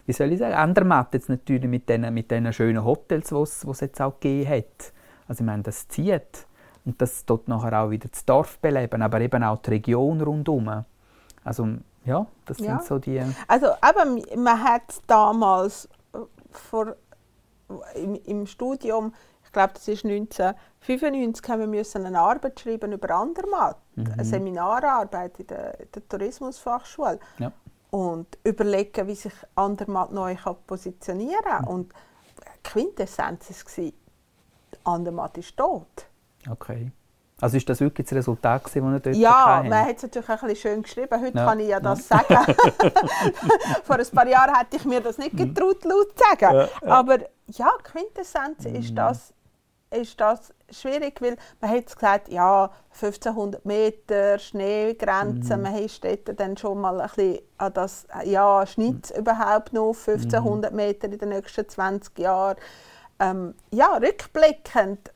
wie 0.05 0.13
soll 0.13 0.31
ich 0.31 0.39
sagen, 0.39 0.53
Andermatt 0.53 1.13
jetzt 1.13 1.29
natürlich 1.29 1.69
mit 1.69 1.89
diesen 1.89 2.13
mit 2.13 2.29
den 2.29 2.51
schönen 2.53 2.83
Hotels, 2.83 3.29
die 3.29 3.69
es 3.69 3.79
jetzt 3.79 4.01
auch 4.01 4.19
gegeben 4.19 4.49
hat. 4.49 4.93
Also 5.27 5.43
ich 5.43 5.45
meine, 5.45 5.63
das 5.63 5.87
zieht. 5.87 6.45
Und 6.85 7.01
das 7.01 7.25
dort 7.25 7.47
nachher 7.47 7.81
auch 7.81 7.89
wieder 7.89 8.07
das 8.09 8.25
Dorf 8.25 8.59
beleben, 8.59 9.01
aber 9.01 9.19
eben 9.21 9.43
auch 9.43 9.57
die 9.59 9.71
Region 9.71 10.21
rundherum. 10.21 10.85
Also 11.43 11.67
ja, 12.05 12.25
das 12.45 12.59
Ja. 12.59 12.77
sind 12.77 12.83
so 12.83 12.99
die... 12.99 13.19
Also 13.47 13.67
eben, 13.83 14.43
man 14.43 14.63
hat 14.63 14.83
damals 15.07 15.89
äh, 16.13 16.19
vor, 16.51 16.95
im, 17.95 18.15
im 18.25 18.45
Studium, 18.45 19.13
ich 19.43 19.51
glaube, 19.51 19.73
das 19.73 19.87
ist 19.87 20.05
1995, 20.05 21.49
haben 21.49 21.59
wir 21.61 21.67
müssen 21.67 22.05
eine 22.05 22.19
Arbeit 22.19 22.59
schreiben 22.59 22.91
über 22.91 23.09
Andermatt, 23.15 23.77
eine 23.95 24.23
Seminararbeit 24.25 25.39
in 25.39 25.47
der, 25.47 25.77
der 25.87 26.07
Tourismusfachschule 26.07 27.19
Ja. 27.39 27.51
und 27.89 28.37
überlegen, 28.43 29.07
wie 29.07 29.15
sich 29.15 29.33
Andermatt 29.55 30.11
neu 30.11 30.35
kann 30.35 30.57
positionieren 30.67 31.41
kann. 31.43 31.63
Und 31.65 31.93
die 31.93 32.69
Quintessenz 32.69 33.49
war, 33.77 33.91
Andermatt 34.93 35.37
ist 35.39 35.57
tot. 35.57 36.05
Okay. 36.49 36.91
Also 37.41 37.57
ist 37.57 37.67
das 37.67 37.81
wirklich 37.81 38.07
das 38.07 38.17
Resultat, 38.17 38.63
das 38.65 38.75
wir 38.75 38.99
dort 38.99 39.15
Ja, 39.15 39.61
man 39.67 39.85
hat 39.85 39.97
es 39.97 40.03
natürlich 40.03 40.29
ein 40.29 40.35
bisschen 40.39 40.55
schön 40.55 40.83
geschrieben. 40.83 41.21
Heute 41.21 41.37
ja. 41.37 41.45
kann 41.45 41.59
ich 41.59 41.67
ja 41.67 41.79
das 41.81 42.07
ja. 42.07 42.17
sagen. 42.17 42.55
Vor 43.83 43.97
ein 43.97 44.07
paar 44.07 44.27
Jahren 44.27 44.55
hätte 44.55 44.77
ich 44.77 44.85
mir 44.85 45.01
das 45.01 45.17
nicht 45.17 45.33
mhm. 45.33 45.53
getraut, 45.53 45.83
laut 45.83 46.17
zu 46.17 46.23
sagen. 46.23 46.55
Ja. 46.55 46.91
Aber 46.91 47.17
ja, 47.47 47.71
Quintessenz 47.83 48.63
mhm. 48.63 48.75
ist, 48.75 48.97
das, 48.97 49.33
ist 49.91 50.19
das 50.21 50.53
schwierig, 50.71 51.21
weil 51.21 51.35
man 51.59 51.71
hat 51.71 51.93
gesagt, 51.93 52.29
ja, 52.29 52.71
1500 52.93 53.65
Meter 53.65 54.39
Schneegrenze, 54.39 55.57
mhm. 55.57 55.63
man 55.63 55.73
hat 55.73 56.03
dort 56.05 56.39
dann 56.39 56.55
schon 56.55 56.79
mal 56.79 57.01
ein 57.01 57.07
bisschen 57.07 57.39
an 57.57 57.73
das, 57.73 58.07
ja, 58.23 58.65
schneit 58.65 59.11
mhm. 59.13 59.19
überhaupt 59.19 59.73
noch 59.73 59.93
1500 59.93 60.71
mhm. 60.71 60.77
Meter 60.77 61.11
in 61.11 61.17
den 61.17 61.29
nächsten 61.29 61.67
20 61.67 62.17
Jahren. 62.17 62.55
Ähm, 63.19 63.55
ja, 63.71 63.97
rückblickend 63.97 65.11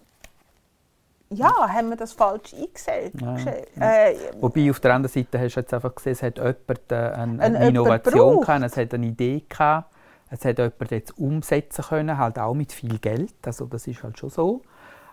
ja, 1.31 1.69
haben 1.69 1.89
wir 1.89 1.97
das 1.97 2.13
falsch 2.13 2.53
eingesehen. 2.53 3.11
Ja, 3.19 3.35
Äh, 3.79 4.15
Wobei 4.39 4.69
auf 4.69 4.79
der 4.79 4.95
anderen 4.95 5.13
Seite 5.13 5.39
hast 5.39 5.55
du 5.55 5.59
jetzt 5.59 5.73
einfach 5.73 5.93
gesehen, 5.95 6.13
es 6.13 6.23
hat 6.23 6.37
jemand 6.37 6.91
äh, 6.91 6.95
eine, 6.95 7.43
eine 7.43 7.67
Innovation 7.67 8.41
gehabt, 8.41 8.63
es 8.63 8.77
hat 8.77 8.93
eine 8.93 9.07
Idee 9.07 9.43
gehabt, 9.47 9.93
es 10.29 10.43
hat 10.45 10.57
jemand 10.57 10.91
jetzt 10.91 11.17
umsetzen 11.17 11.83
können, 11.83 12.17
halt 12.17 12.39
auch 12.39 12.53
mit 12.53 12.71
viel 12.71 12.97
Geld, 12.99 13.33
also 13.45 13.65
das 13.65 13.87
ist 13.87 14.03
halt 14.03 14.17
schon 14.17 14.29
so. 14.29 14.61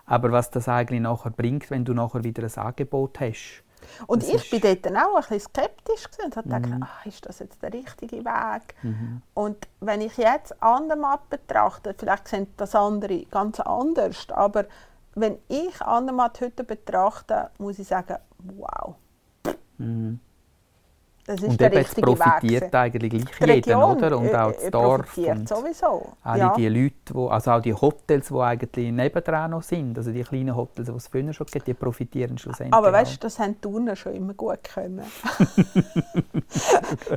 Aber 0.05 0.31
was 0.31 0.49
das 0.49 0.69
eigentlich 0.69 1.01
nachher 1.01 1.31
bringt, 1.31 1.69
wenn 1.69 1.83
du 1.83 1.93
nachher 1.93 2.23
wieder 2.23 2.43
ein 2.43 2.65
Angebot 2.65 3.19
hast. 3.19 3.63
Und 4.07 4.23
ich 4.23 4.49
bin 4.49 4.61
dort 4.61 4.87
auch 4.97 5.15
ein 5.15 5.21
bisschen 5.21 5.39
skeptisch 5.39 6.05
und 6.23 6.35
habe 6.35 6.49
gedacht, 6.49 6.69
mhm. 6.69 6.83
ach, 6.83 7.05
ist 7.05 7.25
das 7.25 7.39
jetzt 7.39 7.61
der 7.61 7.73
richtige 7.73 8.25
Weg? 8.25 8.75
Mhm. 8.81 9.21
Und 9.33 9.67
wenn 9.81 10.01
ich 10.01 10.17
jetzt 10.17 10.61
Andermatt 10.63 11.29
betrachte, 11.29 11.93
vielleicht 11.97 12.27
sind 12.27 12.49
das 12.57 12.73
andere 12.73 13.23
ganz 13.25 13.59
anders, 13.59 14.27
aber 14.29 14.65
wenn 15.19 15.39
ich 15.47 15.81
Andermatt 15.81 16.39
heute 16.41 16.63
betrachte, 16.63 17.49
muss 17.57 17.79
ich 17.79 17.87
sagen, 17.87 18.17
wow. 18.37 18.95
Mhm. 19.77 20.19
Das 21.27 21.41
ist 21.41 21.49
und 21.49 21.59
der 21.59 21.73
richtige 21.73 22.03
profitiert 22.03 22.63
Weg. 22.63 22.73
eigentlich 22.73 23.25
gleich 23.25 23.65
jeder, 23.65 23.85
oder? 23.85 24.17
Und 24.17 24.33
auch 24.33 24.53
das 24.53 24.71
Dorf. 24.71 25.17
Und 25.17 25.49
sowieso. 25.49 26.13
Alle 26.23 26.39
ja. 26.39 26.53
die 26.55 26.69
Leute, 26.69 27.13
wo, 27.13 27.27
also 27.27 27.51
auch 27.51 27.61
die 27.61 27.73
Hotels, 27.73 28.29
die 28.29 28.39
eigentlich 28.39 28.93
nebendran 28.93 29.51
noch 29.51 29.61
sind, 29.61 29.97
also 29.97 30.09
die 30.09 30.23
kleinen 30.23 30.55
Hotels, 30.55 30.87
die 30.87 30.95
es 30.95 31.07
früher 31.09 31.33
schon 31.33 31.45
gibt, 31.47 31.67
die 31.67 31.73
profitieren 31.73 32.37
schlussendlich 32.37 32.73
Aber 32.73 32.93
weißt 32.93 33.15
du, 33.15 33.17
das 33.19 33.37
haben 33.39 33.55
die 33.55 33.59
Turner 33.59 33.97
schon 33.97 34.13
immer 34.13 34.33
gut 34.35 34.63
können. 34.63 35.03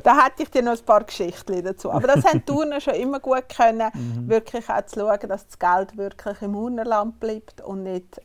da 0.03 0.25
hätte 0.25 0.43
ich 0.43 0.51
dir 0.51 0.61
noch 0.61 0.77
ein 0.77 0.85
paar 0.85 1.05
Geschichten 1.05 1.63
dazu. 1.63 1.89
Aber 1.89 2.07
das 2.07 2.25
haben 2.25 2.39
die 2.39 2.45
Turner 2.45 2.81
schon 2.81 2.95
immer 2.95 3.21
gut 3.21 3.47
können, 3.47 3.89
mhm. 3.93 4.27
wirklich 4.27 4.69
auch 4.69 4.85
zu 4.87 4.99
schauen, 4.99 5.29
dass 5.29 5.47
das 5.47 5.57
Geld 5.57 5.95
wirklich 5.95 6.41
im 6.41 6.53
Urnerland 6.57 7.17
bleibt 7.21 7.61
und 7.61 7.83
nicht 7.83 8.19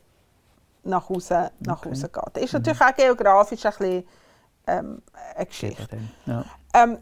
nach 0.83 1.07
Hause, 1.07 1.51
nach 1.61 1.77
okay. 1.77 1.91
Hause 1.91 2.09
geht. 2.09 2.23
Das 2.33 2.43
ist 2.43 2.51
natürlich 2.51 2.81
auch 2.81 2.93
geografisch 2.93 3.65
ein 3.65 3.71
bisschen 3.71 4.03
ähm, 4.67 5.01
eine 5.35 5.45
Geschichte. 5.45 5.97
Ja. 6.25 6.45
Ähm, 6.73 6.99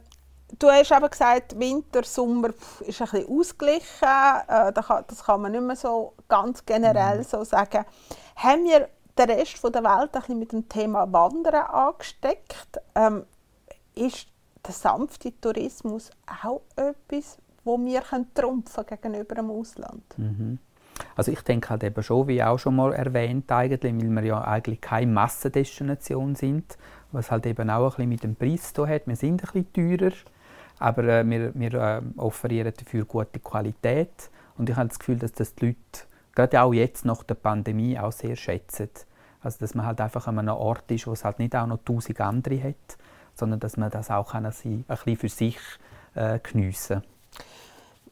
du 0.59 0.69
hast 0.69 0.91
eben 0.91 1.09
gesagt, 1.09 1.59
Winter, 1.59 2.03
Sommer 2.03 2.49
ist 2.49 3.01
ein 3.01 3.07
bisschen 3.09 3.27
ausgeglichen. 3.27 4.07
Äh, 4.47 4.71
das 4.73 5.23
kann 5.25 5.41
man 5.41 5.51
nicht 5.51 5.63
mehr 5.63 5.75
so 5.75 6.13
ganz 6.27 6.65
generell 6.65 7.19
mhm. 7.19 7.23
so 7.23 7.43
sagen. 7.43 7.85
Haben 8.35 8.63
wir 8.65 8.89
den 9.17 9.29
Rest 9.29 9.63
der 9.63 9.83
Welt 9.83 10.13
ein 10.13 10.21
bisschen 10.21 10.39
mit 10.39 10.51
dem 10.51 10.67
Thema 10.69 11.11
Wandern 11.11 11.65
angesteckt? 11.65 12.79
Ähm, 12.95 13.25
ist 13.95 14.27
der 14.65 14.73
sanfte 14.73 15.39
Tourismus 15.39 16.09
auch 16.43 16.61
etwas, 16.75 17.37
wo 17.63 17.77
wir 17.79 18.01
trumpfen 18.33 18.85
gegenüber 18.85 19.35
dem 19.35 19.51
Ausland? 19.51 20.03
Mhm. 20.17 20.59
Also 21.15 21.31
ich 21.31 21.41
denke 21.41 21.69
halt 21.69 21.83
eben 21.83 22.01
schon, 22.03 22.27
wie 22.27 22.43
auch 22.43 22.57
schon 22.57 22.75
mal 22.75 22.93
erwähnt, 22.93 23.51
eigentlich, 23.51 23.93
weil 23.93 24.15
wir 24.15 24.23
ja 24.23 24.41
eigentlich 24.41 24.81
keine 24.81 25.11
Massendestination 25.11 26.35
sind, 26.35 26.77
was 27.15 27.31
halt 27.31 27.45
eben 27.45 27.69
auch 27.69 27.97
ein 27.97 28.09
bisschen 28.09 28.09
mit 28.09 28.23
dem 28.23 28.35
Preis 28.35 28.73
zu 28.73 28.87
hat. 28.87 29.07
Wir 29.07 29.15
sind 29.15 29.43
ein 29.43 29.65
bisschen 29.65 29.97
teurer, 29.99 30.13
aber 30.79 31.03
äh, 31.05 31.29
wir, 31.29 31.55
wir 31.55 31.73
äh, 31.73 32.01
offerieren 32.17 32.73
dafür 32.77 33.05
gute 33.05 33.39
Qualität 33.39 34.29
und 34.57 34.69
ich 34.69 34.75
habe 34.75 34.89
das 34.89 34.99
Gefühl, 34.99 35.17
dass 35.17 35.31
das 35.33 35.55
die 35.55 35.67
Leute 35.67 36.05
gerade 36.35 36.61
auch 36.61 36.73
jetzt 36.73 37.05
nach 37.05 37.23
der 37.23 37.35
Pandemie 37.35 37.97
auch 37.97 38.11
sehr 38.11 38.35
schätzen. 38.35 38.89
Also 39.41 39.59
dass 39.59 39.75
man 39.75 39.85
halt 39.85 40.01
einfach 40.01 40.27
an 40.27 40.39
einem 40.39 40.55
Ort 40.55 40.89
ist, 40.91 41.07
wo 41.07 41.13
es 41.13 41.23
halt 41.23 41.39
nicht 41.39 41.55
auch 41.55 41.67
noch 41.67 41.79
tausend 41.85 42.19
andere 42.19 42.61
hat, 42.61 42.97
sondern 43.33 43.59
dass 43.59 43.77
man 43.77 43.91
das 43.91 44.09
auch 44.09 44.31
kann, 44.31 44.45
ein 44.45 44.51
bisschen 44.51 45.17
für 45.17 45.29
sich 45.29 45.57
äh, 46.15 46.39
geniessen 46.39 47.01
kann. 47.01 47.14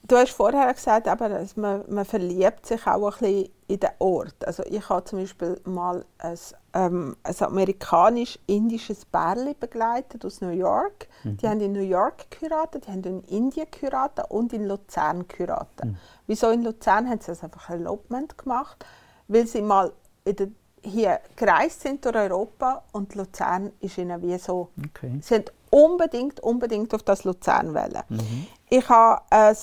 Du 0.06 0.18
hast 0.18 0.32
vorher 0.32 0.74
gesagt, 0.74 1.08
aber 1.08 1.46
man, 1.56 1.84
man 1.88 2.04
verliebt 2.04 2.66
sich 2.66 2.86
auch 2.86 3.06
ein 3.06 3.20
bisschen 3.20 3.50
in 3.68 3.80
den 3.80 3.90
Ort. 4.00 4.46
Also 4.46 4.64
ich 4.64 4.90
habe 4.90 5.06
zum 5.06 5.20
Beispiel 5.20 5.60
mal 5.64 6.04
ein, 6.18 6.38
ähm, 6.74 7.16
ein 7.24 7.36
amerikanisch-indisches 7.40 9.06
Bärli 9.06 9.54
begleitet 9.58 10.26
aus 10.26 10.42
New 10.42 10.50
York. 10.50 11.08
Mhm. 11.24 11.38
Die 11.38 11.48
haben 11.48 11.62
in 11.62 11.72
New 11.72 11.80
York 11.80 12.30
geheiratet, 12.32 12.86
die 12.86 12.92
haben 12.92 13.04
in 13.04 13.24
Indien 13.24 13.68
geheiratet 13.72 14.26
und 14.30 14.52
in 14.52 14.68
Luzern 14.68 15.26
geheiratet. 15.30 15.86
Mhm. 15.86 15.98
Wieso 16.28 16.50
in 16.50 16.64
Luzern 16.64 17.10
haben 17.10 17.22
sie 17.22 17.28
das 17.28 17.42
einfach 17.42 17.70
ein 17.70 17.80
Elopement 17.80 18.38
gemacht? 18.38 18.86
Weil 19.30 19.48
sie 19.48 19.62
mal 19.62 19.94
der, 20.26 20.50
hier 20.82 21.22
gereist 21.38 21.80
sind 21.80 22.04
durch 22.04 22.16
Europa 22.16 22.84
und 22.92 23.16
Luzern 23.16 23.72
ist 23.80 23.98
ihnen 23.98 24.22
wie 24.22 24.38
so... 24.38 24.68
Okay. 24.86 25.18
Sie 25.22 25.36
haben 25.36 25.46
unbedingt, 25.70 26.42
unbedingt 26.42 26.94
auf 26.94 27.04
das 27.04 27.24
Luzern 27.24 27.74
wählen. 27.74 28.04
Mhm. 28.10 28.48
Ich 28.70 28.90
habe 28.90 29.22
ein 29.30 29.56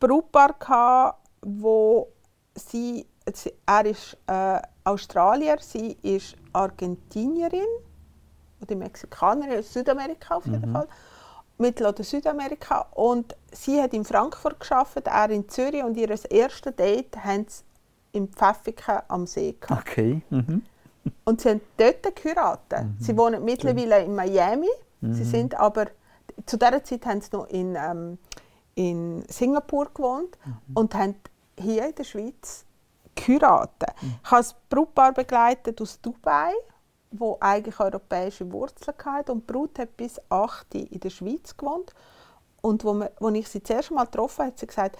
Brautpaar, 0.00 0.54
gehabt, 0.58 1.18
wo 1.42 2.08
sie, 2.54 3.06
er 3.66 3.86
ist 3.86 4.16
äh, 4.26 4.60
Australier, 4.84 5.56
sie 5.60 5.96
ist 6.02 6.36
Argentinierin 6.52 7.66
oder 8.60 8.76
Mexikanerin, 8.76 9.62
Südamerika 9.62 10.36
auf 10.36 10.46
jeden 10.46 10.68
mhm. 10.68 10.72
Fall, 10.72 10.88
Mittel- 11.58 11.86
oder 11.86 12.02
Südamerika. 12.02 12.86
Und 12.92 13.34
sie 13.52 13.80
hat 13.80 13.94
in 13.94 14.04
Frankfurt 14.04 14.60
geschafft, 14.60 15.06
er 15.06 15.30
in 15.30 15.48
Zürich 15.48 15.82
und 15.82 15.96
ihr 15.96 16.10
erstes 16.30 16.76
Date 16.76 17.16
haben 17.22 17.46
sie 17.48 17.64
im 18.12 18.28
Pfäffiken 18.28 19.00
am 19.08 19.26
See 19.26 19.56
gehabt. 19.58 19.88
Okay. 19.88 20.22
Mhm. 20.30 20.62
Und 21.24 21.40
sie 21.40 21.50
haben 21.50 21.60
dort 21.76 22.16
geheiratet. 22.16 22.84
Mhm. 22.84 22.96
Sie 22.98 23.16
wohnen 23.16 23.44
mittlerweile 23.44 24.02
in 24.04 24.14
Miami. 24.14 24.70
Sie 25.00 25.08
mhm. 25.08 25.24
sind 25.24 25.54
aber 25.54 25.86
zu 26.46 26.56
dieser 26.56 26.82
Zeit 26.82 27.06
haben 27.06 27.20
sie 27.20 27.28
noch 27.32 27.46
in 27.48 27.76
ähm, 27.76 28.18
in 28.74 29.24
Singapur 29.28 29.90
gewohnt 29.92 30.36
mhm. 30.44 30.74
und 30.74 30.94
haben 30.94 31.14
hier 31.58 31.86
in 31.86 31.94
der 31.94 32.04
Schweiz 32.04 32.64
geheiratet. 33.14 33.94
Mhm. 34.00 34.14
Ich 34.22 34.30
habe 34.30 34.44
ein 34.44 34.54
Brautpaar 34.68 35.12
begleitet 35.12 35.80
aus 35.80 36.00
Dubai, 36.00 36.52
wo 37.10 37.36
eigentlich 37.40 37.78
europäische 37.78 38.50
Wurzeln 38.50 38.96
hatte 39.04 39.32
und 39.32 39.48
die 39.48 39.52
Brut 39.52 39.78
hat 39.78 39.96
bis 39.96 40.20
8 40.28 40.74
in 40.74 41.00
der 41.00 41.10
Schweiz 41.10 41.56
gewohnt. 41.56 41.94
Und 42.60 42.82
wo, 42.84 42.94
wir, 42.94 43.12
wo 43.20 43.28
ich 43.28 43.46
sie 43.48 43.62
zuerst 43.62 43.90
mal 43.90 44.04
getroffen 44.04 44.38
habe, 44.38 44.48
hat 44.48 44.58
sie 44.58 44.66
gesagt, 44.66 44.98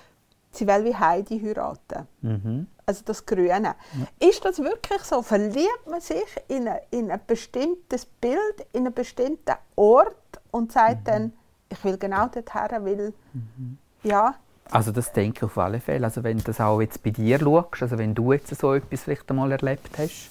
sie 0.51 0.67
will 0.67 0.85
wie 0.85 0.95
Heidi 0.95 1.41
heiraten. 1.41 2.07
Mhm. 2.21 2.67
Also 2.87 3.03
das 3.05 3.25
Grüne. 3.25 3.75
Ja. 4.19 4.29
Ist 4.29 4.45
das 4.45 4.59
wirklich 4.59 5.03
so? 5.03 5.23
Verliebt 5.23 5.87
man 5.89 6.01
sich 6.01 6.23
in, 6.49 6.69
eine, 6.69 6.83
in 6.91 7.11
ein 7.11 7.21
bestimmtes 7.27 8.05
Bild, 8.05 8.67
in 8.73 8.87
einen 8.87 8.95
bestimmten 8.95 9.55
Ort 9.77 10.15
und 10.51 10.73
sagt 10.73 11.01
mhm. 11.01 11.05
dann, 11.05 11.33
ich 11.75 11.85
will 11.85 11.99
genau 11.99 12.29
dorthin, 12.29 12.85
weil 12.85 13.13
mhm. 13.33 13.79
ja. 14.03 14.35
Also 14.71 14.93
das 14.93 15.13
denke 15.13 15.39
ich 15.39 15.43
auf 15.45 15.59
alle 15.59 15.81
Fälle. 15.81 16.07
Also 16.07 16.23
wenn 16.23 16.39
du 16.39 16.45
das 16.45 16.61
auch 16.61 16.81
jetzt 16.81 17.03
bei 17.03 17.11
dir 17.11 17.39
schaust, 17.39 17.83
also 17.83 17.99
wenn 17.99 18.15
du 18.15 18.33
jetzt 18.33 18.55
so 18.55 18.75
etwas 18.75 19.03
vielleicht 19.03 19.29
einmal 19.31 19.53
erlebt 19.53 19.99
hast, 19.99 20.31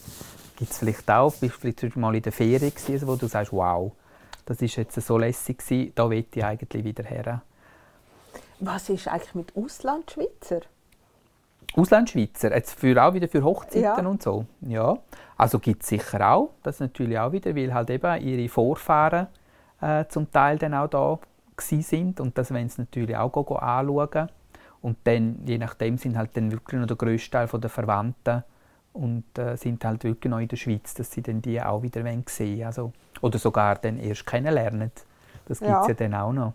gibt 0.56 0.72
es 0.72 0.80
vielleicht 0.80 1.10
auch, 1.10 1.34
bist 1.36 1.64
du 1.64 1.72
vielleicht 1.72 1.96
mal 1.96 2.16
in 2.16 2.22
der 2.22 2.32
Ferien 2.32 2.74
gewesen, 2.74 3.08
wo 3.08 3.16
du 3.16 3.28
sagst, 3.28 3.54
wow, 3.54 3.92
das 4.46 4.62
ist 4.62 4.76
jetzt 4.76 5.00
so 5.00 5.18
lässig 5.18 5.60
gewesen, 5.60 5.92
da 5.96 6.10
will 6.10 6.26
ich 6.32 6.44
eigentlich 6.44 6.84
wieder 6.84 7.04
her. 7.04 7.42
Was 8.60 8.90
ist 8.90 9.08
eigentlich 9.08 9.36
mit 9.36 9.56
Auslandschweizer? 9.56 10.62
Auslandschweizer, 11.76 12.54
jetzt 12.56 12.80
für, 12.80 13.04
auch 13.04 13.14
wieder 13.14 13.28
für 13.28 13.44
Hochzeiten 13.44 13.82
ja. 13.82 14.08
und 14.08 14.22
so. 14.22 14.46
Ja, 14.62 14.98
also 15.38 15.60
gibt 15.60 15.84
es 15.84 15.90
sicher 15.90 16.34
auch, 16.34 16.52
das 16.62 16.80
natürlich 16.80 17.18
auch 17.18 17.32
wieder, 17.32 17.56
weil 17.56 17.74
halt 17.74 17.90
eben 17.90 18.22
ihre 18.22 18.48
Vorfahren 18.48 19.28
äh, 19.82 20.06
zum 20.08 20.32
Teil 20.32 20.58
dann 20.58 20.74
auch 20.74 20.88
da 20.88 21.20
sind 21.70 22.20
und 22.20 22.38
das 22.38 22.52
wollen 22.52 22.70
sie 22.70 22.82
natürlich 22.82 23.16
auch 23.16 23.36
anschauen. 23.62 24.30
Und 24.82 24.98
dann, 25.06 25.40
je 25.46 25.58
nachdem, 25.58 25.98
sind 25.98 26.18
halt 26.18 26.36
dann 26.36 26.52
wirklich 26.52 26.80
noch 26.80 26.88
der 26.88 26.98
grösste 26.98 27.32
Teil 27.32 27.48
der 27.48 27.70
Verwandten 27.70 28.44
und 28.92 29.24
äh, 29.38 29.56
sind 29.56 29.84
halt 29.86 30.04
wirklich 30.04 30.30
noch 30.30 30.40
in 30.40 30.48
der 30.48 30.58
Schweiz, 30.58 30.94
dass 30.94 31.12
sie 31.12 31.22
dann 31.22 31.42
die 31.42 31.62
auch 31.62 31.82
wieder 31.82 32.04
sehen 32.28 32.66
also 32.66 32.92
Oder 33.22 33.40
sogar 33.40 33.76
dann 33.76 33.98
erst 33.98 34.26
kennenlernen. 34.26 34.92
Das 35.46 35.60
gibt 35.60 35.72
es 35.72 35.78
ja. 35.78 35.88
ja 35.88 35.94
dann 35.94 36.14
auch 36.14 36.34
noch. 36.34 36.54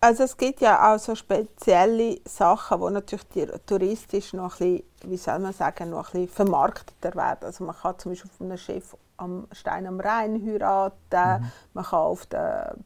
Also 0.00 0.22
es 0.24 0.36
gibt 0.36 0.60
ja 0.60 0.94
auch 0.94 0.98
so 0.98 1.14
spezielle 1.14 2.20
Sachen, 2.24 2.80
die 2.80 2.92
natürlich 2.92 3.26
touristisch 3.66 4.32
noch 4.32 4.60
ein 4.60 4.76
bisschen, 4.76 5.10
wie 5.10 5.16
soll 5.16 5.38
man 5.40 5.52
sagen, 5.52 5.90
noch 5.90 6.14
ein 6.14 6.26
bisschen 6.26 6.28
vermarkteter 6.28 7.16
werden. 7.16 7.44
Also 7.46 7.64
man 7.64 7.74
kann 7.74 7.98
zum 7.98 8.12
Beispiel 8.12 8.30
von 8.30 8.46
einem 8.46 8.58
Chef 8.58 8.96
am 9.16 9.48
Stein 9.50 9.86
am 9.86 9.98
Rhein 9.98 10.40
heiraten, 10.46 11.42
mhm. 11.42 11.50
man 11.74 11.84
kann 11.84 11.98
auf 11.98 12.26
der 12.26 12.76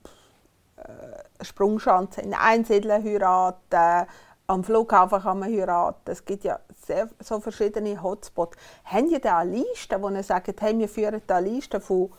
äh, 0.85 1.45
Sprungschanze 1.45 2.21
in 2.21 2.35
Einsiedeln 2.35 3.03
heiraten, 3.03 4.09
am 4.47 4.65
Flughafen 4.65 5.23
kann 5.23 5.39
man 5.39 5.53
heiraten. 5.53 6.11
Es 6.11 6.25
gibt 6.25 6.45
ja 6.45 6.59
sehr, 6.85 7.09
so 7.21 7.41
verschiedene 7.41 8.03
Hotspots. 8.03 8.57
Haben 8.85 9.09
ihr 9.09 9.21
da 9.21 9.39
eine 9.39 9.53
Liste, 9.53 10.01
wo 10.01 10.09
ihr 10.11 10.23
sagt, 10.23 10.61
hey, 10.61 10.79
wir 10.79 10.89
führen 10.89 11.23
da 11.27 11.37
eine 11.37 11.49
Liste 11.49 11.81
von 11.81 12.11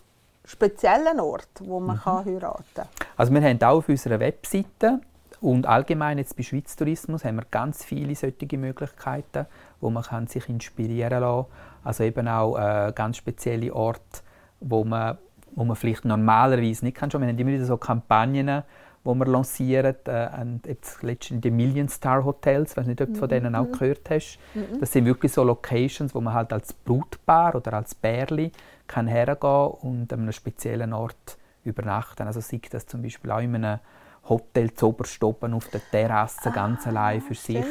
speziellen 0.46 1.20
Orten, 1.20 1.68
wo 1.68 1.80
man 1.80 1.98
mhm. 1.98 2.02
kann 2.02 2.26
heiraten 2.26 2.64
kann? 2.74 2.88
Also 3.18 3.34
wir 3.34 3.42
haben 3.42 3.62
auch 3.62 3.78
auf 3.78 3.90
unserer 3.90 4.20
Webseite 4.20 5.00
und 5.44 5.66
allgemein 5.66 6.18
jetzt 6.18 6.38
bei 6.38 6.44
Schweiz 6.44 6.76
Tourismus 6.76 7.26
haben 7.26 7.36
wir 7.36 7.46
ganz 7.52 7.84
viele 7.84 8.16
solche 8.16 8.58
Möglichkeiten, 8.58 9.46
wo 9.82 9.90
man 9.90 10.04
kann 10.04 10.28
sich 10.28 10.48
inspirieren 10.48 11.22
kann. 11.22 11.46
Also 11.84 12.06
eben 12.06 12.30
auch 12.30 12.58
äh, 12.58 12.94
ganz 12.96 13.18
spezielle 13.18 13.74
Orte, 13.74 14.22
wo 14.62 14.86
man, 14.86 15.18
wo 15.56 15.64
man 15.64 15.76
vielleicht 15.76 16.06
normalerweise 16.06 16.86
nicht 16.86 16.98
kann. 16.98 17.12
Wir 17.12 17.20
haben 17.20 17.38
immer 17.38 17.52
wieder 17.52 17.66
so 17.66 17.78
Kampagnen, 17.78 18.64
wo 19.04 19.14
wir 19.14 19.26
lancieren. 19.26 19.96
Äh, 20.06 20.30
und 20.42 20.66
jetzt 20.66 21.04
letztens 21.04 21.42
die 21.42 21.52
Million 21.52 21.90
Star 21.90 22.24
Hotels, 22.24 22.72
ich 22.72 22.78
weiß 22.78 22.88
nicht, 22.88 23.02
ob 23.02 23.10
du 23.10 23.16
von 23.16 23.30
denen 23.30 23.54
mhm. 23.54 23.56
auch 23.56 23.72
gehört 23.72 24.10
hast. 24.10 24.40
Mhm. 24.54 24.80
Das 24.80 24.92
sind 24.92 25.06
wirklich 25.06 25.32
so 25.32 25.44
Locations, 25.44 26.14
wo 26.16 26.22
man 26.22 26.34
halt 26.34 26.54
als 26.54 26.74
Brutpaar 26.74 27.56
oder 27.56 27.74
als 27.74 27.96
Bärli 27.96 28.52
kann 28.88 29.08
hergehen 29.08 29.68
und 29.82 30.12
an 30.14 30.22
einem 30.22 30.32
speziellen 30.32 30.94
Ort 30.94 31.38
übernachten. 31.64 32.28
Also 32.28 32.40
sei 32.42 32.62
das 32.70 32.86
zum 32.86 33.02
Beispiel 33.02 33.32
auch 33.32 33.40
in 33.40 33.56
einem 33.56 33.80
Hotel 34.28 34.74
zu 34.74 34.96
oben 35.22 35.54
auf 35.54 35.68
der 35.70 35.82
Terrasse 35.92 36.50
ah, 36.50 36.54
ganz 36.54 36.88
allein 36.88 37.22
für 37.22 37.36
sich. 37.36 37.66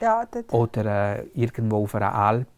Ja, 0.00 0.24
Oder 0.50 1.18
äh, 1.18 1.26
irgendwo 1.34 1.84
auf 1.84 1.94
einer 1.94 2.14
Alp, 2.14 2.48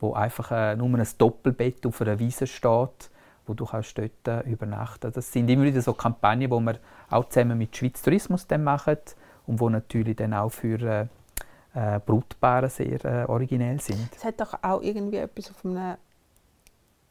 wo 0.00 0.12
einfach 0.12 0.50
äh, 0.52 0.76
nur 0.76 0.88
ein 0.88 1.08
Doppelbett 1.16 1.86
auf 1.86 2.00
einer 2.02 2.18
Wiese 2.18 2.46
steht, 2.46 3.10
wo 3.46 3.54
du 3.54 3.66
kannst 3.66 3.96
dort 3.98 4.26
äh, 4.26 4.40
übernachten 4.50 5.12
Das 5.12 5.32
sind 5.32 5.48
immer 5.48 5.64
wieder 5.64 5.82
so 5.82 5.92
Kampagnen, 5.92 6.50
die 6.50 6.60
wir 6.60 6.78
auch 7.10 7.28
zusammen 7.28 7.58
mit 7.58 7.76
Schweiz 7.76 8.02
Tourismus 8.02 8.46
dann 8.46 8.64
machen 8.64 8.98
und 9.46 9.60
wo 9.60 9.68
natürlich 9.68 10.16
dann 10.16 10.34
auch 10.34 10.50
für 10.50 10.80
äh, 10.80 11.06
äh 11.74 12.00
Brutpaare 12.04 12.68
sehr 12.68 13.04
äh, 13.04 13.24
originell 13.26 13.80
sind. 13.80 14.08
Es 14.16 14.24
hat 14.24 14.40
doch 14.40 14.54
auch 14.62 14.80
irgendwie 14.80 15.18
etwas 15.18 15.50
auf 15.50 15.64
einem 15.64 15.96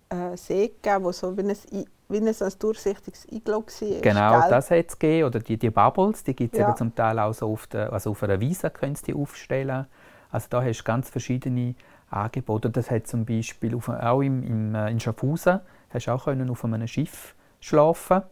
äh, 0.09 0.37
See 0.37 0.67
gegeben, 0.69 1.03
wo 1.03 1.11
so 1.11 1.35
wie 1.37 1.41
ein 1.41 1.85
wie 2.09 2.17
ein, 2.17 2.27
ein 2.27 2.53
durchsichtiges 2.59 3.27
Iglo 3.31 3.63
war. 3.65 4.01
Genau, 4.01 4.39
gell? 4.39 4.49
das 4.49 4.71
hat 4.71 4.85
es 4.87 4.99
gegeben. 4.99 5.27
Oder 5.27 5.39
die, 5.39 5.57
die 5.57 5.69
Bubbles, 5.69 6.23
die 6.23 6.35
gibt 6.35 6.53
es 6.53 6.59
ja. 6.59 6.75
zum 6.75 6.93
Teil 6.95 7.19
auch 7.19 7.33
so 7.33 7.51
auf, 7.51 7.67
der, 7.67 7.91
also 7.91 8.11
auf 8.11 8.23
einer 8.23 8.39
Wiese 8.39 8.69
können 8.69 8.97
die 9.05 9.13
aufstellen. 9.13 9.87
Also 10.29 10.47
da 10.49 10.63
hast 10.63 10.79
du 10.79 10.83
ganz 10.83 11.09
verschiedene 11.09 11.75
Angebote. 12.09 12.69
Das 12.69 12.89
hat 12.89 13.07
zum 13.07 13.25
Beispiel 13.25 13.75
auf, 13.75 13.89
auch 13.89 14.21
im, 14.21 14.43
im, 14.43 14.75
äh, 14.75 14.91
in 14.91 14.99
Schaffhausen 14.99 15.59
hast 15.93 16.09
auch 16.09 16.25
können 16.25 16.49
auf 16.49 16.63
einem 16.65 16.87
Schiff 16.87 17.35
schlafen, 17.59 18.23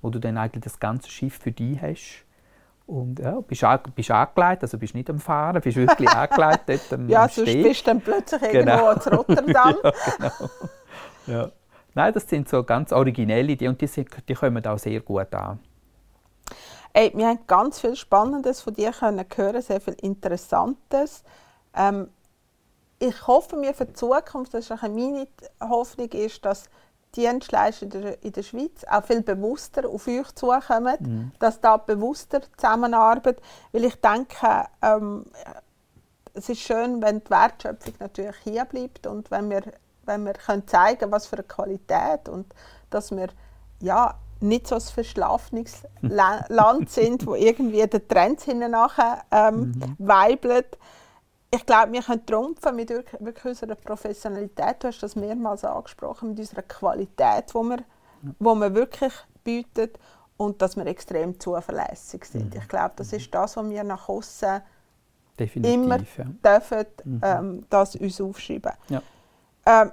wo 0.00 0.10
du 0.10 0.18
dann 0.18 0.38
eigentlich 0.38 0.64
das 0.64 0.78
ganze 0.78 1.10
Schiff 1.10 1.38
für 1.38 1.52
dich 1.52 1.80
hast. 1.80 2.24
Und 2.86 3.20
ja, 3.20 3.40
bist, 3.40 3.64
an, 3.64 3.80
bist 3.94 4.10
angelegt, 4.10 4.62
also 4.62 4.76
bist 4.76 4.94
nicht 4.94 5.08
am 5.08 5.20
Fahren, 5.20 5.60
bist 5.60 5.76
wirklich 5.76 6.10
angelegt 6.14 6.62
dort 6.66 6.92
am 6.92 7.08
Ja, 7.08 7.28
sonst 7.28 7.52
bist 7.52 7.82
du 7.82 7.90
dann 7.90 8.00
plötzlich 8.00 8.50
genau. 8.50 8.90
irgendwo 8.90 9.10
in 9.10 9.16
Rotterdam. 9.16 9.76
ja, 9.84 9.92
genau. 10.16 10.50
ja. 11.26 11.52
Nein, 11.94 12.12
das 12.12 12.28
sind 12.28 12.48
so 12.48 12.64
ganz 12.64 12.92
originelle 12.92 13.52
Ideen 13.52 13.70
und 13.70 13.80
die, 13.80 13.86
sind, 13.86 14.08
die 14.28 14.34
kommen 14.34 14.64
auch 14.66 14.78
sehr 14.78 15.00
gut 15.00 15.32
an. 15.34 15.58
Ey, 16.94 17.12
wir 17.14 17.28
haben 17.28 17.40
ganz 17.46 17.80
viel 17.80 17.96
Spannendes 17.96 18.60
von 18.60 18.74
dir 18.74 18.92
können 18.92 19.24
hören, 19.34 19.62
sehr 19.62 19.80
viel 19.80 19.94
Interessantes. 20.02 21.22
Ähm, 21.74 22.08
ich 22.98 23.26
hoffe 23.26 23.56
mir 23.56 23.74
für 23.74 23.86
die 23.86 23.94
Zukunft, 23.94 24.54
das 24.54 24.70
ist 24.70 24.82
meine 24.82 25.26
Hoffnung, 25.60 26.08
ist, 26.10 26.44
dass 26.44 26.68
Dienstleister 27.16 27.84
in 27.84 27.90
der, 27.90 28.22
in 28.22 28.32
der 28.32 28.42
Schweiz 28.42 28.84
auch 28.90 29.04
viel 29.04 29.22
bewusster 29.22 29.88
auf 29.88 30.06
euch 30.08 30.34
zukommen, 30.34 30.96
mhm. 31.00 31.32
dass 31.38 31.60
da 31.60 31.76
bewusster 31.76 32.40
zusammenarbeitet, 32.56 33.42
weil 33.72 33.84
ich 33.84 34.00
denke, 34.00 34.66
ähm, 34.80 35.26
es 36.34 36.48
ist 36.48 36.60
schön, 36.60 37.02
wenn 37.02 37.22
die 37.22 37.30
Wertschöpfung 37.30 37.94
natürlich 38.00 38.36
hier 38.44 38.64
bleibt 38.64 39.06
und 39.06 39.30
wenn 39.30 39.50
wir 39.50 39.62
wenn 40.04 40.24
wir 40.24 40.34
können 40.34 40.66
zeigen 40.66 41.10
was 41.10 41.26
für 41.26 41.36
eine 41.36 41.44
Qualität 41.44 42.28
und 42.28 42.46
dass 42.90 43.10
wir 43.10 43.28
ja 43.80 44.14
nicht 44.40 44.66
so 44.66 44.74
ein 44.74 44.80
verschlafenes 44.80 45.82
Land 46.02 46.90
sind, 46.90 47.26
wo 47.26 47.34
irgendwie 47.34 47.86
der 47.86 48.06
Trend 48.06 48.40
hinten 48.40 48.72
nachher 48.72 49.22
ähm, 49.30 49.74
mhm. 49.76 49.96
weibelt. 49.98 50.78
Ich 51.54 51.66
glaube, 51.66 51.92
wir 51.92 52.02
können 52.02 52.24
trumpfen 52.24 52.74
mit 52.74 52.88
wirklich 52.88 53.44
unserer 53.44 53.74
Professionalität. 53.74 54.76
Du 54.82 54.88
hast 54.88 55.02
das 55.02 55.14
mehrmals 55.16 55.64
angesprochen, 55.64 56.30
mit 56.30 56.38
unserer 56.38 56.62
Qualität, 56.62 57.50
die 57.50 57.54
wir, 57.54 57.78
wo 58.38 58.54
wir 58.54 58.74
wirklich 58.74 59.12
bieten 59.44 59.90
und 60.38 60.62
dass 60.62 60.76
wir 60.76 60.86
extrem 60.86 61.38
zuverlässig 61.38 62.24
sind. 62.24 62.54
Mhm. 62.54 62.60
Ich 62.60 62.68
glaube, 62.68 62.94
das 62.96 63.12
ist 63.12 63.34
das, 63.34 63.56
was 63.56 63.68
wir 63.68 63.84
nach 63.84 64.08
außen 64.08 64.62
immer 65.38 65.98
ja. 65.98 66.24
dürfen, 66.24 66.86
mhm. 67.04 67.20
ähm, 67.22 67.66
das 67.68 67.96
uns 67.96 68.20
aufschreiben. 68.20 68.72
Ja. 68.88 69.02
Ähm, 69.66 69.92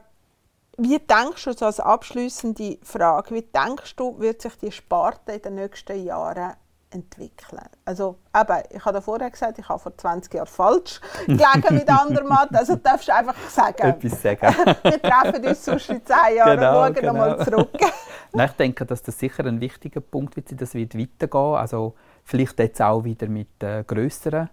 wie 0.78 0.99
denkst 0.99 1.43
du, 1.43 1.53
so 1.53 1.66
als 1.66 1.80
abschließende 1.82 2.78
Frage, 2.84 3.36
wie 3.36 3.41
denkst 3.41 3.95
du, 3.97 4.18
wird 4.20 4.41
sich 4.41 4.55
die 4.57 4.72
Sparte 4.72 5.34
in 5.34 5.41
den 5.41 5.55
nächsten 5.55 6.05
Jahren 6.05 6.53
entwickeln? 6.92 7.62
Also, 7.86 8.20
eben, 8.36 8.64
ich 8.70 8.84
habe 8.84 9.02
vorher 9.02 9.30
gesagt, 9.30 9.60
ich 9.60 9.68
habe 9.68 9.80
vor 9.80 9.96
20 9.96 10.34
Jahren 10.34 10.48
falsch 10.48 11.00
gelegen 11.26 11.76
mit 11.76 11.90
Andermatt. 11.90 12.56
Also 12.56 12.76
darfst 12.76 13.08
du 13.08 13.16
einfach 13.16 13.36
sagen. 13.50 13.88
Etwas 13.88 14.22
sagen. 14.22 14.42
Wir 14.84 15.02
treffen 15.02 15.46
uns 15.46 15.66
sonst 15.66 15.90
in 15.90 16.06
10 16.06 16.16
Jahren 16.38 16.58
genau, 16.58 16.70
und 16.70 16.86
schauen 16.86 16.94
genau. 16.94 17.14
nochmal 17.14 17.46
zurück. 17.46 17.80
Nein, 18.34 18.50
ich 18.50 18.56
denke, 18.56 18.86
dass 18.86 19.02
das 19.02 19.18
sicher 19.18 19.46
ein 19.46 19.60
wichtiger 19.60 20.02
Punkt 20.02 20.36
wird, 20.36 20.62
das 20.62 20.74
wird 20.74 20.98
weitergehen. 20.98 21.56
Also 21.56 21.96
vielleicht 22.24 22.60
jetzt 22.60 22.82
auch 22.82 23.04
wieder 23.04 23.28
mit 23.28 23.62
äh, 23.64 23.84
größeren 23.84 24.50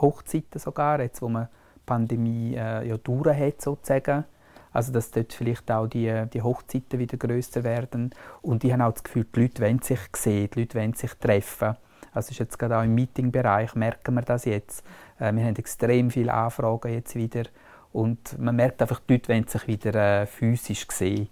Hochzeiten 0.00 0.58
sogar, 0.58 1.00
jetzt 1.00 1.20
wo 1.20 1.28
man 1.28 1.48
die 1.76 1.80
Pandemie 1.84 2.54
äh, 2.54 2.88
ja 2.88 2.96
durch 2.96 3.36
hat 3.36 3.60
sozusagen 3.60 4.24
also 4.72 4.92
dass 4.92 5.10
dort 5.10 5.32
vielleicht 5.32 5.70
auch 5.70 5.86
die, 5.86 6.24
die 6.32 6.42
Hochzeiten 6.42 6.98
wieder 6.98 7.16
größer 7.16 7.64
werden. 7.64 8.10
Und 8.42 8.64
ich 8.64 8.72
habe 8.72 8.84
auch 8.84 8.92
das 8.92 9.04
Gefühl, 9.04 9.26
die 9.34 9.40
Leute 9.42 9.62
wollen 9.62 9.80
sich 9.80 10.00
sehen, 10.14 10.50
die 10.54 10.60
Leute 10.60 10.78
wollen 10.78 10.94
sich 10.94 11.14
treffen. 11.14 11.76
Also 12.12 12.30
ist 12.30 12.38
jetzt 12.38 12.58
gerade 12.58 12.78
auch 12.78 12.82
im 12.82 12.94
Meetingbereich 12.94 13.74
merken 13.74 14.14
wir 14.14 14.22
das 14.22 14.44
jetzt. 14.44 14.84
Äh, 15.18 15.32
wir 15.34 15.44
haben 15.44 15.56
extrem 15.56 16.10
viele 16.10 16.32
Anfragen 16.32 16.92
jetzt 16.92 17.14
wieder 17.14 17.44
und 17.92 18.38
man 18.38 18.56
merkt 18.56 18.80
einfach, 18.82 19.00
die 19.00 19.14
Leute 19.14 19.28
wollen 19.28 19.46
sich 19.46 19.66
wieder 19.66 19.94
äh, 19.94 20.26
physisch 20.26 20.86
sehen. 20.90 21.28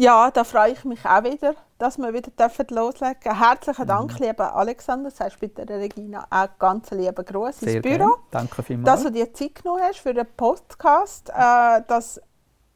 Ja, 0.00 0.30
da 0.30 0.44
freue 0.44 0.72
ich 0.72 0.82
mich 0.86 1.04
auch 1.04 1.22
wieder, 1.24 1.54
dass 1.76 1.98
wir 1.98 2.14
wieder 2.14 2.30
loslegen 2.70 3.20
dürfen. 3.22 3.38
Herzlichen 3.38 3.86
Dank, 3.86 4.18
mhm. 4.18 4.26
lieber 4.26 4.56
Alexander. 4.56 5.10
Sagst 5.10 5.38
bitte 5.40 5.66
der 5.66 5.78
Regina 5.78 6.26
auch 6.30 6.48
ganz 6.58 6.90
lieben 6.90 7.22
Gruß 7.22 7.60
ins 7.64 7.82
Büro. 7.82 7.98
Gern. 7.98 8.14
Danke 8.30 8.62
vielmals. 8.62 8.86
Dass 8.86 9.02
du 9.02 9.12
dir 9.12 9.34
Zeit 9.34 9.56
genommen 9.56 9.82
hast 9.82 9.98
für 9.98 10.14
den 10.14 10.26
Podcast, 10.38 11.28
äh, 11.28 11.82
dass 11.86 12.18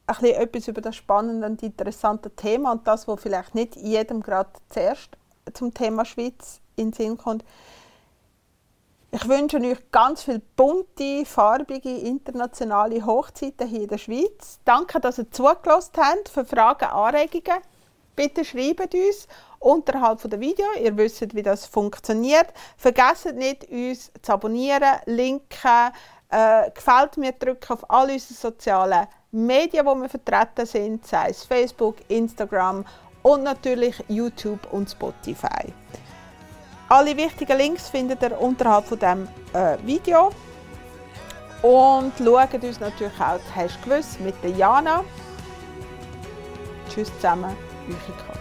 ein 0.07 0.16
bisschen 0.16 0.35
etwas 0.35 0.68
über 0.68 0.83
das 0.83 0.97
spannende 0.97 1.47
und 1.47 1.62
interessante 1.62 2.29
Thema 2.29 2.72
und 2.72 2.87
das, 2.87 3.09
was 3.09 3.22
vielleicht 3.22 3.55
nicht 3.55 3.77
jedem 3.77 4.20
gerade 4.20 4.51
zuerst 4.68 5.16
zum 5.55 5.72
Thema 5.72 6.05
Schweiz 6.05 6.61
in 6.77 6.91
den 6.91 6.93
Sinn 6.93 7.16
kommt, 7.16 7.43
ich 9.15 9.29
wünsche 9.29 9.59
euch 9.59 9.79
ganz 9.93 10.25
viele 10.25 10.41
bunte, 10.57 11.25
farbige, 11.25 11.89
internationale 11.99 13.07
Hochzeiten 13.07 13.69
hier 13.69 13.83
in 13.83 13.89
der 13.89 13.99
Schweiz. 13.99 14.59
Danke, 14.65 14.99
dass 14.99 15.19
ihr 15.19 15.31
zugelassen 15.31 15.93
habt. 15.99 16.29
Für 16.29 16.45
Fragen, 16.45 16.87
Anregungen, 16.87 17.61
bitte 18.17 18.45
schreibt 18.45 18.93
uns 18.93 19.29
unterhalb 19.61 20.21
der 20.29 20.41
Video. 20.41 20.67
Ihr 20.83 20.97
wisst, 20.97 21.33
wie 21.33 21.45
das 21.45 21.65
funktioniert. 21.65 22.49
Vergesst 22.77 23.33
nicht, 23.35 23.71
uns 23.71 24.11
zu 24.21 24.33
abonnieren, 24.33 24.99
linken, 25.07 25.93
äh, 26.31 26.73
gefällt 26.73 27.17
mir 27.17 27.31
drücken 27.33 27.73
auf 27.73 27.89
all 27.89 28.11
unsere 28.11 28.35
sozialen 28.35 29.07
Medien, 29.31 29.87
wo 29.87 29.95
wir 29.95 30.09
vertreten 30.09 30.67
sind, 30.67 31.07
sei 31.07 31.29
es 31.31 31.45
Facebook, 31.45 31.99
Instagram 32.09 32.85
und 33.23 33.45
natürlich 33.45 33.95
YouTube 34.09 34.73
und 34.73 34.91
Spotify. 34.91 35.73
Alle 36.89 37.16
wichtigen 37.16 37.57
Links 37.57 37.89
findet 37.89 38.22
ihr 38.22 38.39
unterhalb 38.41 38.87
von 38.87 38.99
dem 38.99 39.28
äh, 39.53 39.76
Video. 39.85 40.30
Und 41.62 42.12
schaut 42.18 42.62
uns 42.62 42.78
natürlich 42.78 43.20
auch 43.20 43.41
«Hast 43.55 43.78
du 43.85 43.89
gewusst?» 43.89 44.20
mit 44.20 44.35
der 44.43 44.51
Jana. 44.51 45.03
Tschüss 46.91 47.11
zusammen, 47.16 47.57
eure. 47.89 48.34